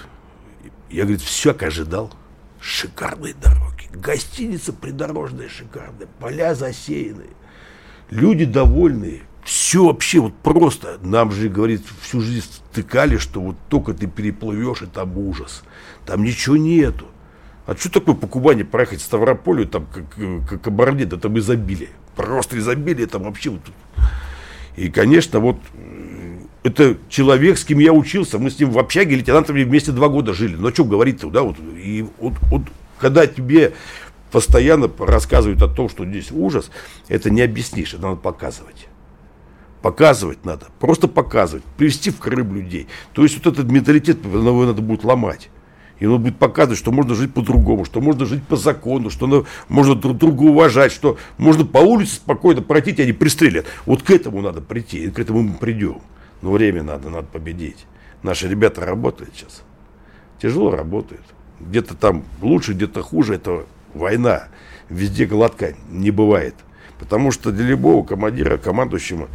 я, 0.89 1.03
говорит, 1.03 1.22
все 1.22 1.53
как 1.53 1.68
ожидал. 1.70 2.12
Шикарные 2.59 3.34
дороги, 3.34 3.89
гостиница 3.91 4.72
придорожная 4.72 5.49
шикарная, 5.49 6.07
поля 6.20 6.53
засеянные, 6.53 7.32
люди 8.12 8.45
довольные, 8.45 9.22
все 9.43 9.86
вообще 9.86 10.20
вот 10.20 10.36
просто. 10.36 10.99
Нам 11.01 11.32
же, 11.32 11.49
говорит, 11.49 11.82
всю 12.01 12.22
жизнь 12.22 12.45
стыкали, 12.72 13.18
что 13.18 13.41
вот 13.41 13.55
только 13.70 13.93
ты 13.93 14.07
переплывешь, 14.07 14.84
и 14.84 14.86
там 14.86 15.18
ужас. 15.18 15.64
Там 16.05 16.24
ничего 16.24 16.57
нету. 16.57 17.07
А 17.66 17.76
что 17.76 17.91
такое 17.91 18.16
по 18.16 18.28
Кубани 18.28 18.64
проехать 18.64 19.01
Ставрополю, 19.01 19.66
там, 19.66 19.88
как, 19.88 20.47
как 20.47 20.62
Кабарде, 20.62 21.05
да 21.05 21.18
там 21.18 21.38
изобилие. 21.39 21.89
Просто 22.16 22.57
изобилие 22.59 23.07
там 23.07 23.24
вообще 23.24 23.51
вот. 23.51 23.62
И, 24.76 24.89
конечно, 24.89 25.39
вот 25.39 25.57
это 26.64 26.97
человек, 27.09 27.57
с 27.57 27.66
кем 27.66 27.80
я 27.80 27.93
учился. 27.93 28.39
Мы 28.39 28.49
с 28.51 28.59
ним 28.59 28.72
в 28.72 28.80
общаге 28.80 29.16
лейтенантами 29.16 29.64
вместе 29.64 29.91
два 29.91 30.09
года 30.09 30.34
жили. 30.34 30.55
Ну, 30.55 30.68
о 30.68 30.72
чем 30.72 30.89
говорить-то, 30.89 31.30
да? 31.30 31.43
Вот, 31.43 31.57
и 31.78 32.05
вот, 32.20 32.34
вот 32.49 32.64
когда 32.99 33.26
тебе 33.26 33.74
постоянно 34.32 34.89
рассказывают 34.97 35.61
о 35.61 35.67
том, 35.67 35.89
что 35.89 36.05
здесь 36.05 36.32
ужас, 36.32 36.71
это 37.07 37.29
не 37.29 37.41
объяснишь, 37.41 37.93
это 37.93 38.03
надо 38.03 38.15
показывать. 38.15 38.88
Показывать 39.82 40.45
надо, 40.45 40.67
просто 40.79 41.07
показывать, 41.07 41.63
привести 41.77 42.11
в 42.11 42.19
Крым 42.19 42.55
людей. 42.55 42.88
То 43.13 43.23
есть 43.23 43.36
вот 43.36 43.53
этот 43.53 43.69
менталитет 43.69 44.23
его 44.23 44.65
надо 44.65 44.82
будет 44.82 45.03
ломать. 45.03 45.49
И 45.99 46.05
он 46.07 46.21
будет 46.21 46.38
показывать, 46.38 46.79
что 46.79 46.91
можно 46.91 47.13
жить 47.13 47.32
по-другому, 47.32 47.86
что 47.86 48.01
можно 48.01 48.25
жить 48.25 48.43
по 48.43 48.55
закону, 48.55 49.11
что 49.11 49.45
можно 49.69 49.93
друг 49.93 50.17
друга 50.17 50.43
уважать, 50.43 50.91
что 50.91 51.17
можно 51.38 51.63
по 51.63 51.77
улице 51.77 52.15
спокойно 52.15 52.63
пройти, 52.63 52.93
тебя 52.93 53.05
не 53.05 53.13
пристрелят. 53.13 53.67
Вот 53.86 54.01
к 54.01 54.09
этому 54.09 54.41
надо 54.41 54.61
прийти, 54.61 55.03
и 55.03 55.11
к 55.11 55.19
этому 55.19 55.43
мы 55.43 55.53
придем. 55.53 56.01
Но 56.41 56.51
время 56.51 56.82
надо, 56.82 57.09
надо 57.09 57.27
победить. 57.27 57.86
Наши 58.23 58.47
ребята 58.47 58.84
работают 58.84 59.36
сейчас. 59.36 59.61
Тяжело 60.41 60.71
работают. 60.71 61.21
Где-то 61.59 61.95
там 61.95 62.23
лучше, 62.41 62.73
где-то 62.73 63.03
хуже. 63.03 63.36
Это 63.36 63.65
война. 63.93 64.47
Везде 64.89 65.25
гладко 65.25 65.73
не 65.89 66.11
бывает. 66.11 66.55
Потому 66.99 67.31
что 67.31 67.51
для 67.51 67.65
любого 67.65 68.05
командира, 68.05 68.57
командующего, 68.57 69.27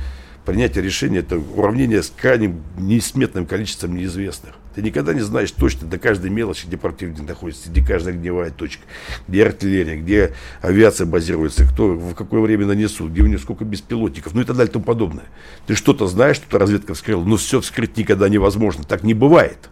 принятие 0.44 0.84
решения– 0.84 1.18
это 1.20 1.38
уравнение 1.38 2.02
с 2.02 2.10
крайним 2.10 2.62
несметным 2.78 3.46
количеством 3.46 3.96
неизвестных. 3.96 4.54
Ты 4.76 4.82
никогда 4.82 5.14
не 5.14 5.20
знаешь 5.20 5.50
точно 5.50 5.88
до 5.88 5.98
каждой 5.98 6.30
мелочи, 6.30 6.66
где 6.66 6.76
противник 6.76 7.26
находится, 7.26 7.70
где 7.70 7.84
каждая 7.84 8.14
огневая 8.14 8.50
точка, 8.50 8.82
где 9.26 9.46
артиллерия, 9.46 9.96
где 9.96 10.34
авиация 10.60 11.06
базируется, 11.06 11.66
кто 11.66 11.94
в 11.94 12.14
какое 12.14 12.42
время 12.42 12.66
нанесут, 12.66 13.10
где 13.10 13.22
у 13.22 13.26
них 13.26 13.40
сколько 13.40 13.64
беспилотников, 13.64 14.34
ну 14.34 14.42
и 14.42 14.44
так 14.44 14.54
далее 14.54 14.70
и 14.70 14.72
тому 14.72 14.84
подобное. 14.84 15.24
Ты 15.66 15.74
что-то 15.74 16.06
знаешь, 16.06 16.36
что-то 16.36 16.58
разведка 16.58 16.92
вскрыла, 16.92 17.24
но 17.24 17.38
все 17.38 17.60
вскрыть 17.62 17.96
никогда 17.96 18.28
невозможно. 18.28 18.84
Так 18.84 19.02
не 19.02 19.14
бывает. 19.14 19.70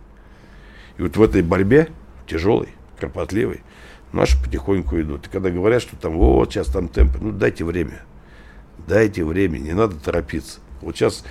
И 0.96 1.02
вот 1.02 1.16
в 1.16 1.22
этой 1.22 1.42
борьбе, 1.42 1.88
тяжелой, 2.26 2.70
кропотливой, 2.98 3.60
наши 4.14 4.42
потихоньку 4.42 5.00
идут. 5.00 5.26
И 5.26 5.30
когда 5.30 5.50
говорят, 5.50 5.82
что 5.82 5.96
там, 5.96 6.16
вот 6.16 6.52
сейчас 6.52 6.68
там 6.68 6.88
темпы, 6.88 7.18
ну 7.20 7.32
дайте 7.32 7.64
время. 7.64 8.02
Дайте 8.86 9.24
время, 9.24 9.58
не 9.58 9.72
надо 9.72 9.96
торопиться. 9.96 10.60
Вот 10.80 10.96
сейчас, 10.96 11.24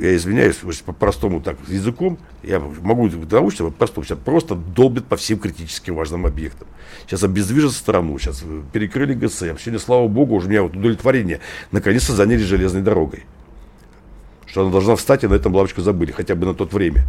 я 0.00 0.14
извиняюсь, 0.14 0.56
по-простому 0.84 1.40
так 1.40 1.56
языком, 1.68 2.18
я 2.42 2.60
могу 2.60 3.08
научиться, 3.08 3.64
по-простому, 3.64 4.04
сейчас 4.04 4.18
просто 4.18 4.54
долбит 4.54 5.06
по 5.06 5.16
всем 5.16 5.38
критически 5.38 5.90
важным 5.90 6.26
объектам. 6.26 6.68
Сейчас 7.06 7.24
обездвижат 7.24 7.72
страну, 7.72 8.18
сейчас 8.18 8.44
перекрыли 8.72 9.14
ГСМ. 9.14 9.58
Сегодня, 9.58 9.78
слава 9.78 10.06
богу, 10.06 10.36
уже 10.36 10.46
у 10.46 10.50
меня 10.50 10.62
вот 10.62 10.76
удовлетворение. 10.76 11.40
Наконец-то 11.72 12.12
заняли 12.12 12.42
железной 12.42 12.82
дорогой 12.82 13.24
что 14.56 14.62
она 14.62 14.72
должна 14.72 14.96
встать, 14.96 15.22
и 15.22 15.26
на 15.26 15.34
этом 15.34 15.54
лавочку 15.54 15.82
забыли, 15.82 16.12
хотя 16.12 16.34
бы 16.34 16.46
на 16.46 16.54
тот 16.54 16.72
время. 16.72 17.04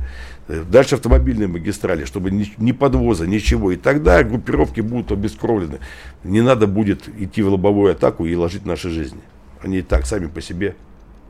Дальше 0.50 0.96
автомобильные 0.96 1.48
магистрали, 1.48 2.04
чтобы 2.04 2.30
ни, 2.30 2.54
ни 2.58 2.74
подвоза, 2.74 3.26
ничего. 3.26 3.72
И 3.72 3.78
тогда 3.78 4.22
группировки 4.22 4.82
будут 4.82 5.14
обескровлены. 5.14 5.80
Не 6.26 6.42
надо 6.42 6.68
будет 6.68 7.08
идти 7.08 7.42
в 7.42 7.48
лобовую 7.48 7.94
атаку 7.94 8.26
и 8.26 8.36
ложить 8.36 8.66
наши 8.66 8.90
жизни. 8.90 9.22
Они 9.62 9.78
и 9.78 9.82
так 9.82 10.06
сами 10.06 10.26
по 10.26 10.42
себе 10.42 10.76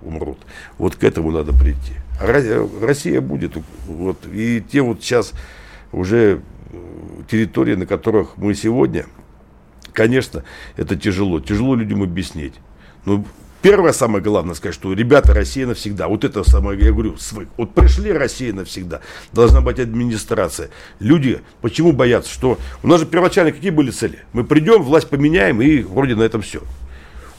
умрут. 0.02 0.40
Вот 0.80 0.96
к 0.96 1.04
этому 1.04 1.30
надо 1.30 1.54
прийти. 1.54 1.94
Россия 2.20 3.22
будет. 3.22 3.56
Вот, 3.86 4.18
и 4.34 4.64
те 4.68 4.82
вот 4.82 5.04
сейчас 5.04 5.34
уже 5.92 6.42
э, 6.72 6.78
территории, 7.30 7.76
на 7.76 7.86
которых 7.86 8.38
мы 8.38 8.56
сегодня, 8.56 9.06
конечно, 9.94 10.44
это 10.78 10.96
тяжело. 10.96 11.40
Тяжело 11.42 11.76
людям 11.76 12.02
объяснить. 12.02 12.56
Но 13.06 13.18
в 13.18 13.26
первое 13.68 13.92
самое 13.92 14.24
главное 14.24 14.56
сказать, 14.56 14.76
что 14.76 14.94
ребята, 14.94 15.34
Россия 15.34 15.68
навсегда. 15.68 16.08
Вот 16.08 16.24
это 16.24 16.50
самое, 16.50 16.80
я 16.80 16.94
говорю, 16.94 17.18
вот 17.58 17.74
пришли 17.74 18.14
Россия 18.14 18.54
навсегда. 18.54 19.02
Должна 19.34 19.60
быть 19.60 19.78
администрация. 19.78 20.70
Люди 21.02 21.42
почему 21.60 21.92
боятся, 21.92 22.34
что 22.34 22.58
у 22.82 22.88
нас 22.88 23.02
же 23.02 23.06
первоначально 23.06 23.52
какие 23.52 23.72
были 23.72 23.92
цели? 23.92 24.20
Мы 24.32 24.46
придем, 24.46 24.84
власть 24.84 25.10
поменяем 25.10 25.62
и 25.62 25.82
вроде 25.82 26.16
на 26.16 26.24
этом 26.24 26.42
все. 26.44 26.62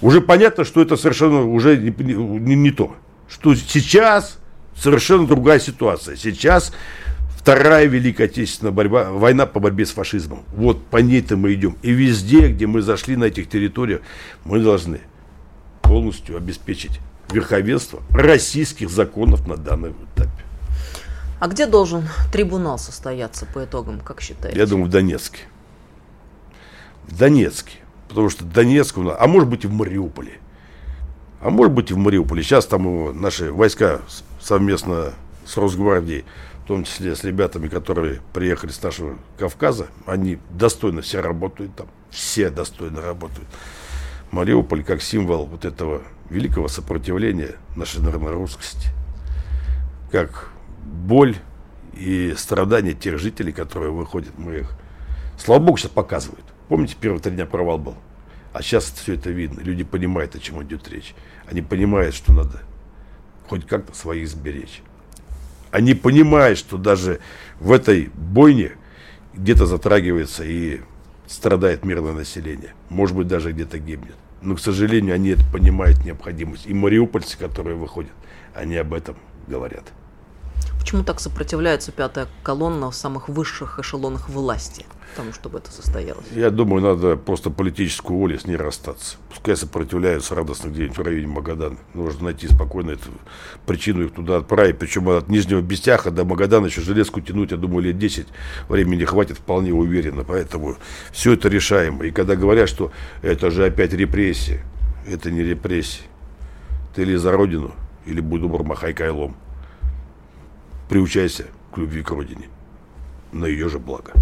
Уже 0.02 0.20
понятно, 0.20 0.64
что 0.64 0.82
это 0.82 0.98
совершенно 0.98 1.46
уже 1.46 1.78
не, 1.78 1.94
не, 1.98 2.54
не 2.56 2.72
то. 2.72 2.94
Что 3.30 3.54
сейчас 3.54 4.38
совершенно 4.76 5.26
другая 5.26 5.60
ситуация. 5.60 6.14
Сейчас 6.16 6.74
Вторая 7.38 7.86
Великая 7.86 8.24
Отечественная 8.24 8.72
борьба, 8.72 9.12
война 9.12 9.46
по 9.46 9.60
борьбе 9.60 9.86
с 9.86 9.92
фашизмом. 9.92 10.44
Вот 10.48 10.84
по 10.88 10.98
ней-то 10.98 11.38
мы 11.38 11.54
идем. 11.54 11.78
И 11.80 11.90
везде, 11.90 12.48
где 12.48 12.66
мы 12.66 12.82
зашли 12.82 13.16
на 13.16 13.24
этих 13.24 13.48
территориях, 13.48 14.02
мы 14.44 14.60
должны 14.60 15.00
полностью 15.88 16.36
обеспечить 16.36 17.00
верховенство 17.32 18.02
российских 18.10 18.90
законов 18.90 19.46
на 19.48 19.56
данном 19.56 19.94
этапе. 20.14 20.44
А 21.40 21.48
где 21.48 21.66
должен 21.66 22.06
трибунал 22.32 22.78
состояться 22.78 23.46
по 23.46 23.64
итогам, 23.64 24.00
как 24.00 24.20
считаете? 24.20 24.58
Я 24.58 24.66
думаю, 24.66 24.86
в 24.86 24.90
Донецке. 24.90 25.40
В 27.06 27.16
Донецке. 27.16 27.78
Потому 28.08 28.28
что 28.28 28.44
Донецк, 28.44 28.96
а 28.98 29.26
может 29.26 29.48
быть 29.48 29.64
и 29.64 29.66
в 29.66 29.72
Мариуполе. 29.72 30.40
А 31.40 31.50
может 31.50 31.72
быть 31.72 31.90
и 31.90 31.94
в 31.94 31.98
Мариуполе. 31.98 32.42
Сейчас 32.42 32.66
там 32.66 33.20
наши 33.20 33.50
войска 33.52 34.00
совместно 34.40 35.14
с 35.46 35.56
Росгвардией 35.56 36.24
в 36.64 36.68
том 36.68 36.84
числе 36.84 37.16
с 37.16 37.24
ребятами, 37.24 37.68
которые 37.68 38.20
приехали 38.34 38.70
с 38.70 38.82
нашего 38.82 39.16
Кавказа, 39.38 39.86
они 40.04 40.38
достойно 40.50 41.00
все 41.00 41.20
работают 41.20 41.74
там, 41.74 41.86
все 42.10 42.50
достойно 42.50 43.00
работают. 43.00 43.48
Мариуполь 44.30 44.84
как 44.84 45.02
символ 45.02 45.46
вот 45.46 45.64
этого 45.64 46.02
великого 46.30 46.68
сопротивления 46.68 47.56
нашей 47.76 48.02
народнорусскости, 48.02 48.88
как 50.12 50.50
боль 50.82 51.36
и 51.94 52.34
страдания 52.36 52.92
тех 52.92 53.18
жителей, 53.18 53.52
которые 53.52 53.90
выходят, 53.90 54.36
мы 54.38 54.58
их, 54.58 54.72
слава 55.38 55.60
богу, 55.60 55.78
сейчас 55.78 55.90
показывают. 55.90 56.44
Помните, 56.68 56.96
первые 57.00 57.20
три 57.20 57.32
дня 57.32 57.46
провал 57.46 57.78
был? 57.78 57.96
А 58.52 58.62
сейчас 58.62 58.84
все 58.84 59.14
это 59.14 59.30
видно. 59.30 59.60
Люди 59.60 59.84
понимают, 59.84 60.34
о 60.34 60.38
чем 60.38 60.62
идет 60.62 60.88
речь. 60.88 61.14
Они 61.46 61.62
понимают, 61.62 62.14
что 62.14 62.32
надо 62.32 62.60
хоть 63.48 63.66
как-то 63.66 63.94
своих 63.94 64.28
сберечь. 64.28 64.82
Они 65.70 65.94
понимают, 65.94 66.58
что 66.58 66.76
даже 66.76 67.20
в 67.60 67.72
этой 67.72 68.10
бойне 68.14 68.72
где-то 69.34 69.66
затрагивается 69.66 70.44
и 70.44 70.80
страдает 71.28 71.84
мирное 71.84 72.12
население. 72.12 72.74
Может 72.88 73.16
быть, 73.16 73.28
даже 73.28 73.52
где-то 73.52 73.78
гибнет. 73.78 74.16
Но, 74.40 74.56
к 74.56 74.60
сожалению, 74.60 75.14
они 75.14 75.30
это 75.30 75.44
понимают 75.52 76.04
необходимость. 76.04 76.66
И 76.66 76.74
мариупольцы, 76.74 77.38
которые 77.38 77.76
выходят, 77.76 78.12
они 78.54 78.76
об 78.76 78.94
этом 78.94 79.16
говорят. 79.46 79.84
Почему 80.78 81.04
так 81.04 81.20
сопротивляется 81.20 81.92
пятая 81.92 82.28
колонна 82.42 82.90
в 82.90 82.94
самых 82.94 83.28
высших 83.28 83.78
эшелонах 83.78 84.28
власти? 84.28 84.86
тому, 85.18 85.32
чтобы 85.32 85.58
это 85.58 85.72
состоялось? 85.72 86.24
Я 86.32 86.50
думаю, 86.50 86.80
надо 86.80 87.16
просто 87.16 87.50
политическую 87.50 88.16
волю 88.18 88.38
с 88.38 88.46
ней 88.46 88.56
расстаться. 88.56 89.16
Пускай 89.28 89.56
сопротивляются 89.56 90.34
радостно 90.36 90.68
где-нибудь 90.68 90.96
в 90.96 91.02
районе 91.02 91.26
Магадана. 91.26 91.76
Нужно 91.92 92.24
найти 92.24 92.46
спокойно 92.46 92.92
эту 92.92 93.10
причину 93.66 94.04
их 94.04 94.12
туда 94.12 94.36
отправить. 94.36 94.78
Причем 94.78 95.08
от 95.08 95.28
Нижнего 95.28 95.60
Бестяха 95.60 96.12
до 96.12 96.24
Магадана 96.24 96.66
еще 96.66 96.82
железку 96.82 97.20
тянуть, 97.20 97.50
я 97.50 97.56
думаю, 97.56 97.82
лет 97.82 97.98
10 97.98 98.28
времени 98.68 99.04
хватит 99.04 99.38
вполне 99.38 99.72
уверенно. 99.72 100.22
Поэтому 100.22 100.76
все 101.10 101.32
это 101.32 101.48
решаемо. 101.48 102.04
И 102.06 102.12
когда 102.12 102.36
говорят, 102.36 102.68
что 102.68 102.92
это 103.22 103.50
же 103.50 103.66
опять 103.66 103.92
репрессии, 103.92 104.60
это 105.04 105.32
не 105.32 105.42
репрессии. 105.42 106.02
Ты 106.94 107.02
или 107.02 107.16
за 107.16 107.32
родину, 107.32 107.74
или 108.06 108.20
буду 108.20 108.48
махай 108.48 108.94
кайлом. 108.94 109.36
Приучайся 110.88 111.46
к 111.72 111.78
любви 111.78 112.02
к 112.02 112.10
родине. 112.10 112.48
На 113.32 113.46
ее 113.46 113.68
же 113.68 113.78
благо. 113.78 114.12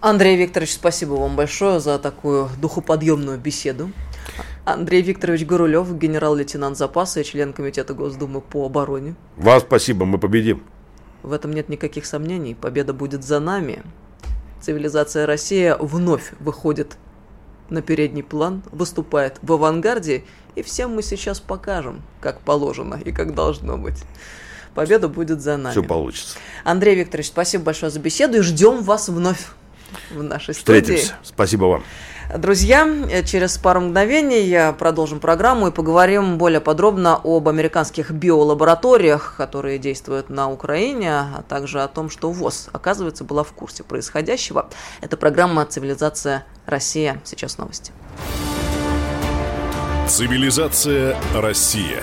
Андрей 0.00 0.36
Викторович, 0.36 0.72
спасибо 0.74 1.12
вам 1.12 1.36
большое 1.36 1.78
за 1.78 1.98
такую 1.98 2.48
духоподъемную 2.60 3.38
беседу. 3.38 3.92
Андрей 4.64 5.02
Викторович 5.02 5.44
Горулев, 5.44 5.92
генерал-лейтенант 5.96 6.78
запаса 6.78 7.20
и 7.20 7.24
член 7.24 7.52
Комитета 7.52 7.94
Госдумы 7.94 8.40
по 8.40 8.66
обороне. 8.66 9.14
Вам 9.36 9.60
спасибо, 9.60 10.06
мы 10.06 10.18
победим. 10.18 10.62
В 11.22 11.32
этом 11.32 11.52
нет 11.52 11.68
никаких 11.68 12.06
сомнений. 12.06 12.54
Победа 12.54 12.92
будет 12.92 13.22
за 13.22 13.38
нами. 13.38 13.82
Цивилизация 14.60 15.26
Россия 15.26 15.76
вновь 15.76 16.32
выходит 16.40 16.96
на 17.68 17.82
передний 17.82 18.22
план, 18.22 18.62
выступает 18.70 19.38
в 19.42 19.52
авангарде, 19.52 20.24
и 20.54 20.62
всем 20.62 20.94
мы 20.94 21.02
сейчас 21.02 21.40
покажем, 21.40 22.02
как 22.20 22.40
положено 22.40 22.94
и 22.94 23.12
как 23.12 23.34
должно 23.34 23.76
быть. 23.76 24.04
Победа 24.74 25.08
будет 25.08 25.40
за 25.40 25.56
нами. 25.56 25.72
Все 25.72 25.82
получится. 25.82 26.38
Андрей 26.64 26.94
Викторович, 26.94 27.28
спасибо 27.28 27.64
большое 27.64 27.90
за 27.90 28.00
беседу 28.00 28.38
и 28.38 28.40
ждем 28.40 28.82
вас 28.82 29.08
вновь 29.08 29.46
в 30.10 30.22
нашей 30.22 30.54
Встретимся. 30.54 31.06
студии. 31.06 31.18
Спасибо 31.22 31.64
вам. 31.64 31.84
Друзья, 32.38 32.88
через 33.26 33.58
пару 33.58 33.80
мгновений 33.80 34.72
продолжим 34.78 35.20
программу 35.20 35.68
и 35.68 35.70
поговорим 35.70 36.38
более 36.38 36.62
подробно 36.62 37.20
об 37.22 37.46
американских 37.46 38.10
биолабораториях, 38.10 39.34
которые 39.36 39.78
действуют 39.78 40.30
на 40.30 40.50
Украине, 40.50 41.10
а 41.10 41.44
также 41.46 41.82
о 41.82 41.88
том, 41.88 42.08
что 42.08 42.30
ВОЗ, 42.30 42.70
оказывается, 42.72 43.24
была 43.24 43.44
в 43.44 43.52
курсе 43.52 43.82
происходящего. 43.82 44.70
Это 45.02 45.18
программа 45.18 45.66
«Цивилизация 45.66 46.46
Россия». 46.64 47.20
Сейчас 47.24 47.58
новости. 47.58 47.92
Цивилизация 50.08 51.16
Россия. 51.34 52.02